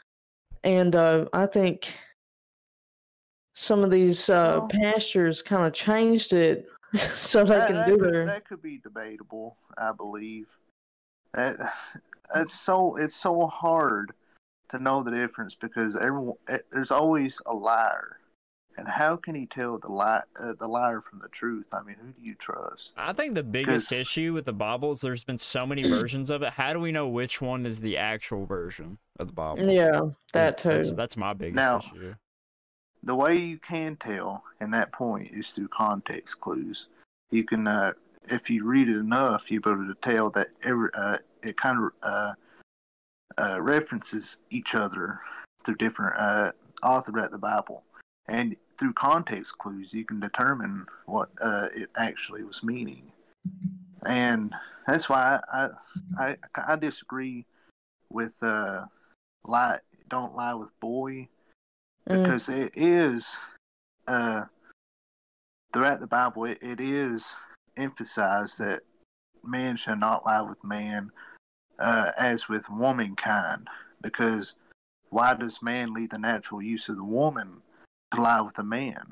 and 0.64 0.95
uh, 0.95 1.26
I 1.32 1.47
think 1.47 1.93
some 3.55 3.82
of 3.84 3.90
these 3.90 4.28
uh, 4.30 4.59
Well- 4.61 4.68
pastors 4.68 5.43
kind 5.43 5.66
of 5.66 5.72
changed 5.72 6.32
it 6.32 6.66
so 6.95 7.45
they 7.45 7.57
that, 7.57 7.66
can 7.66 7.76
that 7.76 7.88
do 7.88 7.99
could, 7.99 8.14
their. 8.14 8.26
that 8.26 8.45
could 8.47 8.62
be 8.62 8.78
debatable, 8.78 9.57
I 9.76 9.93
believe. 9.93 10.47
That, 11.34 11.57
it's 12.34 12.52
so 12.58 12.96
it's 12.96 13.14
so 13.14 13.46
hard 13.46 14.12
to 14.70 14.78
know 14.78 15.02
the 15.02 15.10
difference 15.10 15.54
because 15.54 15.96
everyone 15.96 16.36
eh, 16.48 16.58
there's 16.70 16.90
always 16.90 17.40
a 17.46 17.52
liar, 17.54 18.18
and 18.76 18.88
how 18.88 19.16
can 19.16 19.34
he 19.34 19.46
tell 19.46 19.78
the 19.78 19.90
lie 19.92 20.22
uh, 20.40 20.54
the 20.58 20.66
liar 20.68 21.00
from 21.00 21.18
the 21.18 21.28
truth? 21.28 21.66
I 21.72 21.82
mean, 21.82 21.96
who 22.00 22.08
do 22.12 22.22
you 22.22 22.34
trust? 22.34 22.94
I 22.96 23.12
think 23.12 23.34
the 23.34 23.42
biggest 23.42 23.92
issue 23.92 24.32
with 24.32 24.44
the 24.46 24.52
Bible 24.52 24.92
is 24.92 25.00
there's 25.00 25.24
been 25.24 25.38
so 25.38 25.66
many 25.66 25.82
versions 25.88 26.30
of 26.30 26.42
it. 26.42 26.52
How 26.54 26.72
do 26.72 26.78
we 26.80 26.92
know 26.92 27.08
which 27.08 27.40
one 27.40 27.66
is 27.66 27.80
the 27.80 27.96
actual 27.98 28.46
version 28.46 28.98
of 29.18 29.28
the 29.28 29.32
Bible? 29.34 29.70
Yeah, 29.70 30.00
that 30.32 30.58
too. 30.58 30.68
That's, 30.70 30.90
that's 30.92 31.16
my 31.16 31.32
biggest 31.34 31.56
Now- 31.56 31.78
issue. 31.78 32.14
the 33.02 33.14
way 33.14 33.36
you 33.36 33.58
can 33.58 33.96
tell 33.96 34.44
in 34.60 34.70
that 34.70 34.92
point 34.92 35.30
is 35.32 35.50
through 35.50 35.68
context 35.68 36.40
clues. 36.40 36.88
You 37.30 37.44
can, 37.44 37.66
uh, 37.66 37.92
if 38.28 38.48
you 38.48 38.64
read 38.64 38.88
it 38.88 38.96
enough, 38.96 39.50
you'll 39.50 39.62
be 39.62 39.70
able 39.70 39.86
to 39.86 39.94
tell 40.00 40.30
that 40.30 40.48
every 40.62 40.90
uh, 40.94 41.18
it 41.43 41.57
kind 41.57 41.78
of 41.78 41.90
uh, 42.03 42.32
uh, 43.38 43.62
references 43.62 44.38
each 44.51 44.74
other 44.74 45.20
through 45.64 45.76
different 45.76 46.14
uh, 46.18 46.53
author 46.82 47.18
at 47.20 47.30
the 47.30 47.38
Bible, 47.38 47.82
and 48.28 48.57
through 48.78 48.93
context 48.95 49.59
clues, 49.59 49.93
you 49.95 50.05
can 50.05 50.20
determine 50.20 50.86
what 51.07 51.28
uh, 51.40 51.68
it 51.74 51.90
actually 51.97 52.43
was 52.45 52.62
meaning. 52.62 53.12
And 54.07 54.55
that's 54.86 55.09
why 55.09 55.40
I 55.53 55.68
I, 56.18 56.36
I 56.57 56.76
disagree 56.76 57.47
with 58.11 58.34
uh, 58.43 58.86
lie. 59.45 59.78
Don't 60.09 60.34
lie 60.34 60.55
with 60.55 60.78
boy 60.80 61.28
Mm, 62.09 62.22
because 62.22 62.49
it 62.49 62.72
is 62.74 63.36
uh 64.09 64.45
throughout 65.72 66.01
the 66.01 66.07
bible 66.07 66.45
it, 66.45 66.59
it 66.61 66.80
is 66.80 67.34
emphasized 67.76 68.59
that 68.59 68.80
man 69.45 69.76
shall 69.76 69.97
not 69.97 70.26
lie 70.26 70.43
with 70.43 70.62
man 70.64 71.11
uh 71.82 72.12
as 72.18 72.48
with 72.48 72.68
womankind 72.70 73.68
because 74.02 74.54
why 75.10 75.34
does 75.34 75.62
man 75.62 75.92
leave 75.92 76.10
the 76.10 76.18
natural 76.18 76.62
use 76.62 76.88
of 76.88 76.96
the 76.96 77.04
woman 77.04 77.60
to 78.14 78.20
lie 78.20 78.40
with 78.40 78.54
the 78.54 78.64
man 78.64 79.04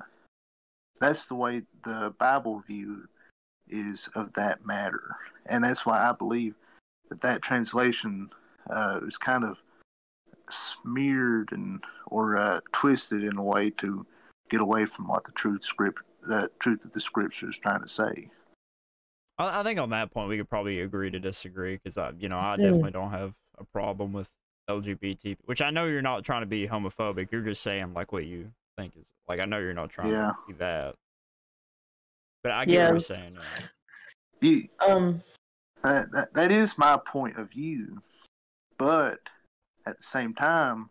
that's 1.00 1.26
the 1.26 1.34
way 1.34 1.62
the 1.84 2.14
bible 2.18 2.62
view 2.66 3.06
is 3.68 4.08
of 4.14 4.32
that 4.32 4.64
matter 4.64 5.16
and 5.46 5.62
that's 5.62 5.84
why 5.84 6.08
i 6.08 6.12
believe 6.12 6.54
that 7.08 7.20
that 7.20 7.42
translation 7.42 8.30
uh 8.70 9.00
is 9.06 9.18
kind 9.18 9.44
of 9.44 9.62
smeared 10.50 11.50
and 11.52 11.84
or 12.06 12.36
uh, 12.36 12.60
twisted 12.72 13.22
in 13.24 13.36
a 13.36 13.42
way 13.42 13.70
to 13.70 14.04
get 14.50 14.60
away 14.60 14.84
from 14.84 15.06
what 15.06 15.24
the 15.24 15.32
truth 15.32 15.62
script 15.62 16.02
the 16.22 16.50
truth 16.58 16.84
of 16.84 16.92
the 16.92 17.00
scripture 17.00 17.48
is 17.48 17.58
trying 17.58 17.80
to 17.80 17.88
say. 17.88 18.28
I, 19.40 19.60
I 19.60 19.62
think 19.62 19.78
on 19.78 19.90
that 19.90 20.10
point 20.12 20.28
we 20.28 20.36
could 20.36 20.48
probably 20.48 20.80
agree 20.80 21.10
to 21.10 21.18
disagree 21.18 21.76
because 21.76 21.96
I, 21.98 22.10
you 22.18 22.28
know, 22.28 22.38
I 22.38 22.52
Yeah. 22.52 22.66
definitely 22.66 22.92
don't 22.92 23.10
have 23.10 23.34
a 23.58 23.64
problem 23.64 24.12
with 24.12 24.28
LGBT, 24.68 25.36
which 25.46 25.62
I 25.62 25.70
know 25.70 25.86
you're 25.86 26.02
not 26.02 26.24
trying 26.24 26.42
to 26.42 26.46
be 26.46 26.66
homophobic. 26.68 27.30
You're 27.32 27.42
just 27.42 27.62
saying 27.62 27.94
like 27.94 28.12
what 28.12 28.26
you 28.26 28.52
think 28.76 28.96
is 28.96 29.08
like. 29.28 29.40
I 29.40 29.44
know 29.46 29.58
you're 29.58 29.74
not 29.74 29.90
trying 29.90 30.10
Yeah. 30.12 30.32
to 30.32 30.36
be 30.46 30.52
that, 30.54 30.94
but 32.42 32.52
I 32.52 32.64
get 32.64 32.74
Yeah. 32.74 32.84
what 32.84 32.90
you're 32.92 33.00
saying. 33.00 33.34
yeah. 33.34 33.66
You, 34.42 34.68
um, 34.86 35.22
that, 35.82 36.10
that 36.12 36.34
that 36.34 36.52
is 36.52 36.78
my 36.78 36.98
point 37.06 37.36
of 37.36 37.50
view, 37.50 38.00
but 38.78 39.18
at 39.86 39.96
the 39.96 40.02
same 40.02 40.34
time, 40.34 40.90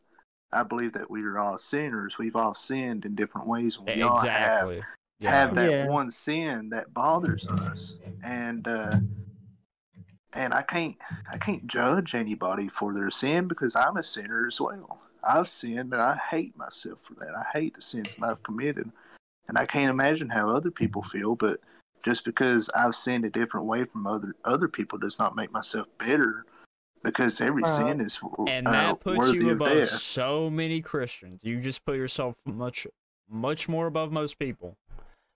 I 0.51 0.63
believe 0.63 0.93
that 0.93 1.09
we 1.09 1.23
are 1.23 1.39
all 1.39 1.57
sinners. 1.57 2.17
We've 2.17 2.35
all 2.35 2.53
sinned 2.53 3.05
in 3.05 3.15
different 3.15 3.47
ways. 3.47 3.77
and 3.77 3.87
We 3.87 4.01
all 4.01 4.19
have 4.19 4.69
exactly. 4.69 4.83
Yeah. 5.19 5.31
have 5.31 5.55
that 5.55 5.71
Yeah. 5.71 5.85
one 5.85 6.11
sin 6.11 6.69
that 6.69 6.93
bothers 6.93 7.45
us 7.47 7.99
and 8.23 8.67
uh 8.67 8.99
and 10.33 10.53
i 10.53 10.61
can't 10.61 10.95
i 11.31 11.37
can't 11.37 11.65
judge 11.67 12.15
anybody 12.15 12.67
for 12.67 12.93
their 12.93 13.09
sin 13.09 13.47
because 13.47 13.75
i'm 13.75 13.97
a 13.97 14.03
sinner 14.03 14.45
as 14.47 14.59
well 14.61 14.99
i've 15.23 15.47
sinned 15.47 15.93
and 15.93 16.01
i 16.01 16.15
hate 16.29 16.55
myself 16.57 16.99
for 17.01 17.13
that 17.15 17.33
i 17.35 17.43
hate 17.57 17.73
the 17.73 17.81
sins 17.81 18.07
that 18.17 18.29
i've 18.29 18.43
committed 18.43 18.89
and 19.47 19.57
i 19.57 19.65
can't 19.65 19.89
imagine 19.89 20.29
how 20.29 20.49
other 20.49 20.71
people 20.71 21.01
feel 21.03 21.35
but 21.35 21.59
just 22.03 22.23
because 22.23 22.69
i've 22.75 22.95
sinned 22.95 23.25
a 23.25 23.29
different 23.29 23.65
way 23.65 23.83
from 23.83 24.05
other 24.07 24.35
other 24.45 24.67
people 24.67 24.97
does 24.97 25.17
not 25.19 25.35
make 25.35 25.51
myself 25.51 25.87
better 25.97 26.45
because 27.03 27.39
every 27.41 27.63
Right. 27.63 27.71
sin 27.71 28.01
is 28.01 28.19
and 28.47 28.67
uh, 28.67 28.71
that 28.71 28.99
puts 28.99 29.17
worthy 29.17 29.37
you 29.45 29.51
above 29.51 29.87
so 29.87 30.49
many 30.49 30.81
Christians. 30.81 31.43
You 31.43 31.59
just 31.61 31.85
put 31.85 31.95
yourself 31.95 32.35
much, 32.45 32.85
much 33.29 33.69
more 33.69 33.87
above 33.87 34.11
most 34.11 34.37
people, 34.37 34.75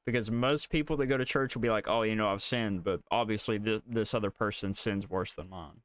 because 0.06 0.30
most 0.30 0.70
people 0.70 0.97
that 0.97 1.08
go 1.08 1.18
to 1.18 1.26
church 1.26 1.56
will 1.56 1.62
be 1.62 1.70
like, 1.70 1.88
"Oh, 1.88 2.01
you 2.04 2.16
know, 2.16 2.28
I've 2.28 2.41
sinned," 2.41 2.84
but 2.84 3.01
obviously 3.12 3.58
this 3.58 3.82
this 3.88 4.14
other 4.14 4.32
person 4.32 4.74
sins 4.74 5.10
worse 5.10 5.34
than 5.34 5.49
mine. 5.49 5.82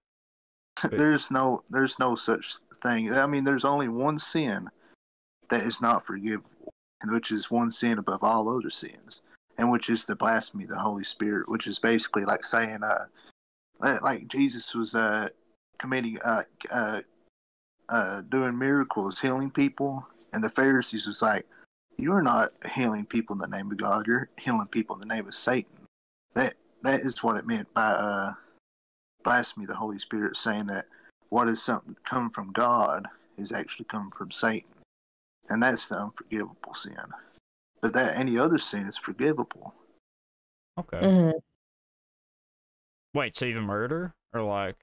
there's 0.91 1.31
no 1.31 1.63
there's 1.71 1.99
no 1.99 2.15
such 2.15 2.57
thing. 2.83 3.13
I 3.13 3.27
mean, 3.27 3.45
there's 3.45 3.65
only 3.65 3.89
one 3.89 4.19
sin 4.19 4.69
that 5.51 5.63
is 5.63 5.81
not 5.81 6.07
forgivable, 6.07 6.73
and 7.03 7.13
which 7.13 7.33
is 7.33 7.51
one 7.51 7.71
sin 7.71 7.99
above 7.99 8.23
all 8.23 8.49
other 8.49 8.71
sins, 8.71 9.23
and 9.59 9.71
which 9.71 9.91
is 9.91 10.05
the 10.05 10.17
blasphemy 10.17 10.65
of 10.65 10.71
the 10.71 10.79
Holy 10.79 11.05
Spirit, 11.05 11.49
which 11.49 11.67
is 11.67 11.79
basically 11.79 12.25
like 12.25 12.45
saying, 12.45 12.83
uh, 12.83 13.07
like- 13.81 14.03
like 14.03 14.29
Jesus 14.29 14.75
was 14.75 14.95
uh 14.95 15.29
committing 15.79 16.19
uh 16.25 16.43
uh 16.71 17.01
uh 17.89 18.21
doing 18.23 18.59
miracles, 18.59 19.19
healing 19.19 19.51
people, 19.51 20.07
and 20.33 20.43
the 20.43 20.51
Pharisees 20.51 21.07
was 21.07 21.23
like, 21.23 21.47
you 21.99 22.13
are 22.13 22.23
not 22.23 22.51
healing 22.75 23.05
people 23.05 23.35
in 23.35 23.41
the 23.41 23.57
name 23.57 23.71
of 23.71 23.77
God. 23.77 24.07
You're 24.07 24.31
healing 24.39 24.69
people 24.69 24.97
in 24.97 25.01
the 25.01 25.15
name 25.15 25.27
of 25.27 25.35
Satan. 25.35 25.71
That 26.35 26.55
that 26.83 27.01
is 27.01 27.23
what 27.23 27.37
it 27.37 27.47
meant 27.47 27.73
by 27.75 27.91
uh 27.91 28.33
blasphemy 29.25 29.67
the 29.67 29.75
Holy 29.75 29.99
Spirit, 29.99 30.37
saying 30.37 30.67
that 30.67 30.87
what 31.31 31.49
is 31.49 31.63
something 31.63 31.97
come 32.05 32.31
from 32.31 32.53
God 32.53 33.07
is 33.37 33.53
actually 33.53 33.85
come 33.87 34.11
from 34.11 34.31
Satan, 34.31 34.71
and 35.51 35.63
that's 35.63 35.89
the 35.89 35.97
unforgivable 35.97 36.75
sin. 36.75 36.97
But 37.83 37.93
that 37.95 38.17
any 38.17 38.39
other 38.39 38.59
sin 38.59 38.87
is 38.87 38.97
forgivable. 38.97 39.75
Okay. 40.79 41.01
mhm. 41.01 41.33
Wait, 43.15 43.35
so 43.35 43.47
even 43.47 43.65
murder 43.65 44.15
or 44.33 44.43
like? 44.43 44.77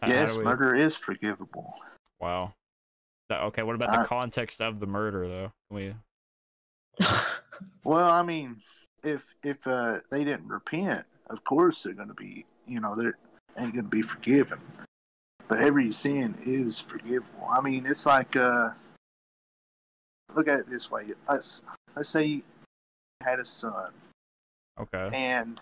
how- 0.00 0.08
how 0.08 0.12
yes, 0.12 0.36
we- 0.36 0.44
murder 0.44 0.74
is 0.74 0.96
forgivable. 0.96 1.74
Wow. 2.20 2.54
Okay, 3.30 3.62
what 3.62 3.74
about 3.74 3.90
the 4.02 4.06
context 4.06 4.60
of 4.60 4.80
the 4.80 4.86
murder 4.86 5.26
though? 5.26 5.52
Can 5.68 5.76
we? 5.76 5.94
Well, 7.84 8.08
I 8.10 8.22
mean, 8.22 8.56
if 9.02 9.34
if 9.42 9.66
uh, 9.66 10.00
they 10.10 10.24
didn't 10.24 10.48
repent, 10.48 11.04
of 11.28 11.44
course 11.44 11.82
they're 11.82 11.92
going 11.92 12.08
to 12.08 12.14
be, 12.14 12.44
you 12.66 12.80
know, 12.80 12.94
they're 12.94 13.18
ain't 13.58 13.72
going 13.74 13.84
to 13.84 13.90
be 13.90 14.02
forgiven. 14.02 14.58
But 15.46 15.60
every 15.60 15.92
sin 15.92 16.34
is 16.44 16.80
forgivable. 16.80 17.46
I 17.50 17.60
mean, 17.60 17.84
it's 17.86 18.06
like 18.06 18.34
uh, 18.36 18.70
look 20.34 20.48
at 20.48 20.60
it 20.60 20.66
this 20.66 20.90
way. 20.90 21.04
Let's 21.28 21.62
let's 21.94 22.08
say 22.08 22.24
you 22.24 22.42
had 23.22 23.38
a 23.40 23.44
son, 23.44 23.92
Okay. 24.80 25.10
and 25.12 25.60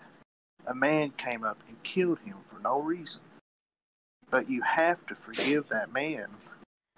a 0.67 0.73
man 0.73 1.11
came 1.11 1.43
up 1.43 1.61
and 1.67 1.81
killed 1.83 2.19
him 2.19 2.37
for 2.47 2.59
no 2.59 2.79
reason. 2.79 3.21
But 4.29 4.49
you 4.49 4.61
have 4.61 5.05
to 5.07 5.15
forgive 5.15 5.67
that 5.69 5.91
man. 5.93 6.27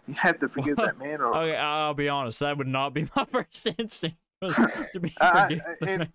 You 0.08 0.14
have 0.14 0.38
to 0.40 0.48
forgive 0.48 0.78
that 0.78 1.00
man, 1.00 1.20
or 1.20 1.36
Okay, 1.36 1.58
I'll 1.58 1.96
be 1.96 2.10
honest. 2.10 2.40
That 2.40 2.58
would 2.60 2.68
not 2.68 2.94
be 2.94 3.08
my 3.16 3.26
first 3.26 3.68
instinct. 3.80 4.18
Was 4.48 4.56
to 4.94 5.00
be 5.00 5.14
I- 5.22 5.48
forgive 5.48 5.62
I- 5.82 5.86
it- 6.02 6.12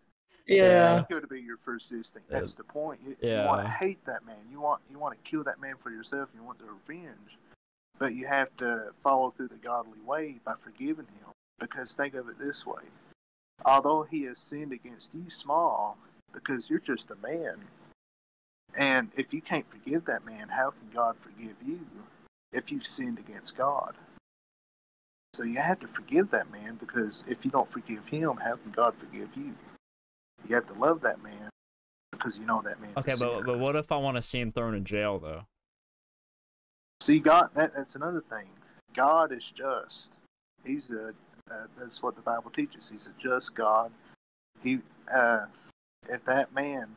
yeah. 0.47 0.99
It's 0.99 1.09
going 1.09 1.23
to 1.23 1.29
be 1.29 1.41
your 1.41 1.59
first 1.59 1.93
instinct. 1.93 2.29
That's 2.29 2.55
the 2.55 2.65
point. 2.65 3.01
You, 3.07 3.17
you 3.43 3.47
want 3.47 3.63
to 3.65 3.71
hate 3.71 4.05
that 4.07 4.27
man. 4.27 4.37
You 4.51 4.61
want 4.61 4.81
you 4.91 4.99
want 4.99 5.15
to 5.23 5.31
kill 5.31 5.45
that 5.45 5.61
man 5.61 5.75
for 5.83 5.91
yourself. 5.91 6.31
You 6.35 6.43
want 6.43 6.59
the 6.59 6.65
revenge. 6.67 7.39
but 7.99 8.15
you 8.15 8.27
have 8.27 8.55
to 8.57 8.93
follow 9.01 9.31
through 9.31 9.49
the 9.49 9.57
godly 9.59 10.01
way 10.05 10.41
by 10.45 10.55
forgiving 10.55 11.07
him. 11.07 11.29
Because 11.61 11.95
think 11.97 12.15
of 12.15 12.29
it 12.29 12.39
this 12.39 12.67
way 12.67 12.83
although 13.67 14.03
he 14.03 14.23
has 14.25 14.39
sinned 14.39 14.73
against 14.73 15.15
you 15.15 15.29
small, 15.29 15.99
because 16.33 16.71
you're 16.71 16.79
just 16.79 17.11
a 17.11 17.17
man, 17.17 17.57
and 18.77 19.11
if 19.17 19.35
you 19.35 19.41
can't 19.43 19.69
forgive 19.71 20.05
that 20.07 20.25
man, 20.25 20.49
how 20.49 20.71
can 20.71 20.89
God 20.95 21.17
forgive 21.21 21.57
you 21.67 21.81
if 22.53 22.73
you've 22.73 22.87
sinned 22.87 23.19
against 23.19 23.57
God? 23.57 23.95
So 25.33 25.45
you 25.45 25.59
have 25.59 25.79
to 25.81 25.89
forgive 25.89 26.31
that 26.31 26.51
man 26.51 26.77
because 26.81 27.25
if 27.29 27.45
you 27.45 27.51
don't 27.51 27.71
forgive 27.71 28.07
him, 28.07 28.37
how 28.37 28.57
can 28.57 28.73
God 28.73 28.95
forgive 28.97 29.29
you? 29.37 29.55
You 30.49 30.55
have 30.55 30.67
to 30.67 30.75
love 30.75 31.01
that 31.03 31.23
man 31.23 31.51
because 32.11 32.39
you 32.39 32.45
know 32.45 32.61
that 32.65 32.81
man. 32.81 32.91
Okay, 32.99 33.15
but 33.19 33.45
but 33.45 33.59
what 33.59 33.77
if 33.77 33.93
I 33.93 33.97
want 33.97 34.17
to 34.17 34.23
see 34.23 34.41
him 34.41 34.53
thrown 34.53 34.75
in 34.75 34.85
jail 34.85 35.19
though? 35.19 35.45
See, 37.01 37.19
God, 37.19 37.51
that, 37.55 37.75
that's 37.75 37.95
another 37.95 38.21
thing. 38.21 38.49
God 38.95 39.33
is 39.33 39.51
just. 39.51 40.19
He's 40.65 40.91
a. 40.91 41.15
Uh, 41.51 41.67
that's 41.77 42.03
what 42.03 42.15
the 42.15 42.23
Bible 42.23 42.51
teaches. 42.51 42.89
He's 42.89 43.07
a 43.07 43.23
just 43.23 43.55
God. 43.55 43.91
He, 44.63 44.81
uh, 45.13 45.47
if 46.09 46.25
that 46.25 46.55
man 46.55 46.89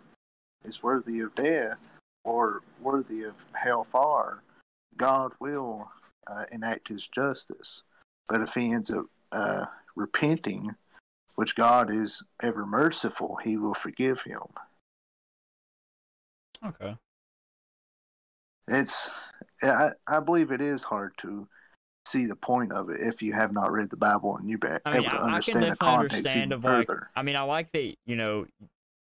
is 0.66 0.84
worthy 0.84 1.22
of 1.22 1.34
death 1.36 1.94
or 2.24 2.62
worthy 2.82 3.24
of 3.24 3.34
hellfire, 3.54 4.44
God 4.98 5.32
will 5.40 5.90
uh, 6.28 6.44
enact 6.52 6.90
His 6.90 7.08
justice. 7.08 7.84
But 8.28 8.42
if 8.42 8.54
he 8.54 8.72
ends 8.72 8.90
up 8.92 9.06
uh, 9.32 9.66
repenting, 9.96 10.74
which 11.36 11.56
God 11.56 11.94
is 11.96 12.24
ever 12.42 12.66
merciful, 12.66 13.38
He 13.44 13.58
will 13.58 13.74
forgive 13.74 14.22
him. 14.22 14.42
Okay. 16.66 16.96
It's 18.70 19.10
I, 19.62 19.92
I 20.08 20.20
believe 20.20 20.52
it 20.52 20.62
is 20.62 20.84
hard 20.84 21.18
to 21.18 21.48
see 22.06 22.26
the 22.26 22.36
point 22.36 22.72
of 22.72 22.90
it 22.90 23.02
if 23.02 23.22
you 23.22 23.34
have 23.34 23.54
not 23.54 23.72
read 23.72 23.90
the 23.90 23.98
Bible 23.98 24.38
and 24.38 24.50
you're 24.50 24.60
I 24.86 24.92
mean, 24.92 25.02
able 25.02 25.12
to 25.12 25.18
I, 25.18 25.20
I 25.20 25.26
understand 25.26 25.72
the 25.72 25.76
context 25.76 26.16
understand 26.18 26.52
even 26.52 26.62
like. 26.62 26.88
further. 26.88 27.10
I 27.16 27.24
mean, 27.24 27.36
I 27.36 27.42
like 27.42 27.72
that 27.74 27.96
you 28.06 28.16
know, 28.16 28.46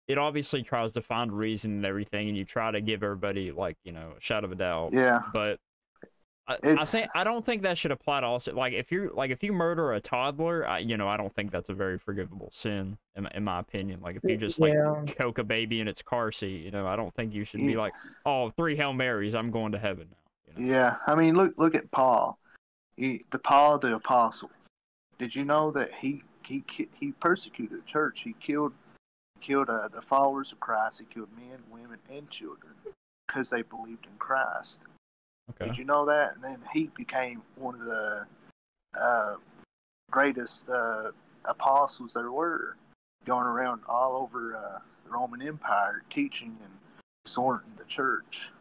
it 0.08 0.18
obviously 0.18 0.64
tries 0.64 0.94
to 0.94 1.02
find 1.02 1.32
reason 1.32 1.72
and 1.72 1.86
everything, 1.86 2.30
and 2.30 2.38
you 2.38 2.46
try 2.46 2.72
to 2.72 2.82
give 2.82 3.04
everybody 3.04 3.52
like 3.52 3.78
you 3.84 3.92
know 3.92 4.14
a 4.18 4.22
shot 4.22 4.44
of 4.44 4.52
a 4.52 4.56
doubt. 4.56 4.94
Yeah, 4.94 5.22
But 5.34 5.60
I, 6.64 6.72
I 6.74 6.86
think 6.86 7.10
I 7.16 7.24
don't 7.24 7.46
think 7.46 7.62
that 7.64 7.78
should 7.78 7.92
apply 7.92 8.22
to 8.22 8.26
also 8.26 8.54
like 8.54 8.74
if 8.74 8.92
you 8.92 9.12
like 9.14 9.32
if 9.32 9.44
you 9.44 9.54
murder 9.54 9.94
a 9.94 10.00
toddler, 10.00 10.68
I, 10.68 10.80
you 10.80 10.98
know, 10.98 11.08
I 11.08 11.18
don't 11.18 11.34
think 11.34 11.52
that's 11.52 11.70
a 11.70 11.74
very 11.74 11.98
forgivable 11.98 12.50
sin 12.52 12.98
in, 13.16 13.24
my- 13.24 13.32
in 13.36 13.44
my 13.44 13.60
opinion. 13.60 14.02
Like 14.02 14.16
if 14.16 14.24
you 14.24 14.38
just 14.38 14.60
like 14.60 14.74
Yeah. 14.74 15.04
choke 15.18 15.38
a 15.38 15.44
baby 15.44 15.80
in 15.80 15.88
its 15.88 16.02
car 16.02 16.32
seat, 16.32 16.64
you 16.64 16.72
know, 16.72 16.88
I 16.88 16.96
don't 16.96 17.14
think 17.14 17.34
you 17.34 17.44
should 17.44 17.60
be 17.60 17.76
like, 17.76 17.94
oh, 18.26 18.50
three 18.52 18.76
hail 18.76 18.94
marys, 18.94 19.36
I'm 19.36 19.52
going 19.52 19.72
to 19.74 19.80
heaven 19.80 20.08
now. 20.10 20.18
You 20.62 20.68
know? 20.68 20.74
yeah. 20.74 20.96
I 21.08 21.16
mean, 21.16 21.36
look 21.36 21.54
look 21.58 21.76
at 21.76 21.90
Paul, 21.92 22.38
he, 22.98 23.24
the 23.32 23.40
Paul 23.40 23.80
the 23.80 23.96
apostle. 23.96 24.52
Did 25.20 25.36
you 25.36 25.46
know 25.46 25.72
that 25.72 25.94
he 25.94 26.24
he 26.44 26.64
he 27.00 27.12
persecuted 27.14 27.78
the 27.78 27.84
church? 27.84 28.22
He 28.22 28.34
killed 28.40 28.74
killed 29.40 29.70
uh, 29.70 29.88
the 29.88 30.02
followers 30.02 30.52
of 30.52 30.60
Christ. 30.60 31.00
He 31.00 31.06
killed 31.06 31.30
men, 31.36 31.60
women, 31.70 32.00
and 32.12 32.30
children 32.30 32.74
because 33.28 33.50
they 33.50 33.62
believed 33.62 34.06
in 34.06 34.18
Christ. 34.20 34.86
Okay. 35.50 35.66
Did 35.66 35.78
you 35.78 35.86
know 35.86 36.06
that? 36.06 36.36
And 36.36 36.44
then 36.44 36.60
he 36.74 36.88
became 36.96 37.42
one 37.56 37.76
of 37.76 37.82
the 37.82 38.26
uh, 39.00 39.36
greatest 40.10 40.70
uh, 40.70 41.12
apostles 41.46 42.14
there 42.14 42.32
were, 42.32 42.78
going 43.26 43.46
around 43.46 43.82
all 43.88 44.16
over 44.16 44.56
uh, 44.56 44.80
the 45.06 45.12
Roman 45.12 45.42
Empire, 45.42 46.04
teaching 46.10 46.58
and 46.64 46.74
exhorting 47.26 47.72
the 47.78 47.86
church. 47.86 48.52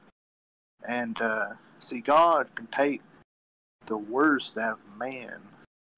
And 0.89 1.21
uh, 1.21 1.51
see, 1.79 2.01
God 2.01 2.49
can 2.55 2.67
take 2.69 3.03
the 3.87 3.99
worst 3.99 4.59
out 4.59 4.79
of 4.79 4.99
man 4.99 5.41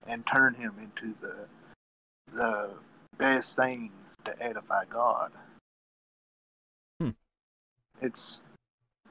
and 0.07 0.27
turn 0.27 0.55
him 0.55 0.75
into 0.81 1.15
the 1.21 1.47
the 2.33 2.71
best 3.19 3.57
thing 3.57 3.91
to 4.25 4.43
edify 4.43 4.85
God. 4.87 5.33
Hmm. 7.01 7.11
It's 8.01 8.41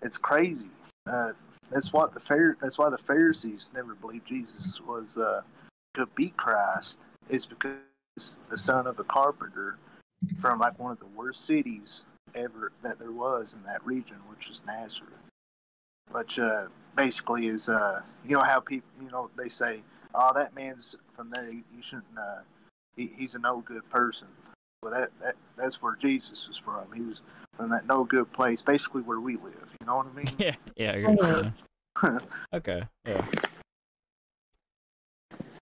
it's 0.02 0.18
crazy. 0.18 0.70
Uh, 1.06 1.34
that's 1.72 1.94
what 1.94 2.14
the 2.14 2.20
Phar- 2.20 2.58
That's 2.62 2.78
why 2.78 2.90
the 2.90 2.98
Pharisees 2.98 3.72
never 3.74 3.96
believed 3.96 4.28
Jesus 4.28 4.82
was 4.82 5.18
uh, 5.18 5.42
could 5.94 6.14
be 6.16 6.30
Christ. 6.30 7.06
It's 7.30 7.46
because 7.46 8.40
the 8.50 8.58
son 8.58 8.88
of 8.88 9.00
a 9.00 9.04
carpenter 9.04 9.78
from 10.38 10.60
like 10.60 10.78
one 10.78 10.92
of 10.92 11.00
the 11.00 11.06
worst 11.08 11.46
cities 11.46 12.06
ever 12.36 12.72
that 12.84 13.00
there 13.00 13.12
was 13.12 13.54
in 13.54 13.64
that 13.64 13.86
region, 13.86 14.18
which 14.30 14.50
is 14.50 14.62
Nazareth. 14.66 15.14
Which 16.12 16.40
uh, 16.40 16.68
basically 16.96 17.48
is 17.48 17.70
uh, 17.70 18.02
you 18.26 18.36
know 18.36 18.44
how 18.44 18.60
people 18.60 18.90
you 19.02 19.10
know 19.10 19.30
they 19.38 19.50
say, 19.50 19.82
oh 20.14 20.32
that 20.36 20.54
man's 20.54 20.96
from 21.14 21.30
there. 21.30 21.50
You, 21.50 21.64
you 21.76 21.82
shouldn't. 21.82 22.18
Uh, 22.18 22.40
he, 22.96 23.12
he's 23.18 23.36
a 23.36 23.40
no 23.40 23.62
good 23.62 23.90
person. 23.90 24.28
Well, 24.84 24.94
that, 24.94 25.10
that 25.22 25.36
that's 25.58 25.82
where 25.82 25.96
Jesus 25.96 26.48
was 26.48 26.58
from. 26.58 26.86
He 26.94 27.02
was 27.02 27.24
from 27.62 27.70
that 27.70 27.86
no 27.86 28.04
good 28.04 28.32
place, 28.34 28.64
basically 28.64 29.04
where 29.04 29.20
we 29.20 29.36
live. 29.36 29.76
You 29.80 29.86
know 29.86 29.98
what 29.98 30.08
I 30.08 30.14
mean? 30.14 30.28
Yeah, 30.40 30.56
yeah, 30.76 30.92
I 30.92 30.96
agree. 30.96 31.52
Yeah. 32.04 32.20
okay, 32.54 32.82
yeah. 33.06 33.26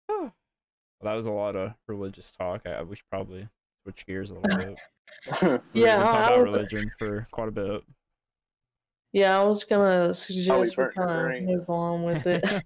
well, 0.08 0.32
that 1.02 1.12
was 1.12 1.26
a 1.26 1.30
lot 1.30 1.56
of 1.56 1.74
religious 1.86 2.30
talk. 2.30 2.62
I, 2.66 2.82
we 2.82 2.96
should 2.96 3.08
probably 3.10 3.48
switch 3.82 4.06
gears 4.06 4.30
a 4.30 4.34
little 4.34 4.58
bit. 4.58 4.78
We- 5.74 5.82
Yeah, 5.82 5.98
we 5.98 6.04
talked 6.04 6.30
I 6.30 6.34
about 6.34 6.42
religion 6.44 6.90
for 6.98 7.26
quite 7.30 7.48
a 7.48 7.52
bit. 7.52 7.82
Yeah, 9.12 9.38
I 9.40 9.44
was 9.44 9.62
gonna 9.64 10.12
suggest 10.14 10.76
we 10.76 10.84
kind 10.96 11.36
of 11.36 11.42
move 11.42 11.70
on 11.70 12.02
with 12.02 12.26
it. 12.26 12.64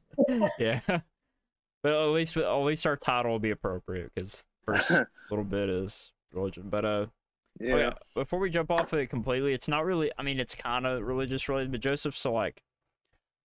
yeah, 0.59 0.81
but 0.87 1.93
at 1.93 2.07
least 2.07 2.37
at 2.37 2.55
least 2.55 2.87
our 2.87 2.97
title 2.97 3.33
will 3.33 3.39
be 3.39 3.51
appropriate 3.51 4.13
because 4.15 4.47
first 4.65 4.91
little 5.31 5.45
bit 5.45 5.69
is 5.69 6.13
religion. 6.33 6.69
But 6.71 6.85
uh, 6.85 7.07
yeah. 7.61 7.75
Oh, 7.75 7.77
yeah. 7.79 7.93
Before 8.15 8.39
we 8.39 8.51
jump 8.51 8.71
off 8.71 8.93
of 8.93 8.99
it 8.99 9.07
completely, 9.09 9.53
it's 9.53 9.69
not 9.69 9.85
really. 9.85 10.11
I 10.19 10.23
mean, 10.23 10.39
it's 10.41 10.55
kind 10.55 10.87
of 10.87 11.03
religious 11.03 11.49
related, 11.49 11.73
but 11.73 11.81
Joseph. 11.81 12.17
So 12.17 12.33
like, 12.33 12.63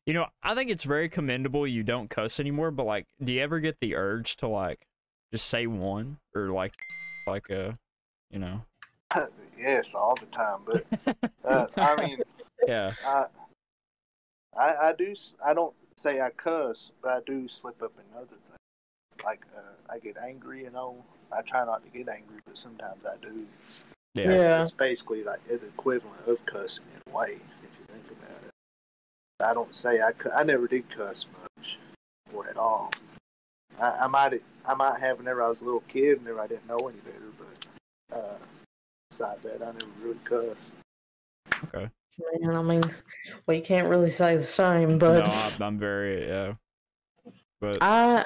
you 0.05 0.13
know, 0.13 0.27
I 0.41 0.55
think 0.55 0.69
it's 0.69 0.83
very 0.83 1.09
commendable 1.09 1.65
you 1.67 1.83
don't 1.83 2.09
cuss 2.09 2.39
anymore. 2.39 2.71
But 2.71 2.85
like, 2.85 3.07
do 3.23 3.31
you 3.33 3.41
ever 3.41 3.59
get 3.59 3.79
the 3.79 3.95
urge 3.95 4.35
to 4.37 4.47
like 4.47 4.87
just 5.31 5.47
say 5.47 5.67
one 5.67 6.17
or 6.35 6.49
like, 6.49 6.73
like 7.27 7.49
uh, 7.49 7.73
you 8.29 8.39
know? 8.39 8.61
yes, 9.57 9.93
all 9.95 10.15
the 10.19 10.25
time. 10.27 10.61
But 10.65 10.85
uh, 11.45 11.67
I 11.77 11.95
mean, 12.05 12.21
Yeah. 12.67 12.93
I, 13.05 13.25
I 14.57 14.89
I 14.89 14.93
do. 14.93 15.11
s- 15.11 15.35
I 15.45 15.53
don't 15.53 15.73
say 15.95 16.19
I 16.21 16.29
cuss, 16.31 16.91
but 17.01 17.11
I 17.11 17.19
do 17.25 17.47
slip 17.47 17.81
up 17.81 17.93
in 17.97 18.17
other 18.17 18.27
things. 18.27 19.23
Like 19.23 19.45
uh, 19.55 19.93
I 19.93 19.99
get 19.99 20.17
angry. 20.17 20.63
You 20.63 20.71
know, 20.71 21.03
I 21.35 21.41
try 21.41 21.65
not 21.65 21.83
to 21.83 21.89
get 21.89 22.09
angry, 22.09 22.37
but 22.45 22.57
sometimes 22.57 23.01
I 23.05 23.15
do. 23.23 23.45
Yeah. 24.13 24.33
Yeah. 24.33 24.61
It's 24.61 24.71
basically 24.71 25.23
like 25.23 25.45
the 25.47 25.55
equivalent 25.55 26.27
of 26.27 26.45
cussing 26.45 26.85
in 26.95 27.11
a 27.11 27.15
way, 27.15 27.31
if 27.31 27.71
you 27.79 27.85
think 27.87 28.05
about 28.11 28.37
it. 28.45 28.53
I 29.43 29.53
don't 29.53 29.75
say 29.75 30.01
I. 30.01 30.11
cu- 30.11 30.31
I 30.31 30.43
never 30.43 30.67
did 30.67 30.89
cuss 30.89 31.25
much, 31.41 31.77
or 32.33 32.47
at 32.47 32.57
all. 32.57 32.91
I, 33.79 33.89
I 33.91 34.07
might. 34.07 34.41
I 34.65 34.73
might 34.75 34.99
have 34.99 35.17
whenever 35.17 35.41
I 35.41 35.49
was 35.49 35.61
a 35.61 35.65
little 35.65 35.83
kid, 35.87 36.19
whenever 36.19 36.41
I 36.41 36.47
didn't 36.47 36.67
know 36.67 36.77
any 36.77 36.99
better. 36.99 37.19
But 37.37 38.17
uh, 38.17 38.37
besides 39.09 39.43
that, 39.45 39.61
I 39.61 39.71
never 39.71 39.91
really 40.01 40.19
cussed. 40.23 40.75
Okay. 41.65 41.89
Man, 42.39 42.55
I 42.55 42.61
mean, 42.61 42.83
well, 43.47 43.57
you 43.57 43.63
can't 43.63 43.87
really 43.87 44.11
say 44.11 44.37
the 44.37 44.43
same, 44.43 44.91
No, 44.91 44.97
but 44.99 45.27
I'm, 45.27 45.61
I'm 45.63 45.77
very 45.79 46.27
yeah. 46.27 46.53
But 47.59 47.79
I 47.81 48.23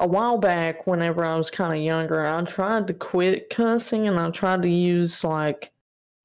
a 0.00 0.06
while 0.06 0.38
back, 0.38 0.86
whenever 0.86 1.24
I 1.24 1.36
was 1.36 1.50
kind 1.50 1.72
of 1.76 1.82
younger, 1.84 2.26
I 2.26 2.42
tried 2.42 2.86
to 2.88 2.94
quit 2.94 3.48
cussing 3.50 4.08
and 4.08 4.18
I 4.18 4.30
tried 4.30 4.62
to 4.62 4.68
use 4.68 5.22
like 5.24 5.72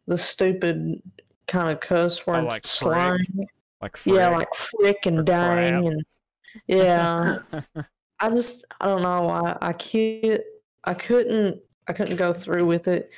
the 0.07 0.17
stupid 0.17 1.01
kind 1.47 1.69
of 1.69 1.79
cuss 1.79 2.25
words, 2.25 2.45
Oh, 2.45 2.47
like 2.47 2.63
frick, 2.63 2.63
slang. 2.63 3.47
like 3.81 3.97
Yeah, 4.05 4.29
like 4.29 4.53
frick 4.55 4.97
or 5.05 5.09
and 5.09 5.25
dang 5.25 5.83
crap. 5.83 5.91
and 5.93 6.03
yeah. 6.67 7.37
I 8.19 8.29
just 8.29 8.65
I 8.81 8.85
don't 8.87 9.01
know. 9.03 9.29
I 9.29 9.57
I 9.61 9.73
can't 9.73 10.41
I 10.83 10.93
couldn't 10.93 11.59
I 11.87 11.93
couldn't 11.93 12.17
go 12.17 12.33
through 12.33 12.65
with 12.65 12.87
it. 12.87 13.11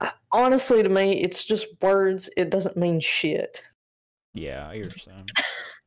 I, 0.00 0.12
honestly, 0.32 0.82
to 0.82 0.88
me, 0.88 1.22
it's 1.22 1.44
just 1.44 1.66
words. 1.82 2.30
It 2.36 2.50
doesn't 2.50 2.76
mean 2.76 3.00
shit. 3.00 3.64
yeah, 4.34 4.68
I 4.68 4.74
hear 4.76 4.84
what 4.84 4.92
you're 4.92 4.98
saying. 5.14 5.26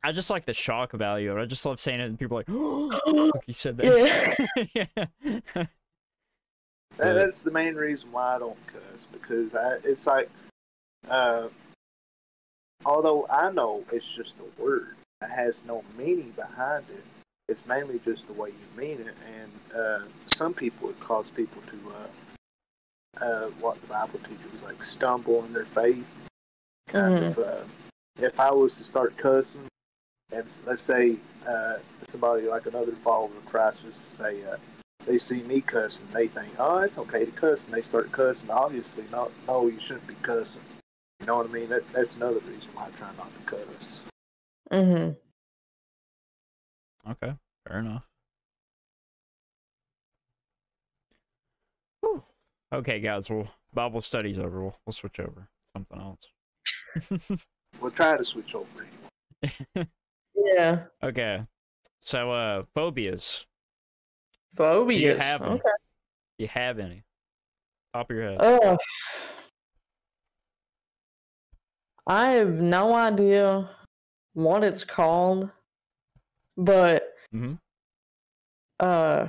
I 0.03 0.11
just 0.11 0.29
like 0.29 0.45
the 0.45 0.53
shock 0.53 0.93
value. 0.93 1.31
of. 1.31 1.37
I 1.37 1.45
just 1.45 1.65
love 1.65 1.79
saying 1.79 1.99
it, 1.99 2.05
and 2.05 2.17
people 2.17 2.37
are 2.37 2.43
like, 2.47 3.03
like 3.35 3.47
you 3.47 3.53
said 3.53 3.77
that. 3.77 4.65
yeah. 4.73 4.85
yeah. 5.23 5.65
That, 6.97 7.13
that's 7.13 7.43
the 7.43 7.51
main 7.51 7.75
reason 7.75 8.11
why 8.11 8.35
I 8.35 8.39
don't 8.39 8.57
cuss 8.67 9.05
because 9.11 9.55
I, 9.55 9.77
it's 9.83 10.05
like, 10.05 10.29
uh, 11.09 11.47
although 12.85 13.25
I 13.29 13.51
know 13.51 13.83
it's 13.91 14.07
just 14.07 14.39
a 14.39 14.61
word, 14.61 14.95
that 15.21 15.31
has 15.31 15.63
no 15.65 15.83
meaning 15.97 16.31
behind 16.31 16.85
it. 16.89 17.03
It's 17.47 17.65
mainly 17.65 17.99
just 18.05 18.27
the 18.27 18.33
way 18.33 18.49
you 18.49 18.81
mean 18.81 19.01
it, 19.01 19.15
and 19.35 19.79
uh, 19.79 19.99
some 20.27 20.53
people 20.53 20.89
it 20.89 20.99
cause 20.99 21.27
people 21.29 21.61
to, 21.67 21.93
uh, 21.93 23.25
uh, 23.25 23.49
what 23.59 23.79
the 23.81 23.87
Bible 23.87 24.19
teaches, 24.19 24.61
like 24.63 24.83
stumble 24.83 25.43
in 25.45 25.53
their 25.53 25.65
faith. 25.65 26.05
Kind 26.87 27.23
of. 27.23 27.39
Uh, 27.39 27.63
if 28.19 28.39
I 28.39 28.51
was 28.51 28.77
to 28.77 28.83
start 28.83 29.17
cussing, 29.17 29.67
and 30.31 30.59
let's 30.65 30.81
say 30.81 31.15
uh, 31.47 31.75
somebody 32.07 32.47
like 32.47 32.65
another 32.65 32.93
follower 33.03 33.25
of 33.25 33.45
Christ 33.45 33.83
was 33.83 33.97
to 33.97 34.05
say 34.05 34.43
uh, 34.43 34.57
they 35.05 35.17
see 35.17 35.41
me 35.43 35.61
cussing, 35.61 36.07
they 36.13 36.27
think, 36.27 36.53
oh, 36.59 36.79
it's 36.79 36.97
okay 36.97 37.25
to 37.25 37.31
cuss, 37.31 37.65
and 37.65 37.73
they 37.73 37.81
start 37.81 38.11
cussing. 38.11 38.49
Obviously, 38.49 39.03
no, 39.11 39.31
no, 39.47 39.67
you 39.67 39.79
shouldn't 39.79 40.07
be 40.07 40.15
cussing. 40.21 40.61
You 41.19 41.25
know 41.25 41.37
what 41.37 41.49
I 41.49 41.51
mean? 41.51 41.69
That 41.69 41.91
that's 41.91 42.15
another 42.15 42.39
reason 42.39 42.69
why 42.73 42.87
I 42.87 42.89
try 42.91 43.09
not 43.17 43.29
to 43.33 43.55
cuss. 43.55 44.01
Mm-hmm. 44.71 45.11
Okay, 47.11 47.33
fair 47.67 47.79
enough. 47.79 48.07
Whew. 52.01 52.23
Okay, 52.73 52.99
guys. 52.99 53.29
Well, 53.29 53.47
Bible 53.73 54.01
study's 54.01 54.39
over. 54.39 54.61
We'll, 54.61 54.77
we'll 54.85 54.93
switch 54.93 55.19
over 55.19 55.49
something 55.75 55.99
else. 55.99 56.27
We'll 57.79 57.91
try 57.91 58.17
to 58.17 58.25
switch 58.25 58.53
over 58.53 58.67
anyway. 59.43 59.87
Yeah. 60.35 60.83
okay. 61.03 61.43
So, 62.01 62.31
uh, 62.31 62.63
phobias. 62.75 63.45
Phobias. 64.55 65.21
have 65.21 65.41
'em? 65.41 65.49
okay. 65.53 65.61
Do 66.37 66.43
you 66.43 66.47
have 66.47 66.79
any? 66.79 67.03
Top 67.93 68.09
of 68.09 68.15
your 68.15 68.31
head. 68.31 68.41
Uh, 68.41 68.77
I 72.07 72.31
have 72.31 72.55
no 72.55 72.95
idea 72.95 73.69
what 74.33 74.63
it's 74.63 74.83
called, 74.83 75.51
but 76.57 77.13
mm-hmm. 77.33 77.53
uh, 78.79 79.27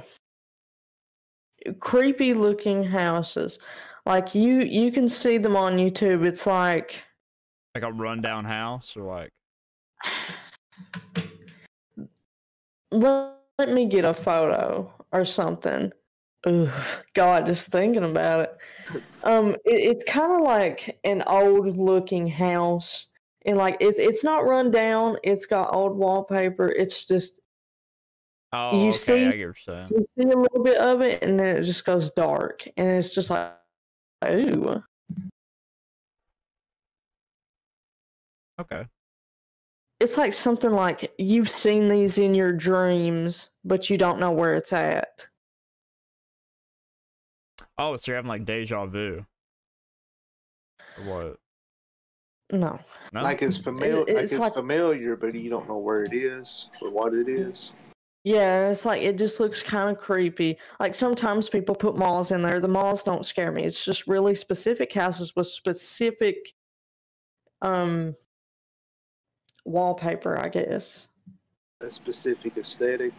creepy 1.80 2.34
looking 2.34 2.84
houses. 2.84 3.58
Like 4.06 4.34
you, 4.34 4.60
you 4.60 4.90
can 4.90 5.08
see 5.08 5.38
them 5.38 5.56
on 5.56 5.76
YouTube. 5.76 6.24
It's 6.24 6.46
like 6.46 7.02
Like 7.74 7.84
a 7.84 7.92
rundown 7.92 8.44
house, 8.44 8.96
or 8.96 9.02
like 9.02 9.30
let, 12.90 13.34
let 13.58 13.70
me 13.70 13.86
get 13.86 14.04
a 14.04 14.14
photo 14.14 14.92
or 15.12 15.24
something. 15.24 15.92
Ugh, 16.44 16.70
God, 17.14 17.46
just 17.46 17.68
thinking 17.68 18.04
about 18.04 18.40
it. 18.40 18.56
Um, 19.22 19.50
it, 19.50 19.60
it's 19.64 20.04
kind 20.04 20.32
of 20.32 20.40
like 20.42 20.98
an 21.04 21.22
old 21.26 21.76
looking 21.76 22.26
house, 22.26 23.06
and 23.46 23.56
like 23.56 23.76
it's 23.80 23.98
it's 24.00 24.24
not 24.24 24.44
run 24.44 24.70
down. 24.70 25.16
It's 25.22 25.46
got 25.46 25.72
old 25.72 25.96
wallpaper. 25.96 26.68
It's 26.68 27.06
just 27.06 27.40
oh, 28.52 28.82
You 28.82 28.88
okay, 28.88 28.96
see- 28.96 29.12
I 29.12 29.16
get 29.18 29.28
what 29.28 29.38
you're 29.38 29.54
saying. 29.54 29.88
you 29.90 30.06
see 30.18 30.24
a 30.30 30.36
little 30.36 30.62
bit 30.64 30.78
of 30.78 31.00
it, 31.02 31.22
and 31.22 31.38
then 31.38 31.56
it 31.58 31.62
just 31.62 31.84
goes 31.84 32.10
dark, 32.10 32.66
and 32.76 32.88
it's 32.88 33.14
just 33.14 33.30
like, 33.30 33.52
ooh. 34.28 34.82
Okay. 38.60 38.84
It's 40.02 40.18
like 40.18 40.32
something 40.32 40.72
like 40.72 41.12
you've 41.16 41.48
seen 41.48 41.88
these 41.88 42.18
in 42.18 42.34
your 42.34 42.52
dreams, 42.52 43.50
but 43.64 43.88
you 43.88 43.96
don't 43.96 44.18
know 44.18 44.32
where 44.32 44.54
it's 44.54 44.72
at. 44.72 45.28
Oh, 47.78 47.94
so 47.94 48.10
you're 48.10 48.16
having 48.16 48.28
like 48.28 48.44
deja 48.44 48.84
vu. 48.86 49.24
What? 51.04 51.36
No. 52.50 52.80
No. 53.12 53.22
Like 53.22 53.42
it's 53.42 53.58
familiar, 53.58 53.98
like 54.00 54.08
it's 54.08 54.32
it's 54.32 54.40
like- 54.40 54.54
familiar, 54.54 55.14
but 55.14 55.36
you 55.36 55.48
don't 55.48 55.68
know 55.68 55.78
where 55.78 56.02
it 56.02 56.12
is 56.12 56.68
or 56.80 56.90
what 56.90 57.14
it 57.14 57.28
is. 57.28 57.70
Yeah, 58.24 58.70
it's 58.70 58.84
like 58.84 59.02
it 59.02 59.16
just 59.16 59.38
looks 59.38 59.62
kind 59.62 59.88
of 59.88 60.02
creepy. 60.02 60.58
Like 60.80 60.96
sometimes 60.96 61.48
people 61.48 61.76
put 61.76 61.96
malls 61.96 62.32
in 62.32 62.42
there. 62.42 62.58
The 62.58 62.66
malls 62.66 63.04
don't 63.04 63.24
scare 63.24 63.52
me. 63.52 63.62
It's 63.62 63.84
just 63.84 64.08
really 64.08 64.34
specific 64.34 64.92
houses 64.92 65.36
with 65.36 65.46
specific 65.46 66.54
um 67.62 68.16
wallpaper, 69.64 70.38
I 70.38 70.48
guess. 70.48 71.06
A 71.80 71.90
specific 71.90 72.56
aesthetic. 72.56 73.12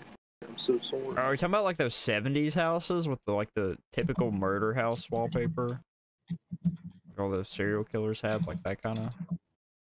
I'm 0.48 0.58
so 0.58 0.80
sorry. 0.80 1.04
Are 1.18 1.32
we 1.32 1.38
talking 1.38 1.52
about 1.52 1.64
like 1.64 1.78
those 1.78 1.96
'70s 1.96 2.54
houses 2.54 3.08
with 3.08 3.20
the 3.26 3.34
like 3.34 3.54
the 3.54 3.78
typical 3.92 4.32
murder 4.32 4.74
house 4.74 5.10
wallpaper? 5.10 5.82
Like 6.30 7.20
all 7.20 7.30
those 7.30 7.50
serial 7.50 7.84
killers 7.84 8.22
have 8.22 8.48
like 8.48 8.62
that 8.64 8.82
kind 8.82 9.00
of 9.00 9.14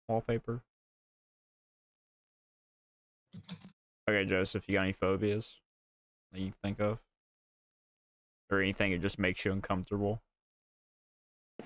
wallpaper. 0.08 0.62
Okay, 4.08 4.24
Joseph, 4.24 4.64
you 4.66 4.74
got 4.74 4.82
any 4.82 4.92
phobias 4.92 5.56
that 6.32 6.40
you 6.40 6.52
think 6.64 6.80
of, 6.80 6.98
or 8.50 8.60
anything 8.60 8.92
that 8.92 9.00
just 9.00 9.18
makes 9.18 9.44
you 9.44 9.52
uncomfortable? 9.52 10.20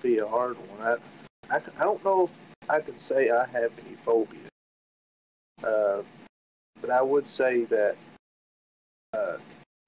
be 0.01 0.19
a 0.19 0.27
hard 0.27 0.57
one. 0.69 0.81
I, 1.49 1.55
I, 1.55 1.61
I 1.79 1.83
don't 1.83 2.03
know 2.03 2.25
if 2.25 2.69
I 2.69 2.79
can 2.79 2.97
say 2.97 3.29
I 3.29 3.45
have 3.47 3.71
any 3.85 3.95
phobia. 4.03 4.39
Uh, 5.63 6.01
but 6.81 6.89
I 6.89 7.01
would 7.01 7.27
say 7.27 7.65
that, 7.65 7.95
uh, 9.13 9.37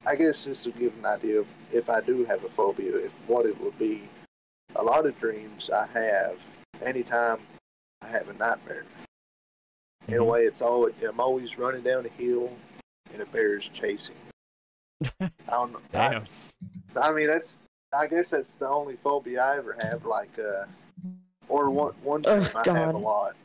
I 0.05 0.15
guess 0.15 0.45
this 0.45 0.65
will 0.65 0.73
give 0.73 0.97
an 0.97 1.05
idea 1.05 1.39
of 1.39 1.47
if 1.71 1.89
I 1.89 2.01
do 2.01 2.23
have 2.25 2.43
a 2.43 2.49
phobia, 2.49 2.95
if 2.95 3.11
what 3.27 3.45
it 3.45 3.59
would 3.61 3.77
be. 3.77 4.03
A 4.75 4.83
lot 4.83 5.05
of 5.05 5.19
dreams 5.19 5.69
I 5.69 5.87
have, 5.87 6.37
anytime 6.81 7.39
I 8.01 8.07
have 8.07 8.29
a 8.29 8.33
nightmare. 8.33 8.85
In 10.07 10.15
a 10.15 10.17
Mhm. 10.17 10.27
way, 10.27 10.45
it's 10.45 10.61
always, 10.61 10.93
I'm 11.03 11.19
always 11.19 11.57
running 11.57 11.81
down 11.81 12.05
a 12.05 12.09
hill 12.09 12.55
and 13.11 13.21
a 13.21 13.25
bear 13.25 13.57
is 13.57 13.67
chasing 13.67 14.15
me. 14.15 15.09
I 15.47 15.51
don't 15.51 15.71
know. 15.73 15.79
I- 15.93 16.09
Damn. 16.11 16.25
I 16.95 17.11
mean, 17.11 17.27
that's. 17.27 17.59
I 17.93 18.05
guess 18.07 18.31
that's 18.31 18.55
the 18.55 18.67
only 18.67 18.97
phobia 18.97 19.41
I 19.43 19.57
ever 19.57 19.73
have. 19.79 20.05
Like, 20.05 20.37
uh, 20.39 20.65
or 21.47 21.69
one 21.69 21.93
one 22.03 22.21
Oh, 22.25 22.43
dream 22.43 22.51
I 22.55 22.63
have 22.77 22.95
a 22.95 22.97
lot 22.97 23.35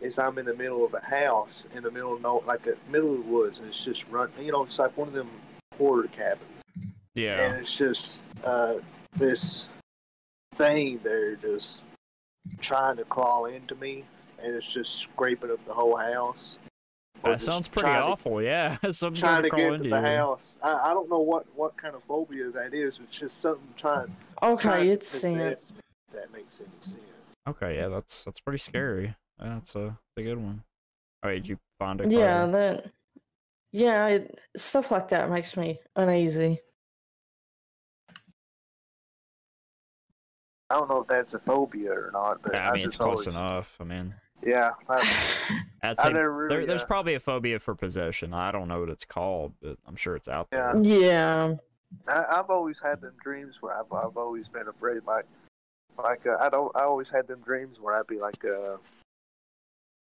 is 0.00 0.18
I'm 0.18 0.38
in 0.38 0.46
the 0.46 0.54
middle 0.54 0.84
of 0.84 0.94
a 0.94 1.00
house 1.00 1.66
in 1.74 1.82
the 1.82 1.90
middle 1.90 2.14
of 2.14 2.22
no, 2.22 2.42
like 2.46 2.62
the 2.64 2.76
middle 2.90 3.14
of 3.14 3.24
the 3.24 3.30
woods, 3.30 3.58
and 3.60 3.68
it's 3.68 3.84
just 3.84 4.08
run. 4.10 4.30
You 4.40 4.52
know, 4.52 4.62
it's 4.62 4.78
like 4.78 4.96
one 4.96 5.08
of 5.08 5.14
them 5.14 5.28
hoarder 5.78 6.08
cabins, 6.08 6.44
Yeah. 7.14 7.40
and 7.52 7.60
it's 7.60 7.76
just 7.76 8.32
uh, 8.44 8.74
this 9.16 9.68
thing 10.54 11.00
there 11.02 11.36
just 11.36 11.84
trying 12.60 12.96
to 12.96 13.04
crawl 13.04 13.46
into 13.46 13.74
me, 13.76 14.04
and 14.42 14.54
it's 14.54 14.72
just 14.72 14.96
scraping 14.98 15.50
up 15.50 15.64
the 15.66 15.74
whole 15.74 15.96
house. 15.96 16.58
Or 17.22 17.32
That 17.32 17.40
sounds 17.42 17.68
pretty 17.68 17.84
trying 17.88 18.00
to- 18.00 18.06
awful. 18.06 18.42
Yeah. 18.42 18.78
Something's 18.90 19.20
trying 19.20 19.42
gonna 19.42 19.50
to 19.50 19.56
get 19.56 19.72
into 19.74 19.90
the 19.90 19.96
you. 19.96 20.02
house. 20.16 20.58
I, 20.62 20.90
I 20.90 20.94
don't 20.94 21.10
know 21.10 21.18
what, 21.18 21.44
what 21.54 21.76
kind 21.76 21.94
of 21.94 22.02
phobia 22.04 22.50
that 22.50 22.72
is. 22.72 22.98
It's 23.02 23.18
just 23.18 23.40
something 23.42 23.68
trying. 23.76 24.06
Okay, 24.42 24.62
trying 24.62 24.88
it's 24.88 25.10
to 25.12 25.18
sense. 25.18 25.36
sense 25.38 25.72
me, 25.72 25.78
if 26.08 26.14
That 26.14 26.32
makes 26.32 26.60
any 26.62 26.70
sense. 26.80 27.00
Okay, 27.46 27.76
yeah, 27.76 27.88
that's 27.88 28.24
that's 28.24 28.40
pretty 28.40 28.58
scary. 28.58 29.14
Yeah, 29.40 29.54
that's 29.54 29.74
a, 29.74 29.78
that's 29.78 29.96
a 30.18 30.22
good 30.22 30.38
one. 30.38 30.62
All 31.22 31.30
right, 31.30 31.36
did 31.42 31.48
you 31.48 31.58
find 31.78 32.00
it? 32.00 32.10
Yeah, 32.10 32.46
that. 32.46 32.86
Yeah, 33.72 34.06
it, 34.08 34.40
stuff 34.56 34.90
like 34.90 35.08
that 35.10 35.30
makes 35.30 35.56
me 35.56 35.78
uneasy. 35.96 36.58
I 40.70 40.74
don't 40.74 40.88
know 40.88 41.00
if 41.02 41.08
that's 41.08 41.34
a 41.34 41.38
phobia 41.38 41.92
or 41.92 42.10
not, 42.12 42.42
but 42.42 42.52
Yeah, 42.56 42.70
I 42.70 42.72
mean, 42.74 42.84
it's 42.84 42.94
just 42.96 42.98
close 42.98 43.26
always- 43.26 43.34
enough. 43.36 43.76
I 43.80 43.84
mean, 43.84 44.14
Yeah, 44.44 44.70
I, 44.88 45.26
I'd 45.82 46.00
say 46.00 46.12
really. 46.12 46.48
there, 46.48 46.66
there's 46.66 46.82
uh, 46.82 46.86
probably 46.86 47.14
a 47.14 47.20
phobia 47.20 47.58
for 47.58 47.74
possession. 47.74 48.32
I 48.34 48.50
don't 48.52 48.68
know 48.68 48.80
what 48.80 48.88
it's 48.88 49.04
called, 49.04 49.52
but 49.60 49.78
I'm 49.86 49.96
sure 49.96 50.16
it's 50.16 50.28
out 50.28 50.48
there. 50.50 50.74
Yeah. 50.80 51.54
I, 52.06 52.24
I've 52.38 52.50
always 52.50 52.80
had 52.80 53.00
them 53.00 53.14
dreams 53.22 53.60
where 53.62 53.76
I've, 53.78 53.92
I've 53.92 54.16
always 54.16 54.48
been 54.48 54.68
afraid. 54.68 55.00
Like, 55.06 55.26
like 55.98 56.24
uh, 56.26 56.36
I 56.40 56.48
don't. 56.48 56.74
I 56.76 56.82
always 56.84 57.10
had 57.10 57.26
them 57.26 57.40
dreams 57.40 57.80
where 57.80 57.98
I'd 57.98 58.06
be 58.06 58.18
like, 58.18 58.44
uh, 58.44 58.76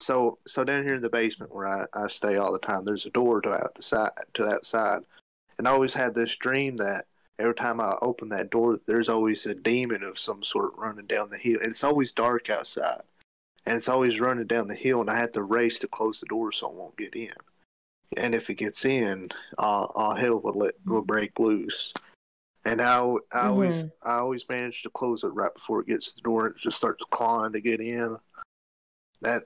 so 0.02 0.38
so 0.46 0.64
down 0.64 0.84
here 0.84 0.94
in 0.94 1.02
the 1.02 1.08
basement 1.08 1.54
where 1.54 1.68
I, 1.68 1.86
I 1.94 2.08
stay 2.08 2.36
all 2.36 2.52
the 2.52 2.58
time. 2.58 2.84
There's 2.84 3.06
a 3.06 3.10
door 3.10 3.40
to 3.42 3.52
out 3.52 3.74
the 3.74 3.82
side 3.82 4.10
to 4.34 4.44
that 4.44 4.64
side, 4.64 5.02
and 5.58 5.68
I 5.68 5.70
always 5.70 5.94
had 5.94 6.14
this 6.14 6.36
dream 6.36 6.76
that 6.78 7.06
every 7.38 7.54
time 7.54 7.80
I 7.80 7.96
open 8.02 8.28
that 8.28 8.50
door, 8.50 8.80
there's 8.86 9.08
always 9.08 9.46
a 9.46 9.54
demon 9.54 10.02
of 10.02 10.18
some 10.18 10.42
sort 10.42 10.72
running 10.76 11.06
down 11.06 11.30
the 11.30 11.38
hill. 11.38 11.58
And 11.58 11.68
it's 11.68 11.84
always 11.84 12.12
dark 12.12 12.50
outside, 12.50 13.02
and 13.64 13.76
it's 13.76 13.88
always 13.88 14.20
running 14.20 14.46
down 14.46 14.68
the 14.68 14.74
hill, 14.74 15.00
and 15.00 15.10
I 15.10 15.18
have 15.18 15.32
to 15.32 15.42
race 15.42 15.78
to 15.80 15.88
close 15.88 16.20
the 16.20 16.26
door 16.26 16.52
so 16.52 16.68
it 16.68 16.74
won't 16.74 16.96
get 16.96 17.14
in. 17.14 17.32
And 18.16 18.34
if 18.34 18.50
it 18.50 18.54
gets 18.54 18.84
in, 18.84 19.30
uh, 19.58 19.86
all 19.94 20.14
hell 20.14 20.38
will 20.38 20.52
let 20.52 20.74
will 20.84 21.02
break 21.02 21.38
loose. 21.38 21.94
And 22.64 22.80
I, 22.80 22.98
I 23.32 23.46
always 23.46 23.84
I 24.02 24.18
always 24.18 24.48
manage 24.48 24.82
to 24.82 24.90
close 24.90 25.24
it 25.24 25.28
right 25.28 25.52
before 25.52 25.80
it 25.80 25.88
gets 25.88 26.08
to 26.08 26.14
the 26.14 26.20
door. 26.20 26.46
and 26.46 26.54
It 26.54 26.60
just 26.60 26.78
starts 26.78 27.02
clawing 27.10 27.52
to 27.54 27.60
get 27.60 27.80
in. 27.80 28.18
That 29.22 29.44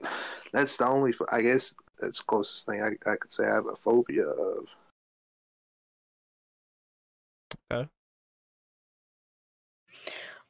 that's 0.52 0.76
the 0.76 0.86
only 0.86 1.14
I 1.30 1.42
guess 1.42 1.74
that's 1.98 2.18
the 2.18 2.24
closest 2.24 2.66
thing 2.66 2.82
I, 2.82 3.10
I 3.10 3.16
could 3.16 3.32
say 3.32 3.44
I 3.44 3.54
have 3.54 3.66
a 3.66 3.76
phobia 3.76 4.26
of. 4.26 4.66
Okay. 7.70 7.88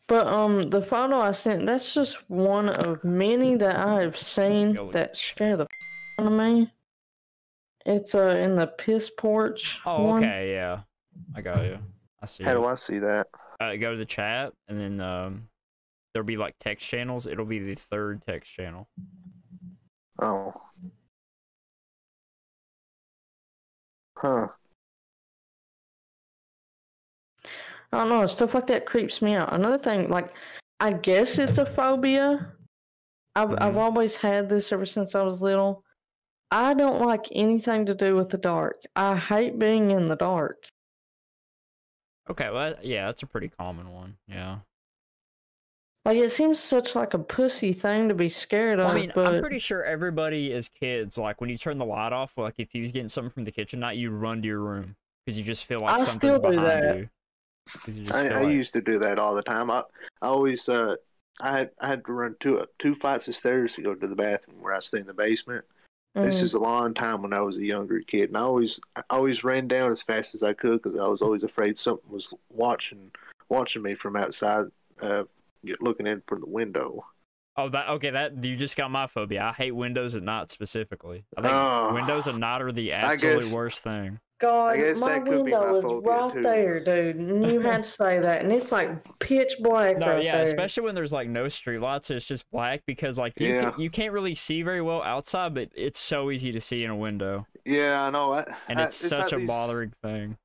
But 0.08 0.28
um, 0.28 0.70
the 0.70 0.82
photo 0.82 1.18
I 1.18 1.32
sent, 1.32 1.66
that's 1.66 1.92
just 1.92 2.30
one 2.30 2.68
of 2.68 3.02
many 3.02 3.56
that 3.56 3.76
I 3.76 4.02
have 4.02 4.16
seen 4.16 4.78
that 4.92 5.16
scare 5.16 5.56
the 5.56 5.64
f- 5.64 6.20
out 6.20 6.26
of 6.26 6.32
me. 6.32 6.72
It's 7.84 8.14
uh 8.14 8.28
in 8.28 8.56
the 8.56 8.66
piss 8.66 9.10
porch. 9.10 9.80
Oh, 9.84 10.02
one. 10.02 10.24
okay, 10.24 10.52
yeah, 10.52 10.80
I 11.34 11.40
got 11.40 11.64
you. 11.64 11.78
I 12.20 12.26
see. 12.26 12.44
How 12.44 12.54
do. 12.54 12.64
I 12.64 12.74
see 12.74 12.98
that? 12.98 13.28
Uh, 13.60 13.74
go 13.76 13.92
to 13.92 13.96
the 13.96 14.04
chat, 14.04 14.52
and 14.68 14.78
then 14.78 15.00
um, 15.00 15.48
there'll 16.16 16.24
be 16.26 16.38
like 16.38 16.56
text 16.58 16.88
channels. 16.88 17.26
It'll 17.26 17.44
be 17.44 17.58
the 17.58 17.74
third 17.74 18.22
text 18.22 18.50
channel. 18.50 18.88
Oh, 20.18 20.52
Huh. 24.16 24.48
I 27.92 27.98
don't 27.98 28.08
know. 28.08 28.26
Stuff 28.26 28.54
like 28.54 28.66
that 28.68 28.86
creeps 28.86 29.20
me 29.20 29.34
out. 29.34 29.52
Another 29.52 29.78
thing, 29.78 30.08
like, 30.08 30.32
I 30.78 30.92
guess 30.92 31.38
it's 31.38 31.58
a 31.58 31.66
phobia. 31.66 32.52
I've 33.36 33.52
I've 33.60 33.76
Mhm. 33.76 33.78
always 33.78 34.16
had 34.16 34.48
this 34.48 34.72
ever 34.72 34.86
since 34.86 35.14
I 35.14 35.22
was 35.22 35.42
little. 35.42 35.84
I 36.50 36.74
don't 36.74 37.02
like 37.06 37.28
anything 37.32 37.86
to 37.86 37.94
do 37.94 38.16
with 38.16 38.30
the 38.30 38.38
dark. 38.38 38.82
I 38.96 39.16
hate 39.16 39.58
being 39.58 39.90
in 39.92 40.08
the 40.08 40.16
dark. 40.16 40.64
Okay, 42.28 42.50
well, 42.50 42.74
yeah, 42.82 43.06
that's 43.06 43.22
a 43.22 43.26
pretty 43.26 43.48
common 43.48 43.92
one. 43.92 44.16
Yeah. 44.26 44.60
Like 46.06 46.18
it 46.18 46.30
seems 46.30 46.60
such 46.60 46.94
like 46.94 47.14
a 47.14 47.18
pussy 47.18 47.72
thing 47.72 48.08
to 48.08 48.14
be 48.14 48.28
scared 48.28 48.78
of. 48.78 48.92
I 48.92 48.94
mean, 48.94 49.12
but 49.12 49.26
I'm 49.26 49.40
pretty 49.40 49.58
sure 49.58 49.82
everybody 49.82 50.52
as 50.52 50.68
kids, 50.68 51.18
like 51.18 51.40
when 51.40 51.50
you 51.50 51.58
turn 51.58 51.78
the 51.78 51.84
light 51.84 52.12
off, 52.12 52.38
like 52.38 52.54
if 52.58 52.72
you 52.76 52.82
was 52.82 52.92
getting 52.92 53.08
something 53.08 53.30
from 53.30 53.42
the 53.42 53.50
kitchen, 53.50 53.80
not 53.80 53.96
you 53.96 54.10
run 54.12 54.40
to 54.40 54.46
your 54.46 54.60
room 54.60 54.94
because 55.24 55.36
you 55.36 55.44
just 55.44 55.64
feel 55.64 55.80
like 55.80 55.94
I 55.94 56.04
something's 56.04 56.12
still 56.12 56.34
do 56.36 56.56
behind 56.56 56.66
that. 56.68 56.96
you. 56.98 57.08
'Cause 57.84 57.94
you 57.96 58.04
just 58.04 58.14
I, 58.14 58.28
feel 58.28 58.38
I 58.38 58.42
like- 58.42 58.52
used 58.54 58.72
to 58.74 58.80
do 58.82 59.00
that 59.00 59.18
all 59.18 59.34
the 59.34 59.42
time. 59.42 59.68
I, 59.68 59.78
I 60.22 60.28
always 60.28 60.68
uh 60.68 60.94
I 61.40 61.58
had 61.58 61.70
I 61.80 61.88
had 61.88 62.04
to 62.06 62.12
run 62.12 62.36
two 62.38 62.64
two 62.78 62.94
flights 62.94 63.26
of 63.26 63.34
stairs 63.34 63.74
to 63.74 63.82
go 63.82 63.92
to 63.96 64.06
the 64.06 64.14
bathroom 64.14 64.62
where 64.62 64.74
I 64.74 64.78
stay 64.78 65.00
in 65.00 65.08
the 65.08 65.12
basement. 65.12 65.64
This 66.14 66.38
mm, 66.38 66.42
is 66.44 66.54
a 66.54 66.60
long 66.60 66.94
time 66.94 67.20
when 67.20 67.32
I 67.32 67.40
was 67.40 67.56
a 67.58 67.64
younger 67.64 67.98
kid, 68.00 68.28
and 68.30 68.38
I 68.38 68.42
always 68.42 68.78
I 68.94 69.02
always 69.10 69.42
ran 69.42 69.66
down 69.66 69.90
as 69.90 70.02
fast 70.02 70.36
as 70.36 70.44
I 70.44 70.52
could 70.52 70.82
because 70.82 70.96
I 70.96 71.08
was 71.08 71.20
always 71.20 71.42
afraid 71.42 71.76
something 71.76 72.08
was 72.12 72.32
watching 72.48 73.10
watching 73.48 73.82
me 73.82 73.94
from 73.96 74.14
outside, 74.14 74.66
uh, 75.02 75.24
get- 75.66 75.82
looking 75.82 76.06
in 76.06 76.22
from 76.26 76.40
the 76.40 76.48
window. 76.48 77.04
Oh, 77.58 77.68
that 77.70 77.88
okay. 77.88 78.10
That 78.10 78.44
you 78.44 78.54
just 78.56 78.76
got 78.76 78.90
my 78.90 79.06
phobia. 79.06 79.42
I 79.44 79.52
hate 79.52 79.72
windows 79.72 80.14
at 80.14 80.22
night 80.22 80.50
specifically. 80.50 81.24
I 81.38 81.40
think 81.42 81.54
Oh. 81.54 81.94
windows 81.94 82.28
at 82.28 82.36
night 82.36 82.60
are 82.60 82.70
the 82.72 82.92
absolute 82.92 83.40
guess- 83.44 83.52
worst 83.52 83.82
thing. 83.82 84.20
God, 84.38 84.76
my 84.98 85.14
that 85.14 85.24
could 85.24 85.46
be 85.46 85.52
my 85.52 85.70
window 85.72 85.98
is 86.00 86.04
right 86.04 86.32
too. 86.34 86.42
there, 86.42 86.80
dude. 86.84 87.16
And 87.16 87.50
you 87.50 87.60
had 87.60 87.84
to 87.84 87.88
say 87.88 88.18
that, 88.18 88.42
and 88.42 88.52
it's 88.52 88.70
like 88.70 88.90
pitch 89.18 89.54
black 89.60 89.96
No, 89.96 90.08
right 90.08 90.22
yeah, 90.22 90.36
there. 90.36 90.44
especially 90.44 90.82
when 90.82 90.94
there's 90.94 91.14
like 91.14 91.26
no 91.30 91.48
street 91.48 91.78
lights. 91.78 92.10
It's 92.10 92.26
just 92.26 92.44
black 92.50 92.82
because 92.86 93.18
like 93.18 93.32
you 93.40 93.48
Yeah. 93.54 93.70
can, 93.70 93.80
you 93.80 93.88
can't 93.88 94.12
really 94.12 94.34
see 94.34 94.60
very 94.60 94.82
well 94.82 95.02
outside, 95.04 95.54
but 95.54 95.70
it's 95.74 95.98
so 95.98 96.30
easy 96.30 96.52
to 96.52 96.60
see 96.60 96.84
in 96.84 96.90
a 96.90 96.96
window, 96.96 97.46
Yeah, 97.64 98.02
I 98.04 98.10
know. 98.10 98.32
I, 98.34 98.44
and 98.68 98.78
I- 98.78 98.84
it's 98.84 98.96
such 98.96 99.20
like 99.22 99.32
a 99.32 99.36
these- 99.36 99.46
bothering 99.48 99.92
thing. 100.02 100.36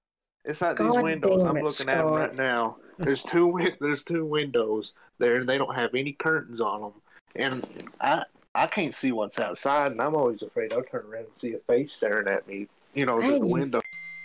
It's 0.45 0.61
like 0.61 0.77
these 0.77 0.95
windows. 0.95 1.43
I'm 1.43 1.57
it, 1.57 1.63
looking 1.63 1.89
at 1.89 1.97
them 2.03 2.13
right 2.13 2.35
now. 2.35 2.77
There's 2.97 3.23
two 3.23 3.59
there's 3.79 4.03
two 4.03 4.25
windows 4.25 4.93
there, 5.19 5.35
and 5.37 5.47
they 5.49 5.57
don't 5.57 5.75
have 5.75 5.93
any 5.95 6.13
curtains 6.13 6.59
on 6.61 6.81
them. 6.81 6.93
And 7.35 7.87
I 7.99 8.23
I 8.55 8.67
can't 8.67 8.93
see 8.93 9.11
what's 9.11 9.39
outside, 9.39 9.91
and 9.91 10.01
I'm 10.01 10.15
always 10.15 10.41
afraid 10.41 10.73
I'll 10.73 10.83
turn 10.83 11.05
around 11.05 11.25
and 11.25 11.35
see 11.35 11.53
a 11.53 11.59
face 11.59 11.93
staring 11.93 12.27
at 12.27 12.47
me. 12.47 12.67
You 12.93 13.05
know, 13.05 13.19
through 13.19 13.31
the 13.31 13.37
you 13.37 13.45
window. 13.45 13.81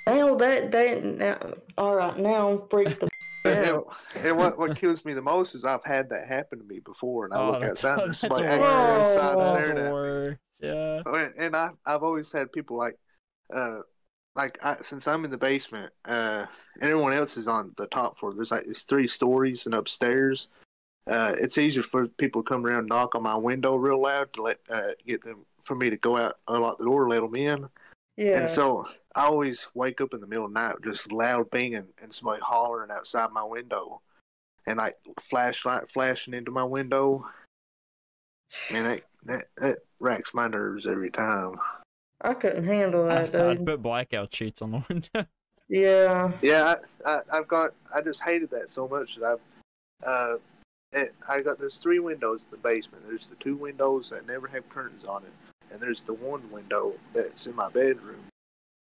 Now 0.07 0.35
that 0.37 0.73
that 0.73 1.05
now, 1.05 1.39
all 1.79 1.95
right, 1.97 2.19
now 2.19 2.51
I'm 2.51 2.69
freaked 2.69 3.01
the 3.01 3.09
And, 3.47 3.67
out. 3.71 3.97
and 4.17 4.37
what 4.37 4.59
what 4.59 4.77
kills 4.77 5.05
me 5.05 5.13
the 5.13 5.23
most 5.23 5.55
is 5.55 5.65
I've 5.65 5.85
had 5.85 6.09
that 6.09 6.27
happen 6.27 6.59
to 6.59 6.65
me 6.65 6.81
before, 6.81 7.27
and 7.27 7.35
I 7.35 7.39
Oh, 7.41 7.51
look 7.53 7.61
that's- 7.61 7.85
outside 7.85 7.99
and 8.01 8.09
that's 8.11 8.21
there's 8.21 8.37
somebody 8.37 8.61
worse. 8.61 8.71
actually 8.73 9.21
outside 9.21 9.35
Oh. 9.35 9.39
That's 9.55 9.65
staring 9.67 9.79
at 9.79 9.85
me. 9.85 9.93
worse. 9.93 10.39
Yeah. 10.61 11.03
And- 11.07 11.35
And 11.37 11.57
I 11.57 11.71
I've 11.85 12.03
always 12.03 12.33
had 12.33 12.51
people 12.53 12.77
like, 12.77 12.97
uh, 13.55 13.81
like 14.37 14.59
I, 14.63 14.77
since 14.83 15.09
I'm 15.09 15.25
in 15.25 15.31
the 15.31 15.39
basement, 15.39 15.93
uh, 16.05 16.47
and 16.81 16.91
everyone 16.91 17.15
else 17.15 17.37
is 17.37 17.49
on 17.49 17.73
the 17.77 17.87
top 17.87 18.19
floor. 18.19 18.35
There's 18.35 18.51
like 18.51 18.67
these 18.67 18.85
three 18.85 19.09
stories 19.09 19.67
and 19.67 19.75
upstairs. 19.75 20.49
Uh, 21.07 21.35
it's 21.41 21.57
easier 21.57 21.83
for 21.83 22.09
people 22.09 22.43
to 22.43 22.49
come 22.49 22.67
around 22.67 22.81
and 22.81 22.89
knock 22.89 23.15
on 23.15 23.23
my 23.23 23.37
window 23.37 23.77
real 23.77 24.03
loud 24.03 24.33
to 24.33 24.43
let 24.43 24.59
uh, 24.69 24.89
get 25.07 25.25
them 25.25 25.47
for 25.61 25.75
me 25.75 25.89
to 25.89 25.97
go 25.97 26.17
out 26.17 26.37
unlock 26.49 26.79
the 26.79 26.85
door, 26.85 27.09
let 27.09 27.21
them 27.21 27.35
in. 27.35 27.69
Yeah. 28.17 28.39
And 28.39 28.49
so 28.49 28.87
I 29.15 29.25
always 29.25 29.69
wake 29.75 30.01
up 30.01 30.15
in 30.15 30.21
the 30.21 30.27
middle 30.27 30.47
of 30.47 30.53
the 30.53 30.61
night 30.61 30.77
just 30.83 31.13
loud 31.13 31.51
banging 31.51 31.89
and 32.03 32.13
somebody 32.13 32.43
hollering 32.43 32.91
outside 32.91 33.31
my 33.33 33.45
window, 33.45 34.03
and 34.67 34.79
like 34.79 34.97
flashlight 35.21 35.89
flashing 35.89 36.35
into 36.35 36.51
my 36.51 36.65
window. 36.65 37.27
And 38.71 38.87
that 38.87 39.03
that 39.25 39.45
that 39.57 39.79
racks 39.99 40.35
my 40.35 40.49
nerves 40.49 40.87
every 40.87 41.11
time. 41.11 41.57
I 42.21 42.35
couldn't 42.35 42.65
handle 42.65 43.07
that, 43.07 43.35
I'd 43.35 43.57
dude. 43.59 43.67
put 43.67 43.83
blackout 43.83 44.35
sheets 44.35 44.63
on 44.63 44.71
the 44.73 44.85
window. 44.89 45.27
Yeah. 45.69 46.33
Yeah, 46.43 46.77
I, 47.05 47.11
I 47.11 47.21
I've 47.33 47.49
got 47.49 47.73
I 47.95 48.01
just 48.01 48.23
hated 48.23 48.51
that 48.51 48.69
so 48.69 48.87
much 48.89 49.17
that 49.17 49.25
I've 49.25 50.07
uh 50.07 50.37
it, 50.93 51.13
I 51.29 51.41
got 51.41 51.59
there's 51.59 51.79
three 51.79 51.99
windows 51.99 52.45
in 52.45 52.51
the 52.53 52.57
basement. 52.57 53.05
There's 53.07 53.29
the 53.29 53.35
two 53.37 53.57
windows 53.57 54.11
that 54.11 54.27
never 54.27 54.47
have 54.49 54.69
curtains 54.69 55.05
on 55.05 55.25
it, 55.25 55.33
and 55.73 55.81
there's 55.81 56.05
the 56.05 56.15
one 56.15 56.51
window 56.51 56.95
that's 57.13 57.47
in 57.47 57.57
my 57.57 57.69
bedroom, 57.69 58.25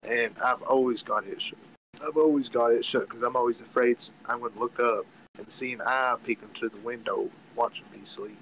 and 0.02 0.34
I've 0.44 0.62
always 0.62 1.02
got 1.02 1.26
it 1.26 1.40
shut. 1.40 1.58
I've 2.06 2.16
always 2.16 2.48
got 2.48 2.72
it 2.72 2.84
shut 2.84 3.02
because 3.08 3.22
I'm 3.22 3.36
always 3.36 3.60
afraid 3.60 4.02
I'm 4.28 4.40
going 4.40 4.52
to 4.54 4.58
look 4.58 4.80
up 4.80 5.06
and 5.38 5.48
see 5.48 5.72
an 5.74 5.82
eye 5.82 6.16
peeking 6.24 6.48
through 6.48 6.70
the 6.70 6.78
window 6.78 7.30
watching 7.54 7.84
me 7.92 8.00
sleep. 8.02 8.38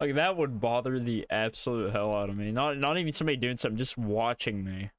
Like 0.00 0.14
that 0.14 0.36
would 0.36 0.60
bother 0.60 0.98
the 0.98 1.26
absolute 1.30 1.92
hell 1.92 2.14
out 2.14 2.30
of 2.30 2.36
me. 2.36 2.50
Not 2.52 2.78
not 2.78 2.96
even 2.98 3.12
somebody 3.12 3.36
doing 3.36 3.56
something, 3.58 3.76
just 3.76 3.98
watching 3.98 4.64
me. 4.64 4.90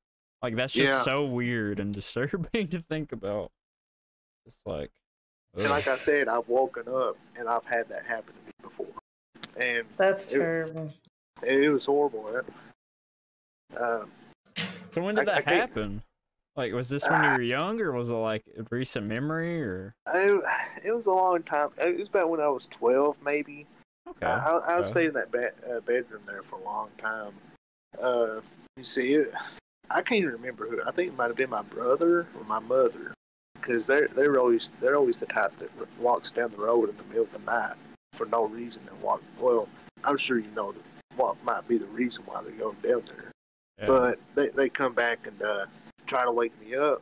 Like 0.43 0.56
that's 0.56 0.74
just 0.74 0.91
Yeah. 0.93 1.02
so 1.02 1.26
weird 1.26 1.80
and 1.80 1.93
disturbing 2.02 2.68
to 2.70 2.82
think 2.82 3.12
about. 3.12 3.52
It's 4.45 4.58
like, 4.66 4.91
And 5.58 5.70
like 5.70 5.88
I 5.88 5.95
said, 5.97 6.28
I've 6.28 6.49
woken 6.49 6.88
up 6.88 7.18
and 7.36 7.47
I've 7.49 7.66
had 7.66 7.89
that 7.89 8.06
happen 8.06 8.34
to 8.34 8.41
me 8.45 8.52
before, 8.62 8.88
and 9.60 9.86
That's 9.97 10.32
It- 10.32 10.38
terrible. 10.38 10.93
it, 11.43 11.70
was 11.70 11.86
horrible. 11.86 12.41
Um, 13.78 14.12
so 14.89 15.02
when 15.02 15.16
did 15.16 15.30
I- 15.30 15.34
I 15.34 15.36
that 15.36 15.45
can't- 15.45 15.60
happen? 15.60 16.04
Like, 16.58 16.74
was 16.74 16.89
this 16.89 17.08
when 17.10 17.24
you 17.24 17.30
Ah. 17.30 17.36
were 17.38 17.41
young, 17.41 17.80
or 17.80 17.93
was 17.93 18.10
it 18.10 18.14
like 18.16 18.43
a 18.58 18.64
recent 18.70 19.06
memory, 19.08 19.62
or 19.64 19.95
I, 20.06 20.41
it 20.84 20.91
was 20.91 21.06
a 21.06 21.14
long 21.14 21.43
time. 21.43 21.70
It 21.78 21.97
was 21.97 22.10
about 22.10 22.30
when 22.30 22.41
I 22.41 22.49
was 22.49 22.68
twelve, 22.68 23.22
maybe. 23.24 23.68
Okay? 24.10 24.26
I, 24.26 24.38
I, 24.38 24.58
I 24.58 24.78
okay. 24.80 24.88
stayed 24.88 25.08
in 25.08 25.14
that 25.14 25.32
ba- 25.32 25.54
uh, 25.70 25.80
bedroom 25.82 26.22
there 26.26 26.43
for 26.43 26.60
a 26.60 26.64
long 26.64 26.89
time. 26.97 27.34
Uh, 28.02 28.41
you 28.78 28.84
see, 28.84 29.14
it, 29.16 29.28
I 29.89 30.02
can't 30.02 30.20
even 30.22 30.34
remember 30.34 30.68
who. 30.68 30.82
I 30.88 30.91
think 30.91 31.10
it 31.10 31.18
might 31.18 31.28
have 31.28 31.38
been 31.38 31.49
my 31.49 31.62
brother 31.62 32.28
or 32.38 32.43
my 32.47 32.60
mother, 32.60 33.14
because 33.56 33.88
they're 33.88 34.08
they're 34.08 34.39
always 34.39 34.72
they're 34.80 34.95
always 34.95 35.20
the 35.20 35.26
type 35.26 35.58
that 35.60 35.70
walks 35.99 36.32
down 36.32 36.52
the 36.52 36.58
road 36.58 36.89
in 36.89 36.95
the 36.95 37.04
middle 37.04 37.24
of 37.24 37.32
the 37.32 37.39
night 37.39 37.76
for 38.14 38.26
no 38.26 38.45
reason 38.45 38.84
and 38.89 39.02
walk. 39.02 39.22
Well, 39.39 39.68
I'm 40.04 40.18
sure 40.18 40.39
you 40.39 40.52
know 40.56 40.74
what 41.16 41.43
might 41.43 41.68
be 41.68 41.78
the 41.78 41.86
reason 41.88 42.24
why 42.26 42.41
they're 42.41 42.52
going 42.52 42.78
down 42.82 43.04
there. 43.08 43.32
Yeah. 43.80 43.86
But 43.88 44.20
they 44.36 44.49
they 44.49 44.70
come 44.70 44.93
back 44.93 45.28
and 45.28 45.41
uh, 45.41 45.66
try 46.06 46.24
to 46.24 46.32
wake 46.32 46.54
me 46.62 46.76
up, 46.76 47.02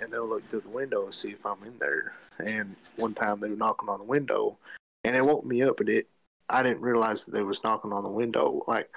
and 0.00 0.12
they'll 0.12 0.28
look 0.28 0.48
through 0.48 0.62
the 0.62 0.68
window 0.68 1.04
and 1.04 1.14
see 1.14 1.30
if 1.30 1.46
I'm 1.46 1.62
in 1.64 1.78
there. 1.78 2.14
And 2.38 2.74
one 2.96 3.14
time 3.14 3.38
they 3.38 3.48
were 3.48 3.56
knocking 3.56 3.88
on 3.88 3.98
the 3.98 4.04
window, 4.04 4.56
and 5.04 5.14
it 5.14 5.24
woke 5.24 5.44
me 5.44 5.62
up, 5.62 5.76
but 5.76 5.88
it 5.88 6.08
I 6.48 6.62
didn't 6.62 6.82
realize 6.82 7.24
that 7.24 7.32
they 7.32 7.42
was 7.42 7.62
knocking 7.64 7.92
on 7.92 8.02
the 8.02 8.10
window. 8.10 8.62
Like, 8.66 8.90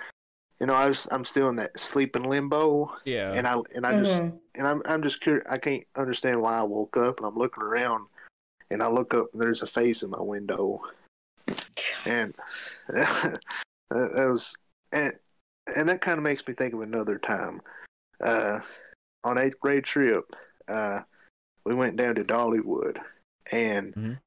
you 0.59 0.65
know, 0.67 0.73
I 0.73 0.87
was 0.87 1.07
I'm 1.11 1.25
still 1.25 1.49
in 1.49 1.55
that 1.57 1.79
sleeping 1.79 2.23
limbo, 2.23 2.93
yeah. 3.05 3.33
and 3.33 3.47
I 3.47 3.61
and 3.75 3.85
I 3.85 3.93
just 3.93 4.17
Mhm. 4.19 4.39
and 4.55 4.67
I'm 4.67 4.81
I'm 4.85 5.01
just 5.03 5.21
curious. 5.21 5.45
I 5.49 5.57
can't 5.57 5.83
understand 5.95 6.41
why 6.41 6.57
I 6.57 6.63
woke 6.63 6.97
up, 6.97 7.17
and 7.17 7.25
I'm 7.25 7.35
looking 7.37 7.63
around, 7.63 8.07
and 8.69 8.81
I 8.83 8.87
look 8.87 9.13
up, 9.13 9.27
and 9.33 9.41
there's 9.41 9.61
a 9.61 9.67
face 9.67 10.03
in 10.03 10.09
my 10.09 10.21
window, 10.21 10.81
and 12.05 12.33
that 12.89 13.39
that 13.89 14.27
was 14.29 14.57
and 14.91 15.13
and 15.75 15.89
that 15.89 16.01
kind 16.01 16.17
of 16.17 16.23
makes 16.23 16.47
me 16.47 16.53
think 16.53 16.73
of 16.73 16.81
another 16.81 17.17
time. 17.17 17.61
Uh, 18.23 18.59
on 19.23 19.37
eighth 19.37 19.59
grade 19.59 19.83
trip, 19.83 20.35
uh, 20.67 21.01
we 21.65 21.75
went 21.75 21.97
down 21.97 22.15
to 22.15 22.23
Dollywood, 22.23 22.97
and 23.51 23.93
Mhm. 23.95 24.17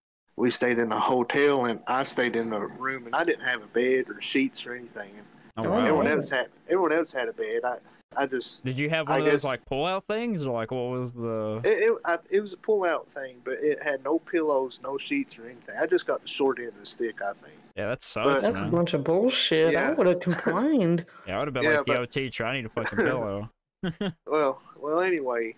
We 0.40 0.50
stayed 0.50 0.78
in 0.78 0.90
a 0.90 0.98
hotel, 0.98 1.66
and 1.66 1.80
I 1.86 2.02
stayed 2.02 2.34
in 2.34 2.52
a 2.52 2.60
room, 2.66 3.06
and 3.06 3.14
I 3.14 3.24
didn't 3.24 3.44
have 3.44 3.62
a 3.62 3.66
bed 3.66 4.06
or 4.08 4.20
sheets 4.20 4.66
or 4.66 4.74
anything. 4.74 5.12
Oh, 5.56 5.64
Oh, 5.66 5.70
wow. 5.70 5.78
everyone 5.80 6.06
wow. 6.06 6.12
else 6.12 6.30
had 6.30 6.48
everyone 6.68 6.92
else 6.92 7.12
had 7.12 7.28
a 7.28 7.32
bed. 7.32 7.60
I 7.64 7.76
I 8.16 8.26
just 8.26 8.64
Did 8.64 8.76
you 8.78 8.88
have 8.90 9.08
I 9.08 9.12
one 9.12 9.20
of 9.20 9.24
those 9.26 9.42
guess- 9.42 9.44
like 9.44 9.64
pull-out 9.66 10.04
things, 10.06 10.44
or 10.44 10.52
like 10.54 10.70
what 10.70 10.90
was 10.90 11.12
the? 11.12 11.60
It 11.64 11.68
it, 11.90 11.98
I, 12.04 12.18
it 12.30 12.40
was 12.40 12.52
a 12.52 12.56
pull 12.56 12.84
out 12.84 13.10
thing, 13.10 13.36
but 13.44 13.54
it 13.60 13.82
had 13.82 14.02
no 14.02 14.18
pillows, 14.18 14.80
no 14.82 14.96
sheets, 14.98 15.38
or 15.38 15.44
anything. 15.44 15.74
I 15.80 15.86
just 15.86 16.06
got 16.06 16.22
the 16.22 16.28
short 16.28 16.58
end 16.58 16.68
of 16.68 16.78
the 16.80 16.86
stick, 16.86 17.20
I 17.22 17.32
think. 17.44 17.54
Yeah, 17.76 17.88
that 17.88 18.02
sucks, 18.02 18.26
But- 18.26 18.40
That's 18.54 18.68
a 18.68 18.70
bunch 18.70 18.94
of 18.94 19.04
bullshit. 19.04 19.76
I 19.76 19.92
would 19.92 20.06
have 20.06 20.20
complained. 20.20 21.04
Yeah, 21.26 21.36
I 21.36 21.38
would 21.38 21.48
have 21.48 21.54
been 21.54 21.62
Yeah, 21.64 21.78
like, 21.78 21.86
"Yo, 21.88 21.96
but- 21.98 22.10
teacher, 22.10 22.44
I 22.46 22.56
need 22.56 22.66
a 22.66 22.68
fucking 22.70 22.98
pillow." 23.10 23.50
Well, 24.26 24.60
well, 24.78 25.00
anyway, 25.00 25.54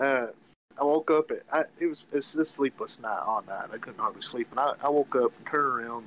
uh, 0.00 0.28
I 0.82 0.84
woke 0.84 1.12
up 1.12 1.30
at 1.30 1.42
I, 1.52 1.62
it 1.78 1.86
was 1.86 2.08
it's 2.12 2.34
a 2.34 2.44
sleepless 2.44 2.98
night 2.98 3.20
all 3.24 3.44
night. 3.46 3.68
I 3.72 3.78
couldn't 3.78 4.00
hardly 4.00 4.20
sleep, 4.20 4.48
and 4.50 4.58
I, 4.58 4.72
I 4.82 4.88
woke 4.88 5.14
up 5.14 5.32
and 5.38 5.46
turned 5.46 5.64
around 5.64 6.06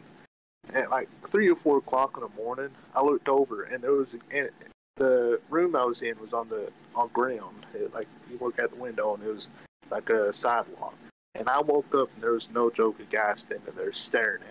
at 0.73 0.89
like 0.89 1.07
three 1.25 1.49
or 1.49 1.55
four 1.55 1.77
o'clock 1.77 2.17
in 2.17 2.23
the 2.23 2.29
morning. 2.35 2.71
I 2.93 3.01
looked 3.01 3.29
over, 3.29 3.63
and 3.63 3.81
there 3.81 3.93
was 3.93 4.17
and 4.29 4.49
the 4.97 5.39
room 5.49 5.77
I 5.77 5.85
was 5.85 6.01
in 6.01 6.19
was 6.19 6.33
on 6.33 6.49
the 6.49 6.73
on 6.93 7.07
ground. 7.13 7.65
It, 7.73 7.93
like 7.93 8.07
you 8.29 8.37
look 8.41 8.59
out 8.59 8.71
the 8.71 8.75
window, 8.75 9.15
and 9.15 9.23
it 9.23 9.33
was 9.33 9.49
like 9.89 10.09
a 10.09 10.33
sidewalk. 10.33 10.95
And 11.35 11.47
I 11.47 11.61
woke 11.61 11.95
up, 11.95 12.09
and 12.13 12.21
there 12.21 12.33
was 12.33 12.49
no 12.49 12.69
joke, 12.69 12.99
a 12.99 13.03
guy 13.03 13.33
standing 13.35 13.75
there 13.77 13.93
staring 13.93 14.41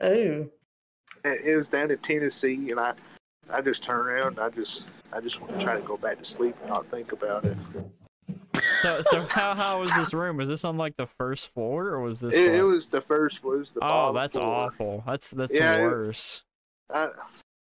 at 0.00 0.08
me. 0.08 0.08
Ooh. 0.08 0.50
it 1.22 1.40
it 1.44 1.56
was 1.56 1.68
down 1.68 1.90
in 1.90 1.98
Tennessee, 1.98 2.70
and 2.70 2.80
I 2.80 2.94
I 3.50 3.60
just 3.60 3.82
turned 3.82 4.08
around. 4.08 4.38
And 4.38 4.40
I 4.40 4.48
just 4.48 4.86
I 5.12 5.20
just 5.20 5.38
want 5.38 5.52
to 5.52 5.62
try 5.62 5.74
to 5.74 5.82
go 5.82 5.98
back 5.98 6.18
to 6.18 6.24
sleep 6.24 6.56
and 6.62 6.70
not 6.70 6.86
think 6.90 7.12
about 7.12 7.44
it. 7.44 7.58
So 8.82 9.00
so 9.02 9.26
how 9.30 9.54
how 9.54 9.80
was 9.80 9.92
this 9.94 10.12
room? 10.14 10.36
Was 10.36 10.48
this 10.48 10.64
on 10.64 10.76
like 10.76 10.96
the 10.96 11.06
first 11.06 11.52
floor 11.52 11.86
or 11.88 12.00
was 12.00 12.20
this? 12.20 12.34
It, 12.34 12.54
it 12.56 12.62
was 12.62 12.88
the 12.88 13.00
first 13.00 13.38
floor. 13.40 13.56
It 13.56 13.58
was 13.60 13.72
the 13.72 13.80
oh, 13.82 14.12
that's 14.12 14.34
floor. 14.36 14.46
awful. 14.46 15.02
That's 15.06 15.30
that's 15.30 15.56
Yeah, 15.56 15.76
it- 15.76 15.82
worse. 15.82 16.42
I 16.92 17.08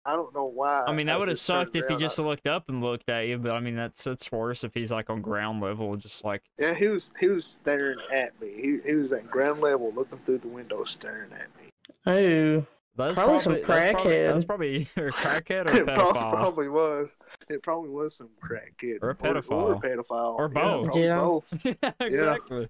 I 0.08 0.14
don't 0.16 0.36
know 0.36 0.46
why. 0.46 0.84
I 0.88 0.94
mean, 0.94 1.08
that 1.08 1.18
would 1.18 1.30
have 1.30 1.40
sucked 1.40 1.76
if 1.76 1.86
he 1.86 1.94
around. 1.94 2.00
just 2.00 2.20
looked 2.20 2.46
up 2.48 2.70
and 2.70 2.80
looked 2.84 3.10
at 3.10 3.22
you. 3.28 3.40
But 3.40 3.54
I 3.54 3.60
mean, 3.60 3.76
that's 3.76 4.06
it's 4.06 4.32
worse 4.32 4.64
if 4.64 4.74
he's 4.76 4.92
like 4.92 5.10
on 5.10 5.22
ground 5.22 5.62
level, 5.62 5.96
just 5.96 6.24
like 6.24 6.44
Yeah, 6.60 6.76
he 6.76 6.88
was 6.90 7.12
he 7.20 7.28
was 7.28 7.46
staring 7.46 7.98
at 8.14 8.40
me. 8.40 8.50
He 8.56 8.80
he 8.86 8.94
was 8.94 9.12
at 9.14 9.30
ground 9.32 9.62
level, 9.62 9.92
looking 9.96 10.20
through 10.20 10.40
the 10.40 10.48
window, 10.48 10.84
staring 10.84 11.32
at 11.34 11.48
me. 11.60 11.70
Oh, 12.06 12.66
that's 12.98 13.16
Probably 13.16 13.40
some 13.40 13.54
that's 13.54 13.66
probably, 13.66 13.94
crackhead. 13.94 14.32
that's 14.32 14.46
probably 14.46 14.76
either 14.96 15.08
a 15.08 15.12
crackhead 15.12 15.70
or 15.70 15.74
a 15.74 15.78
It 15.82 15.86
probably 15.96 16.70
was. 16.70 17.18
It 17.50 17.62
probably 17.64 17.90
was 17.90 18.16
some 18.16 18.30
crackhead 18.42 19.00
Or 19.02 19.10
a 19.10 19.12
or, 19.12 19.16
pedophile. 19.16 19.78
a 19.84 19.88
pedophile, 19.88 20.36
Or 20.36 20.48
both. 20.48 20.86
Yeah, 20.86 20.92
probably 20.92 21.04
Yeah. 21.04 21.20
both. 21.20 21.66
yeah, 21.66 21.92
exactly. 22.00 22.70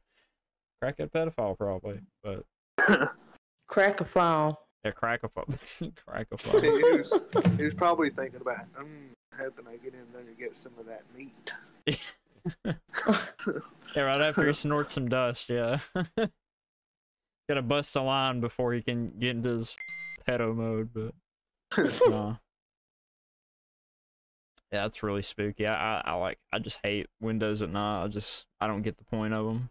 Crackhead 0.84 1.12
pedophile 1.12 1.58
probably, 1.58 2.00
but 2.24 2.44
crack 3.68 4.02
a 4.02 4.06
file. 4.06 4.60
yeah, 4.84 4.92
crackophile. 4.92 5.46
he, 5.80 5.92
crackophile. 6.08 6.62
he 6.62 6.70
was 6.70 7.14
he 7.58 7.64
was 7.64 7.74
probably 7.74 8.10
thinking 8.10 8.42
about, 8.42 8.58
how 8.76 9.50
can 9.50 9.68
I 9.68 9.78
get 9.78 9.94
in 9.94 10.06
there 10.14 10.22
and 10.22 10.38
get 10.38 10.56
some 10.56 10.74
of 10.80 10.86
that 10.88 11.04
meat? 11.16 11.52
Yeah, 12.66 14.02
right 14.04 14.22
after 14.22 14.46
he 14.46 14.54
snorts 14.54 14.94
some 14.94 15.08
dust, 15.10 15.50
yeah. 15.50 15.80
Gotta 17.48 17.62
bust 17.62 17.96
a 17.96 18.02
line 18.02 18.40
before 18.42 18.74
he 18.74 18.82
can 18.82 19.12
get 19.20 19.32
into 19.32 19.50
his 19.50 19.76
pedo 20.28 20.56
mode, 20.56 20.90
but 20.94 21.14
no. 22.10 22.38
Yeah, 24.72 24.84
that's 24.84 25.04
really 25.04 25.22
spooky. 25.22 25.68
I, 25.68 26.00
I, 26.00 26.02
I 26.06 26.14
like. 26.16 26.40
I 26.52 26.60
just 26.60 26.80
hate 26.84 27.08
windows 27.22 27.62
at 27.62 27.70
night. 27.70 28.04
I 28.04 28.08
just, 28.08 28.46
I 28.60 28.68
don't 28.68 28.82
get 28.82 28.98
the 28.98 29.04
point 29.06 29.34
of 29.34 29.46
them. 29.46 29.70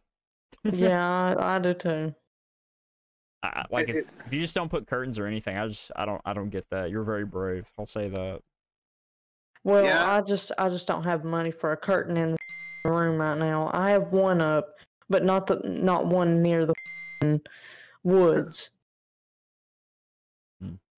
yeah, 0.64 1.34
I, 1.38 1.56
I 1.56 1.58
do 1.58 1.74
too. 1.74 2.14
I, 3.42 3.46
I- 3.48 3.66
like 3.70 3.88
if, 3.88 3.96
if 4.26 4.32
you 4.32 4.40
just 4.40 4.54
don't 4.54 4.70
put 4.70 4.86
curtains 4.86 5.18
or 5.18 5.26
anything, 5.26 5.58
I 5.58 5.66
just, 5.68 5.90
I 5.96 6.04
don't, 6.06 6.22
I 6.24 6.32
don't 6.32 6.48
get 6.50 6.64
that. 6.70 6.90
You're 6.90 7.04
very 7.04 7.24
brave. 7.26 7.66
I'll 7.78 7.86
say 7.86 8.08
that. 8.08 8.40
Well, 9.64 9.84
Yeah. 9.84 10.10
I 10.14 10.20
just 10.20 10.52
I 10.58 10.68
just 10.68 10.86
don't 10.86 11.04
have 11.04 11.24
money 11.24 11.50
for 11.50 11.72
a 11.72 11.76
curtain 11.76 12.16
in 12.16 12.36
the 12.84 12.90
room 12.90 13.18
right 13.20 13.38
now. 13.38 13.70
I 13.74 13.90
have 13.90 14.12
one 14.12 14.40
up, 14.40 14.74
but 15.08 15.24
not 15.24 15.46
the 15.46 15.56
not 15.64 16.06
one 16.06 16.42
near 16.42 16.66
the 16.66 17.40
woods. 18.02 18.70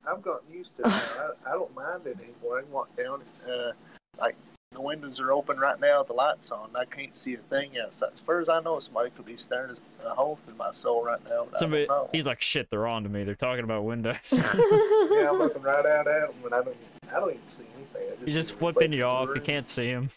I've 0.06 0.22
gotten 0.22 0.52
used 0.52 0.76
to 0.76 0.82
it. 0.82 0.86
I, 0.92 1.30
I 1.46 1.50
don't 1.52 1.74
mind 1.74 2.06
it 2.06 2.16
anymore. 2.18 2.58
I 2.58 2.62
can 2.62 2.70
walk 2.72 2.94
down, 2.96 3.22
uh, 3.48 3.72
like 4.18 4.36
the 4.72 4.80
windows 4.80 5.20
are 5.20 5.32
open 5.32 5.58
right 5.58 5.80
now, 5.80 6.02
the 6.02 6.12
lights 6.12 6.50
on. 6.50 6.70
I 6.74 6.84
can't 6.84 7.16
see 7.16 7.34
a 7.34 7.38
thing 7.38 7.72
outside. 7.78 8.10
As 8.14 8.20
far 8.20 8.40
as 8.40 8.48
I 8.48 8.60
know, 8.60 8.78
somebody 8.78 9.10
could 9.10 9.24
be 9.26 9.36
staring 9.36 9.76
a 10.04 10.10
hole 10.10 10.38
through 10.44 10.54
my 10.56 10.72
soul 10.72 11.04
right 11.04 11.22
now. 11.28 11.44
but 11.46 11.56
I 11.56 11.58
Somebody, 11.58 11.86
don't 11.86 12.04
know. 12.04 12.10
he's 12.12 12.26
like, 12.26 12.40
shit, 12.40 12.68
they're 12.70 12.86
on 12.86 13.02
to 13.04 13.08
me. 13.08 13.24
They're 13.24 13.34
talking 13.34 13.64
about 13.64 13.84
windows. 13.84 14.16
yeah, 14.32 15.30
I'm 15.30 15.38
looking 15.38 15.62
right 15.62 15.84
out 15.86 16.06
at 16.06 16.28
them, 16.28 16.34
and 16.44 16.54
I 16.54 16.62
don't, 16.62 16.76
I 17.10 17.20
don't 17.20 17.30
even 17.30 17.42
see 17.56 17.64
anything. 17.76 18.12
I 18.20 18.24
he's 18.24 18.34
just 18.34 18.50
see 18.50 18.56
flipping 18.56 18.92
you 18.92 19.04
off. 19.04 19.30
You 19.34 19.40
can't 19.40 19.68
see 19.68 19.86
him. 19.88 20.10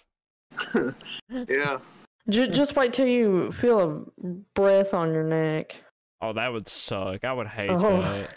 Yeah, 1.29 1.77
just, 2.27 2.51
just 2.51 2.75
wait 2.75 2.91
till 2.93 3.05
you 3.07 3.51
feel 3.51 4.07
a 4.23 4.27
breath 4.55 4.93
on 4.93 5.13
your 5.13 5.23
neck. 5.23 5.75
Oh, 6.21 6.33
that 6.33 6.51
would 6.51 6.67
suck. 6.67 7.23
I 7.23 7.31
would 7.31 7.47
hate 7.47 7.69
Oh. 7.69 8.01
that. 8.01 8.33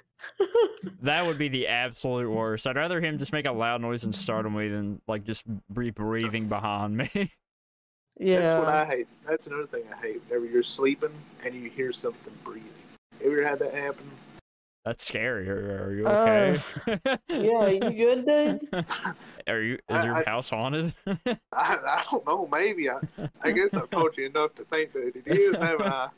That 1.03 1.27
would 1.27 1.39
be 1.39 1.49
the 1.49 1.67
absolute 1.69 2.31
worst. 2.31 2.67
I'd 2.67 2.77
rather 2.77 3.01
him 3.01 3.19
just 3.19 3.33
make 3.33 3.47
a 3.47 3.53
loud 3.53 3.81
noise 3.81 4.05
and 4.05 4.15
startle 4.15 4.51
me 4.51 4.69
than 4.69 5.01
like 5.09 5.25
just 5.25 5.45
be 5.73 5.91
breathing 5.91 6.49
behind 6.49 6.97
me. 6.97 7.11
yeah. 8.19 8.41
that's 8.41 8.55
what 8.55 8.69
I 8.69 8.85
hate. 8.85 9.09
That's 9.29 9.47
another 9.47 9.67
thing 9.67 9.83
I 9.93 10.01
hate. 10.01 10.23
Whenever 10.29 10.47
you're 10.47 10.63
sleeping 10.63 11.11
and 11.45 11.55
you 11.55 11.69
hear 11.71 11.93
something 11.93 12.33
breathing. 12.45 12.69
Have 13.15 13.23
you 13.23 13.33
Ever 13.39 13.49
had 13.49 13.59
that 13.61 13.75
happen? 13.75 14.11
That's 14.85 15.05
scary. 15.07 15.49
Are, 15.49 15.85
are 15.87 15.95
you 15.95 16.07
Uh, 16.09 16.59
okay? 16.89 17.19
yeah, 17.29 17.67
you 17.69 17.81
good, 18.11 18.27
dude? 18.27 18.85
Are 19.49 19.61
you? 19.61 19.75
Is 19.75 19.81
I- 19.91 20.05
your 20.05 20.15
I- 20.17 20.25
house 20.25 20.51
haunted? 20.51 20.93
I, 21.07 21.17
I 21.53 22.05
don't 22.11 22.27
know. 22.27 22.49
Maybe 22.51 22.91
I. 22.91 22.99
I 23.43 23.53
guess 23.53 23.75
I've 23.75 23.91
told 23.91 24.17
you 24.17 24.27
enough 24.27 24.57
to 24.57 24.65
think 24.65 24.93
that 24.95 25.13
it 25.15 25.23
is. 25.27 25.61
Haven't 25.61 25.87
I? 25.87 26.09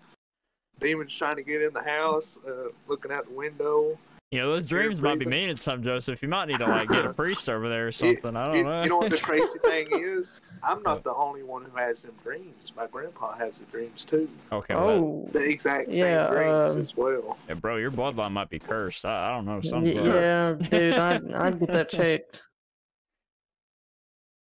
Demons 0.81 1.17
trying 1.17 1.37
to 1.37 1.43
get 1.43 1.63
in 1.63 1.73
the 1.73 1.83
house, 1.83 2.39
uh, 2.47 2.69
looking 2.89 3.13
out 3.13 3.27
the 3.27 3.35
window. 3.35 3.97
you 4.31 4.41
know, 4.41 4.51
those 4.53 4.67
dreams 4.67 5.01
might 5.01 5.19
be 5.19 5.25
breathing. 5.25 5.41
meaning 5.41 5.57
something, 5.57 5.85
Joseph. 5.85 6.21
You 6.23 6.29
might 6.29 6.47
need 6.49 6.59
to 6.59 6.67
like 6.67 6.89
get 6.89 7.05
a 7.07 7.13
priest 7.15 7.49
over 7.49 7.69
there 7.69 7.87
or 7.87 7.93
something. 7.93 8.35
I 8.37 8.47
don't 8.49 8.57
You, 8.57 8.65
know. 8.65 8.83
you 8.83 8.89
know 8.89 8.97
what 8.99 9.11
the 9.13 9.19
crazy 9.19 9.59
thing 9.65 9.87
is? 9.93 10.41
I'm 10.63 10.83
not 10.83 11.05
the 11.05 11.15
only 11.15 11.43
one 11.45 11.65
who 11.65 11.77
has 11.77 12.03
them 12.03 12.15
dreams. 12.25 12.73
My 12.77 12.87
grandpa 12.89 13.35
has 13.37 13.55
the 13.59 13.65
dreams 13.67 14.05
too. 14.05 14.29
okay, 14.51 14.75
well, 14.75 14.89
Oh, 14.91 15.29
The 15.33 15.49
exact 15.49 15.95
same 15.95 16.03
Yeah, 16.05 16.29
dreams 16.31 16.75
um, 16.75 16.81
as 16.83 16.97
well. 16.97 17.39
yeah, 17.49 17.55
bro, 17.55 17.77
your 17.77 17.93
bloodline 17.93 18.33
might 18.33 18.51
be 18.51 18.59
cursed. 18.59 19.05
I, 19.05 19.29
I 19.31 19.37
don't 19.37 19.45
know. 19.47 19.61
Something. 19.61 19.97
Yeah, 20.05 20.55
dude. 20.55 20.95
I'd 20.95 21.33
I'd 21.33 21.61
get 21.61 21.71
that 21.73 21.91
checked. 21.91 22.43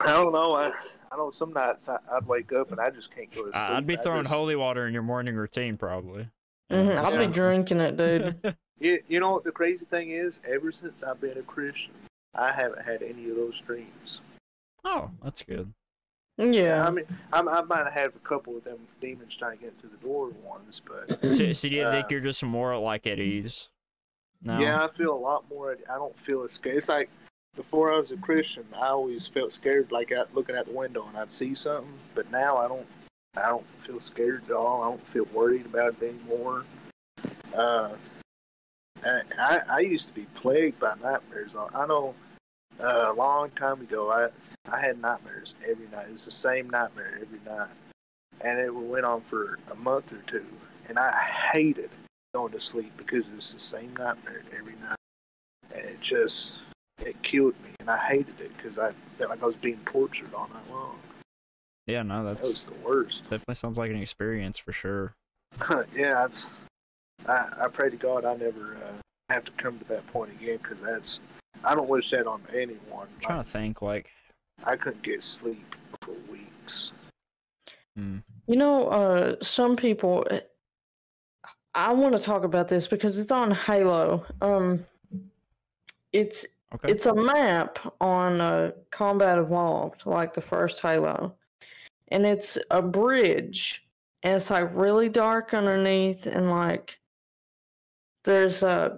I 0.05 0.12
don't 0.12 0.32
know. 0.32 0.55
I, 0.55 0.72
I 1.11 1.16
know 1.16 1.30
some 1.30 1.53
nights 1.53 1.88
I, 1.88 1.98
I'd 2.12 2.26
wake 2.26 2.53
up 2.53 2.70
and 2.72 2.80
I 2.80 2.90
just 2.90 3.14
can't 3.14 3.30
go 3.30 3.42
to 3.46 3.53
sleep. 3.53 3.57
I- 3.57 3.76
I'd 3.76 3.86
be 3.86 3.96
throwing 3.96 4.24
just- 4.24 4.34
holy 4.34 4.57
water 4.57 4.86
in 4.86 4.92
your 4.94 5.03
morning 5.03 5.34
routine, 5.36 5.76
probably. 5.76 6.28
hmm 6.70 6.76
I'll 6.76 7.12
Yeah. 7.12 7.26
be 7.26 7.32
drinking 7.32 7.78
it, 7.80 7.96
dude. 7.96 8.57
You, 8.80 9.00
you 9.07 9.20
know 9.20 9.30
what 9.30 9.44
the 9.44 9.53
crazy 9.53 9.84
thing 9.84 10.11
is? 10.11 10.40
Ever 10.44 10.72
since 10.72 11.05
I've 11.05 11.20
been 11.20 11.38
a 11.38 11.42
Christian, 11.42 11.92
I 12.34 12.50
haven't 12.50 12.82
had 12.82 13.00
any 13.00 13.30
of 13.30 13.36
those 13.36 13.61
dreams. 13.61 14.22
oh, 14.84 15.09
that's 15.22 15.42
good. 15.42 15.72
Yeah. 16.36 16.84
I 16.84 16.90
mean, 16.90 17.05
I, 17.32 17.42
I 17.42 17.61
might 17.62 17.84
have 17.84 17.92
had 17.92 18.07
a 18.07 18.26
couple 18.28 18.57
of 18.57 18.64
them 18.64 18.78
demons 19.00 19.36
trying 19.36 19.57
to 19.59 19.62
get 19.62 19.78
through 19.78 19.90
the 19.90 20.05
door 20.05 20.30
ones, 20.44 20.82
but 20.84 21.22
So, 21.22 21.53
so 21.53 21.68
do 21.68 21.76
you 21.76 21.84
think 21.90 22.07
Uh, 22.07 22.09
you're 22.11 22.20
just 22.22 22.42
more 22.42 22.76
like 22.76 23.07
at 23.07 23.20
ease? 23.20 23.68
No. 24.42 24.59
yeah, 24.59 24.82
I 24.82 24.88
feel 24.88 25.14
a 25.14 25.16
lot 25.16 25.44
more. 25.48 25.76
I 25.88 25.94
don't 25.94 26.18
feel 26.18 26.42
as 26.42 26.50
scared. 26.50 26.78
It's 26.78 26.88
like 26.88 27.09
before 27.55 27.92
I 27.92 27.98
was 27.98 28.11
a 28.11 28.16
Christian, 28.16 28.64
I 28.74 28.88
always 28.88 29.26
felt 29.26 29.53
scared, 29.53 29.92
like 29.92 30.12
out 30.12 30.34
looking 30.34 30.57
out 30.57 30.66
the 30.66 30.72
window 30.72 31.07
and 31.09 31.16
I'd 31.16 31.30
see 31.30 31.55
something. 31.55 31.92
But 32.14 32.30
now 32.30 32.57
I 32.57 32.68
don't. 32.68 32.86
I 33.34 33.48
don't 33.48 33.66
feel 33.78 33.98
scared 33.98 34.42
at 34.46 34.55
all. 34.55 34.82
I 34.82 34.90
don't 34.90 35.09
feel 35.09 35.24
worried 35.32 35.64
about 35.64 35.94
it 36.00 36.14
anymore. 36.14 36.64
Uh, 37.55 37.92
I 39.05 39.61
I 39.68 39.80
used 39.80 40.09
to 40.09 40.12
be 40.12 40.26
plagued 40.34 40.78
by 40.78 40.94
nightmares. 41.03 41.57
I 41.57 41.86
know 41.86 42.14
uh, 42.78 43.11
a 43.11 43.14
long 43.14 43.50
time 43.50 43.80
ago, 43.80 44.11
I 44.11 44.28
I 44.70 44.80
had 44.80 45.00
nightmares 45.00 45.55
every 45.66 45.88
night. 45.88 46.09
It 46.09 46.12
was 46.12 46.24
the 46.24 46.30
same 46.30 46.68
nightmare 46.68 47.18
every 47.22 47.40
night, 47.46 47.70
and 48.42 48.59
it 48.59 48.74
went 48.74 49.07
on 49.07 49.22
for 49.22 49.59
a 49.70 49.74
month 49.76 50.12
or 50.12 50.22
two. 50.26 50.44
And 50.88 50.98
I 50.98 51.12
hated 51.53 51.90
going 52.34 52.53
to 52.53 52.61
sleep 52.61 52.92
because 52.96 53.28
it 53.28 53.34
was 53.34 53.53
the 53.53 53.61
same 53.61 53.94
nightmare 53.96 54.42
every 54.57 54.74
night, 54.82 54.96
and 55.74 55.84
it 55.84 56.00
just 56.00 56.57
it 57.07 57.20
killed 57.22 57.55
me. 57.64 57.70
And 57.80 57.90
I 57.90 57.98
hated 57.98 58.40
it 58.40 58.50
because 58.57 58.78
I 58.78 58.92
felt 59.18 59.30
like 59.30 59.42
I 59.42 59.46
was 59.46 59.57
being 59.57 59.80
tortured 59.84 60.32
all 60.34 60.48
night 60.53 60.70
long. 60.70 60.98
Yeah, 61.86 62.03
no, 62.03 62.24
That 62.24 62.40
was 62.40 62.68
the 62.68 62.74
worst. 62.88 63.24
definitely 63.24 63.57
sounds 63.57 63.76
like 63.78 63.90
an 63.90 64.00
experience 64.00 64.57
for 64.57 64.72
sure. 64.72 65.14
yeah, 65.94 66.24
I've, 66.24 66.46
I 67.28 67.64
I 67.64 67.68
pray 67.68 67.90
to 67.90 67.96
God 67.96 68.24
I 68.24 68.36
never 68.36 68.76
uh, 68.76 68.92
have 69.30 69.44
to 69.44 69.53
come 69.53 69.78
to 69.78 69.84
that 69.86 70.07
point 70.07 70.30
again 70.30 70.59
because 70.62 70.78
that's 70.80 71.20
I 71.64 71.74
don't 71.74 71.88
wish 71.88 72.11
that 72.11 72.26
on 72.26 72.40
anyone. 72.55 73.09
I'm 73.16 73.20
trying 73.20 73.44
to 73.44 73.48
think, 73.48 73.82
like, 73.82 74.11
I 74.64 74.76
couldn't 74.76 75.03
get 75.03 75.22
sleep 75.22 75.74
for 76.00 76.14
weeks. 76.30 76.92
hmm. 77.96 78.18
You 78.46 78.57
know, 78.57 78.88
uh, 78.88 79.36
some 79.42 79.76
people. 79.76 80.26
I 81.74 81.92
want 81.92 82.14
to 82.14 82.20
talk 82.20 82.44
about 82.44 82.68
this 82.68 82.86
because 82.86 83.18
it's 83.18 83.30
on 83.30 83.50
Halo. 83.50 84.26
Um, 84.42 84.84
it's 86.12 86.44
okay. 86.74 86.90
it's 86.90 87.06
a 87.06 87.14
map 87.14 87.78
on 88.00 88.40
uh, 88.40 88.72
Combat 88.90 89.38
Evolved, 89.38 90.06
like 90.06 90.32
the 90.32 90.40
first 90.40 90.80
Halo, 90.80 91.34
and 92.08 92.26
it's 92.26 92.58
a 92.70 92.82
bridge, 92.82 93.84
and 94.22 94.36
it's 94.36 94.50
like 94.50 94.74
really 94.74 95.08
dark 95.08 95.54
underneath, 95.54 96.26
and 96.26 96.50
like 96.50 96.98
there's 98.24 98.62
uh 98.62 98.96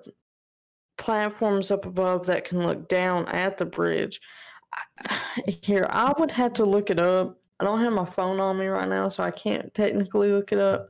platforms 0.97 1.71
up 1.71 1.87
above 1.87 2.27
that 2.27 2.45
can 2.45 2.63
look 2.63 2.89
down 2.89 3.27
at 3.29 3.59
the 3.59 3.65
bridge. 3.65 4.21
I- 4.73 4.81
Here, 5.63 5.87
I 5.91 6.13
would 6.19 6.31
have 6.31 6.53
to 6.55 6.65
look 6.65 6.91
it 6.91 7.01
up. 7.01 7.39
I 7.61 7.65
don't 7.65 7.81
have 7.81 7.93
my 7.93 8.05
phone 8.05 8.41
on 8.41 8.59
me 8.59 8.67
right 8.67 8.89
now, 8.89 9.09
so 9.09 9.23
I 9.23 9.31
can't 9.31 9.73
technically 9.75 10.31
look 10.31 10.53
it 10.53 10.59
up. 10.59 10.89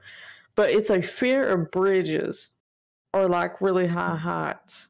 But 0.56 0.70
it's 0.70 0.90
a 0.90 1.02
fear 1.02 1.46
of 1.48 1.70
bridges 1.70 2.50
or 3.12 3.28
like 3.28 3.60
really 3.60 3.86
high 3.86 4.16
heights. 4.16 4.88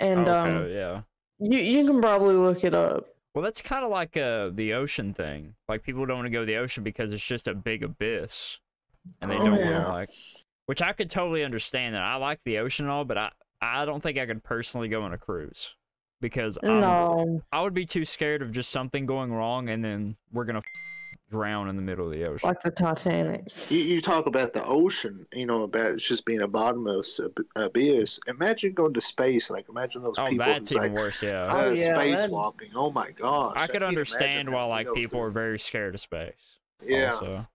And 0.00 0.28
okay, 0.28 0.30
um, 0.30 0.68
yeah. 0.70 1.00
you 1.38 1.58
you 1.58 1.86
can 1.86 2.00
probably 2.00 2.34
look 2.34 2.64
it 2.64 2.74
up. 2.74 3.06
Well, 3.34 3.42
that's 3.44 3.60
kind 3.62 3.84
of 3.84 3.90
like 3.90 4.16
uh, 4.16 4.50
the 4.52 4.74
ocean 4.74 5.12
thing. 5.14 5.54
Like 5.68 5.82
people 5.82 6.06
don't 6.06 6.18
want 6.18 6.26
to 6.26 6.30
go 6.30 6.40
to 6.40 6.46
the 6.46 6.56
ocean 6.56 6.82
because 6.84 7.12
it's 7.12 7.24
just 7.24 7.46
a 7.48 7.54
big 7.54 7.82
abyss, 7.82 8.58
and 9.20 9.30
they 9.30 9.36
Oh, 9.36 9.44
don't 9.44 9.50
want 9.52 9.64
yeah. 9.64 9.80
to 9.84 9.88
like. 9.88 10.08
Which 10.66 10.82
I 10.82 10.92
could 10.92 11.08
totally 11.10 11.44
understand 11.44 11.94
that. 11.94 12.02
I 12.02 12.16
like 12.16 12.40
the 12.44 12.58
ocean 12.58 12.86
and 12.86 12.92
all, 12.92 13.04
but 13.04 13.16
I 13.18 13.30
I 13.60 13.84
don't 13.84 14.02
think 14.02 14.18
I 14.18 14.26
could 14.26 14.42
personally 14.44 14.88
go 14.88 15.02
on 15.02 15.12
a 15.12 15.18
cruise. 15.18 15.74
because 16.20 16.58
No, 16.62 17.42
I 17.52 17.62
would 17.62 17.74
be 17.74 17.86
too 17.86 18.04
scared 18.04 18.42
of 18.42 18.50
just 18.52 18.70
something 18.70 19.06
going 19.06 19.32
wrong 19.32 19.68
and 19.68 19.84
then 19.84 20.16
we're 20.32 20.44
gonna 20.44 20.62
drown 21.30 21.68
in 21.68 21.76
the 21.76 21.82
middle 21.82 22.06
of 22.06 22.12
the 22.12 22.24
ocean. 22.24 22.48
like 22.48 22.62
the 22.62 22.70
Titanic. 22.70 23.44
You, 23.70 23.78
you 23.78 24.00
talk 24.00 24.26
about 24.26 24.54
the 24.54 24.64
ocean, 24.64 25.26
you 25.32 25.46
know, 25.46 25.62
about 25.62 25.92
it 25.92 25.96
just 25.96 26.24
being 26.24 26.40
a 26.40 26.48
bottomless 26.48 27.20
ab- 27.20 27.44
abyss. 27.56 28.18
Imagine 28.26 28.72
going 28.72 28.94
to 28.94 29.00
space. 29.00 29.50
Like, 29.50 29.68
imagine 29.68 30.02
those 30.02 30.16
oh, 30.18 30.28
people 30.28 30.46
that's 30.46 30.72
even 30.72 30.82
like 30.82 30.92
worse. 30.92 31.22
Yeah, 31.22 31.48
Oh, 31.50 31.68
uh, 31.68 31.72
yeah, 31.72 31.94
space 31.94 32.16
that'd- 32.16 32.32
walking. 32.32 32.70
Oh 32.74 32.90
my 32.90 33.10
gosh! 33.12 33.54
I 33.56 33.66
could 33.66 33.74
can't 33.74 33.84
understand 33.84 34.50
why 34.50 34.64
like 34.64 34.92
people 34.94 35.18
through 35.18 35.28
are 35.28 35.30
very 35.30 35.58
scared 35.58 35.94
of 35.94 36.00
space. 36.00 36.58
Yeah. 36.84 37.12
Also. 37.12 37.46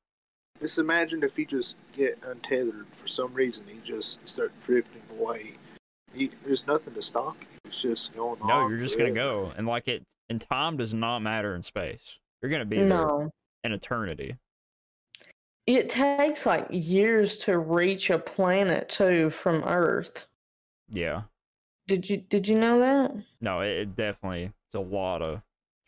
Just 0.62 0.80
imagine 0.80 1.24
if 1.24 1.38
you 1.38 1.46
just 1.46 1.76
get 1.98 2.18
untethered 2.26 2.86
for 2.92 3.08
some 3.08 3.34
reason, 3.34 3.66
you 3.68 3.82
just 3.84 4.26
start 4.28 4.54
drifting 4.66 5.02
away. 5.20 5.54
He, 6.14 6.30
there's 6.44 6.68
nothing 6.68 6.94
to 6.94 7.02
stop 7.02 7.36
you. 7.42 7.48
It's 7.66 7.82
just 7.82 8.14
going 8.14 8.40
on. 8.40 8.48
No, 8.48 8.68
you're 8.70 8.78
just 8.78 8.98
gonna 8.98 9.12
go, 9.12 9.52
and 9.58 9.66
like 9.68 9.88
it, 9.88 10.06
and 10.30 10.40
time 10.40 10.78
does 10.78 10.94
not 10.94 11.20
matter 11.20 11.56
in 11.56 11.64
space. 11.64 12.20
You're 12.42 12.52
gonna 12.52 12.66
be 12.66 12.78
there 12.84 13.32
No, 13.64 13.68
in 13.68 13.74
eternity. 13.74 14.36
it 15.66 15.90
takes 15.90 16.46
like 16.46 16.68
years 16.70 17.38
to 17.38 17.58
reach 17.58 18.10
a 18.10 18.20
planet 18.20 18.90
too 18.90 19.30
from 19.30 19.64
Earth. 19.64 20.28
Yeah. 20.90 21.24
Did 21.88 22.10
you 22.10 22.18
did 22.18 22.48
you 22.48 22.58
know 22.58 22.80
that? 22.80 23.16
No, 23.42 23.62
it, 23.62 23.70
it 23.70 23.96
definitely 23.96 24.52
it's 24.68 24.76
a 24.76 24.80
lot 24.80 25.22
of 25.22 25.42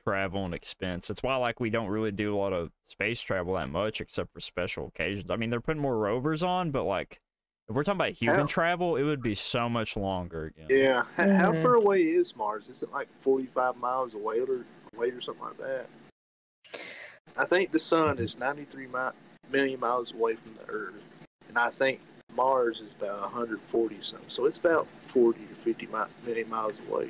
travel 0.03 0.45
and 0.45 0.53
expense. 0.53 1.09
It's 1.09 1.23
why 1.23 1.35
like 1.37 1.59
we 1.59 1.69
don't 1.69 1.87
really 1.87 2.11
do 2.11 2.35
a 2.35 2.37
lot 2.37 2.53
of 2.53 2.71
space 2.83 3.21
travel 3.21 3.55
that 3.55 3.69
much, 3.69 4.01
except 4.01 4.33
for 4.33 4.39
special 4.39 4.87
occasions. 4.87 5.29
I 5.29 5.35
mean, 5.35 5.49
they're 5.49 5.61
putting 5.61 5.81
more 5.81 5.97
rovers 5.97 6.43
on, 6.43 6.71
but 6.71 6.83
like 6.83 7.19
if 7.67 7.75
we're 7.75 7.83
talking 7.83 7.97
about 7.97 8.11
human 8.11 8.41
How- 8.41 8.45
travel, 8.45 8.95
it 8.95 9.03
would 9.03 9.21
be 9.21 9.35
so 9.35 9.67
much 9.67 9.97
longer 9.97 10.45
again. 10.45 10.67
Yeah. 10.69 11.01
H- 11.17 11.29
How 11.29 11.51
mm-hmm. 11.51 11.61
far 11.61 11.75
away 11.75 12.03
is 12.03 12.35
Mars? 12.35 12.67
Is 12.69 12.83
it 12.83 12.91
like 12.91 13.07
45 13.21 13.77
miles 13.77 14.13
away 14.13 14.39
or, 14.39 14.65
away 14.95 15.09
or 15.09 15.21
something 15.21 15.43
like 15.43 15.57
that? 15.57 15.87
I 17.37 17.45
think 17.45 17.71
the 17.71 17.79
sun 17.79 18.19
is 18.19 18.37
93 18.37 18.87
mi- 18.87 18.99
million 19.51 19.79
miles 19.79 20.13
away 20.13 20.35
from 20.35 20.53
the 20.55 20.71
Earth, 20.71 21.07
and 21.47 21.57
I 21.57 21.69
think 21.69 21.99
Mars 22.35 22.81
is 22.81 22.91
about 22.93 23.21
140 23.21 23.97
something. 24.01 24.29
So 24.29 24.45
it's 24.45 24.57
about 24.57 24.87
40 25.07 25.39
to 25.39 25.55
50 25.55 25.87
mi- 25.87 25.99
million 26.25 26.49
miles 26.49 26.79
away. 26.87 27.09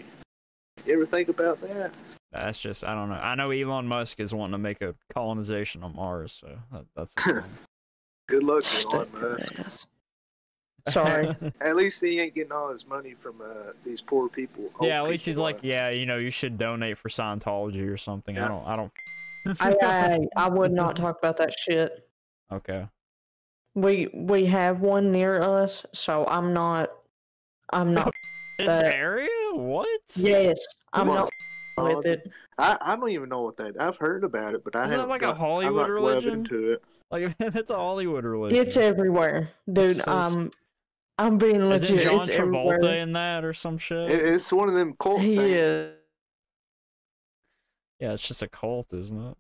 You 0.86 0.93
ever 0.93 1.05
think 1.05 1.30
about 1.30 1.61
that? 1.61 1.91
That's 2.32 2.59
just 2.59 2.84
I 2.84 2.93
don't 2.93 3.09
know. 3.09 3.15
I 3.15 3.36
know 3.36 3.51
Elon 3.51 3.88
Musk 3.88 4.19
is 4.19 4.34
wanting 4.34 4.53
to 4.53 4.57
make 4.57 4.82
a 4.82 4.93
colonization 5.13 5.84
on 5.84 5.95
Mars, 5.95 6.34
so 6.34 6.57
that, 6.71 6.86
that's. 6.95 7.15
Good 8.28 8.43
luck, 8.43 8.63
Elon 8.86 9.07
Musk. 9.13 9.88
Sorry. 10.88 11.36
At 11.61 11.76
least 11.76 12.03
he 12.03 12.19
ain't 12.19 12.36
getting 12.36 12.51
all 12.51 12.71
his 12.71 12.86
money 12.86 13.15
from 13.19 13.41
uh, 13.41 13.71
these 13.84 14.01
poor 14.01 14.30
people. 14.30 14.69
yeah, 14.82 15.01
at 15.01 15.09
least 15.09 15.26
he's 15.26 15.38
like, 15.38 15.59
yeah, 15.63 15.89
you 15.89 16.05
know, 16.05 16.17
you 16.17 16.30
should 16.30 16.59
donate 16.59 16.97
for 16.97 17.09
Scientology 17.09 17.89
or 17.91 17.97
something. 17.97 18.38
I 18.38 18.47
don't, 18.47 18.65
I 18.67 18.76
don't. 18.76 18.91
I, 19.59 19.75
I 19.81 19.85
uh, 19.85 20.19
I 20.35 20.47
would 20.49 20.71
not 20.71 20.95
talk 20.95 21.17
about 21.19 21.37
that 21.37 21.53
shit. 21.57 22.07
Okay. 22.51 22.87
We 23.75 24.07
we 24.13 24.45
have 24.45 24.81
one 24.81 25.11
near 25.11 25.41
us, 25.41 25.85
so 25.93 26.25
I'm 26.27 26.53
not. 26.53 26.89
I'm 27.73 27.93
not. 27.93 28.13
This 28.57 28.67
But- 28.67 28.85
area? 28.93 29.27
What? 29.53 29.89
yes, 30.15 30.57
I'm 30.93 31.07
Come 31.07 31.15
not 31.15 31.29
on. 31.77 31.95
with 31.97 32.05
it. 32.05 32.31
I, 32.57 32.77
I 32.79 32.95
don't 32.95 33.09
even 33.09 33.27
know 33.27 33.41
what 33.41 33.57
that. 33.57 33.73
I've 33.77 33.97
heard 33.97 34.23
about 34.23 34.53
it, 34.55 34.63
but 34.63 34.77
I 34.77 34.85
Isn't 34.85 34.91
that 34.91 34.95
haven't. 35.01 35.09
like 35.09 35.23
a 35.23 35.33
Hollywood 35.35 35.73
I'm 35.81 35.87
not 35.87 35.89
religion? 35.89 36.33
into 36.35 36.71
it. 36.71 36.81
Like 37.11 37.35
it's 37.41 37.69
a 37.69 37.75
Hollywood 37.75 38.23
religion. 38.23 38.57
It's 38.65 38.77
everywhere, 38.77 39.49
dude. 39.73 39.97
so 39.97 40.17
s- 40.19 40.33
I'm 40.35 40.51
I'm 41.17 41.37
being 41.37 41.67
legit. 41.67 41.91
Isn't 41.91 41.95
legit. 41.97 42.11
John 42.13 42.21
it's 42.29 42.37
Travolta 42.37 42.73
everywhere. 42.75 42.97
in 42.99 43.11
that 43.11 43.43
or 43.43 43.51
some 43.51 43.77
shit? 43.77 44.09
It- 44.09 44.21
It's 44.21 44.53
one 44.53 44.69
of 44.69 44.75
them 44.75 44.95
cult 45.01 45.19
He 45.19 45.35
things. 45.35 45.49
is. 45.57 45.94
Yeah, 47.99 48.13
it's 48.13 48.27
just 48.27 48.43
a 48.43 48.47
cult, 48.47 48.93
isn't 48.93 49.19
it? 49.19 49.37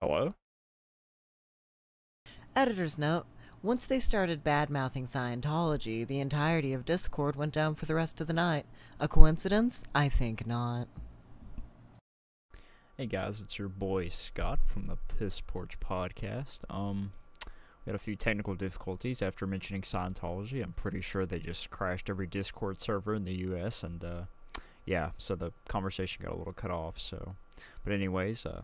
Hello? 0.00 0.34
Editor's 2.56 2.98
note 2.98 3.26
Once 3.62 3.86
they 3.86 4.00
started 4.00 4.42
bad 4.42 4.68
mouthing 4.68 5.06
Scientology, 5.06 6.04
the 6.04 6.18
entirety 6.18 6.72
of 6.72 6.84
Discord 6.84 7.36
went 7.36 7.52
down 7.54 7.76
for 7.76 7.86
the 7.86 7.94
rest 7.94 8.20
of 8.20 8.26
the 8.26 8.32
night. 8.32 8.66
A 8.98 9.06
coincidence? 9.06 9.84
I 9.94 10.08
think 10.08 10.46
not. 10.46 10.88
Hey 12.96 13.06
guys, 13.06 13.40
it's 13.40 13.58
your 13.58 13.68
boy 13.68 14.08
Scott 14.08 14.58
from 14.66 14.84
the 14.86 14.98
Piss 15.18 15.40
Porch 15.40 15.78
Podcast. 15.80 16.60
Um, 16.68 17.12
we 17.84 17.90
had 17.90 17.96
a 17.96 18.02
few 18.02 18.16
technical 18.16 18.54
difficulties 18.54 19.22
after 19.22 19.46
mentioning 19.46 19.82
Scientology. 19.82 20.62
I'm 20.62 20.72
pretty 20.72 21.00
sure 21.00 21.26
they 21.26 21.38
just 21.38 21.70
crashed 21.70 22.08
every 22.08 22.26
Discord 22.26 22.80
server 22.80 23.14
in 23.14 23.24
the 23.24 23.34
U.S. 23.34 23.82
and 23.82 24.04
uh, 24.04 24.22
yeah, 24.84 25.10
so 25.18 25.34
the 25.34 25.52
conversation 25.68 26.24
got 26.24 26.34
a 26.34 26.38
little 26.38 26.52
cut 26.52 26.70
off. 26.70 26.98
So, 26.98 27.34
but 27.84 27.92
anyways, 27.92 28.46
uh, 28.46 28.62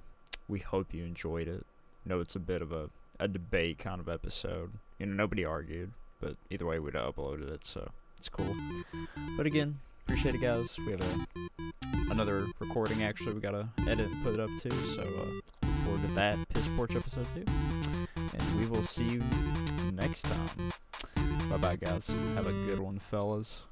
we 0.49 0.61
hope 0.61 0.95
you 0.95 1.05
enjoyed 1.05 1.49
it. 1.49 1.67
know 2.05 2.21
it's 2.21 2.37
a 2.37 2.41
bit 2.41 2.63
of 2.63 2.73
a 2.73 2.91
a 3.21 3.27
debate 3.27 3.79
kind 3.79 4.01
of 4.01 4.09
episode. 4.09 4.73
You 4.99 5.07
know, 5.07 5.15
nobody 5.15 5.45
argued, 5.45 5.93
but 6.21 6.37
either 6.51 6.67
way, 6.67 6.79
we'd 6.79 6.95
uploaded 6.95 7.51
it, 7.51 7.67
so 7.67 7.91
it's 8.17 8.29
cool. 8.29 8.55
But 9.37 9.47
again, 9.47 9.81
appreciate 10.05 10.37
it, 10.37 10.41
guys. 10.41 10.77
We 10.79 10.93
have 10.93 11.01
a 11.01 11.49
another 12.11 12.47
recording 12.59 13.03
actually 13.03 13.35
we 13.35 13.41
gotta 13.41 13.69
edit 13.87 14.11
and 14.11 14.25
put 14.25 14.35
it 14.35 14.41
up 14.41 14.49
too 14.61 14.71
so 14.71 15.03
uh 15.03 15.67
look 15.67 15.77
forward 15.85 16.01
to 16.01 16.15
that 16.15 16.39
piss 16.49 16.67
porch 16.69 16.97
episode 16.97 17.27
too 17.33 17.45
and 18.33 18.61
we 18.61 18.67
will 18.67 18.83
see 18.83 19.05
you 19.05 19.23
next 19.95 20.23
time. 20.23 20.73
Bye 21.51 21.57
bye 21.57 21.77
guys. 21.77 22.11
Have 22.35 22.47
a 22.47 22.53
good 22.67 22.79
one 22.79 22.99
fellas 22.99 23.63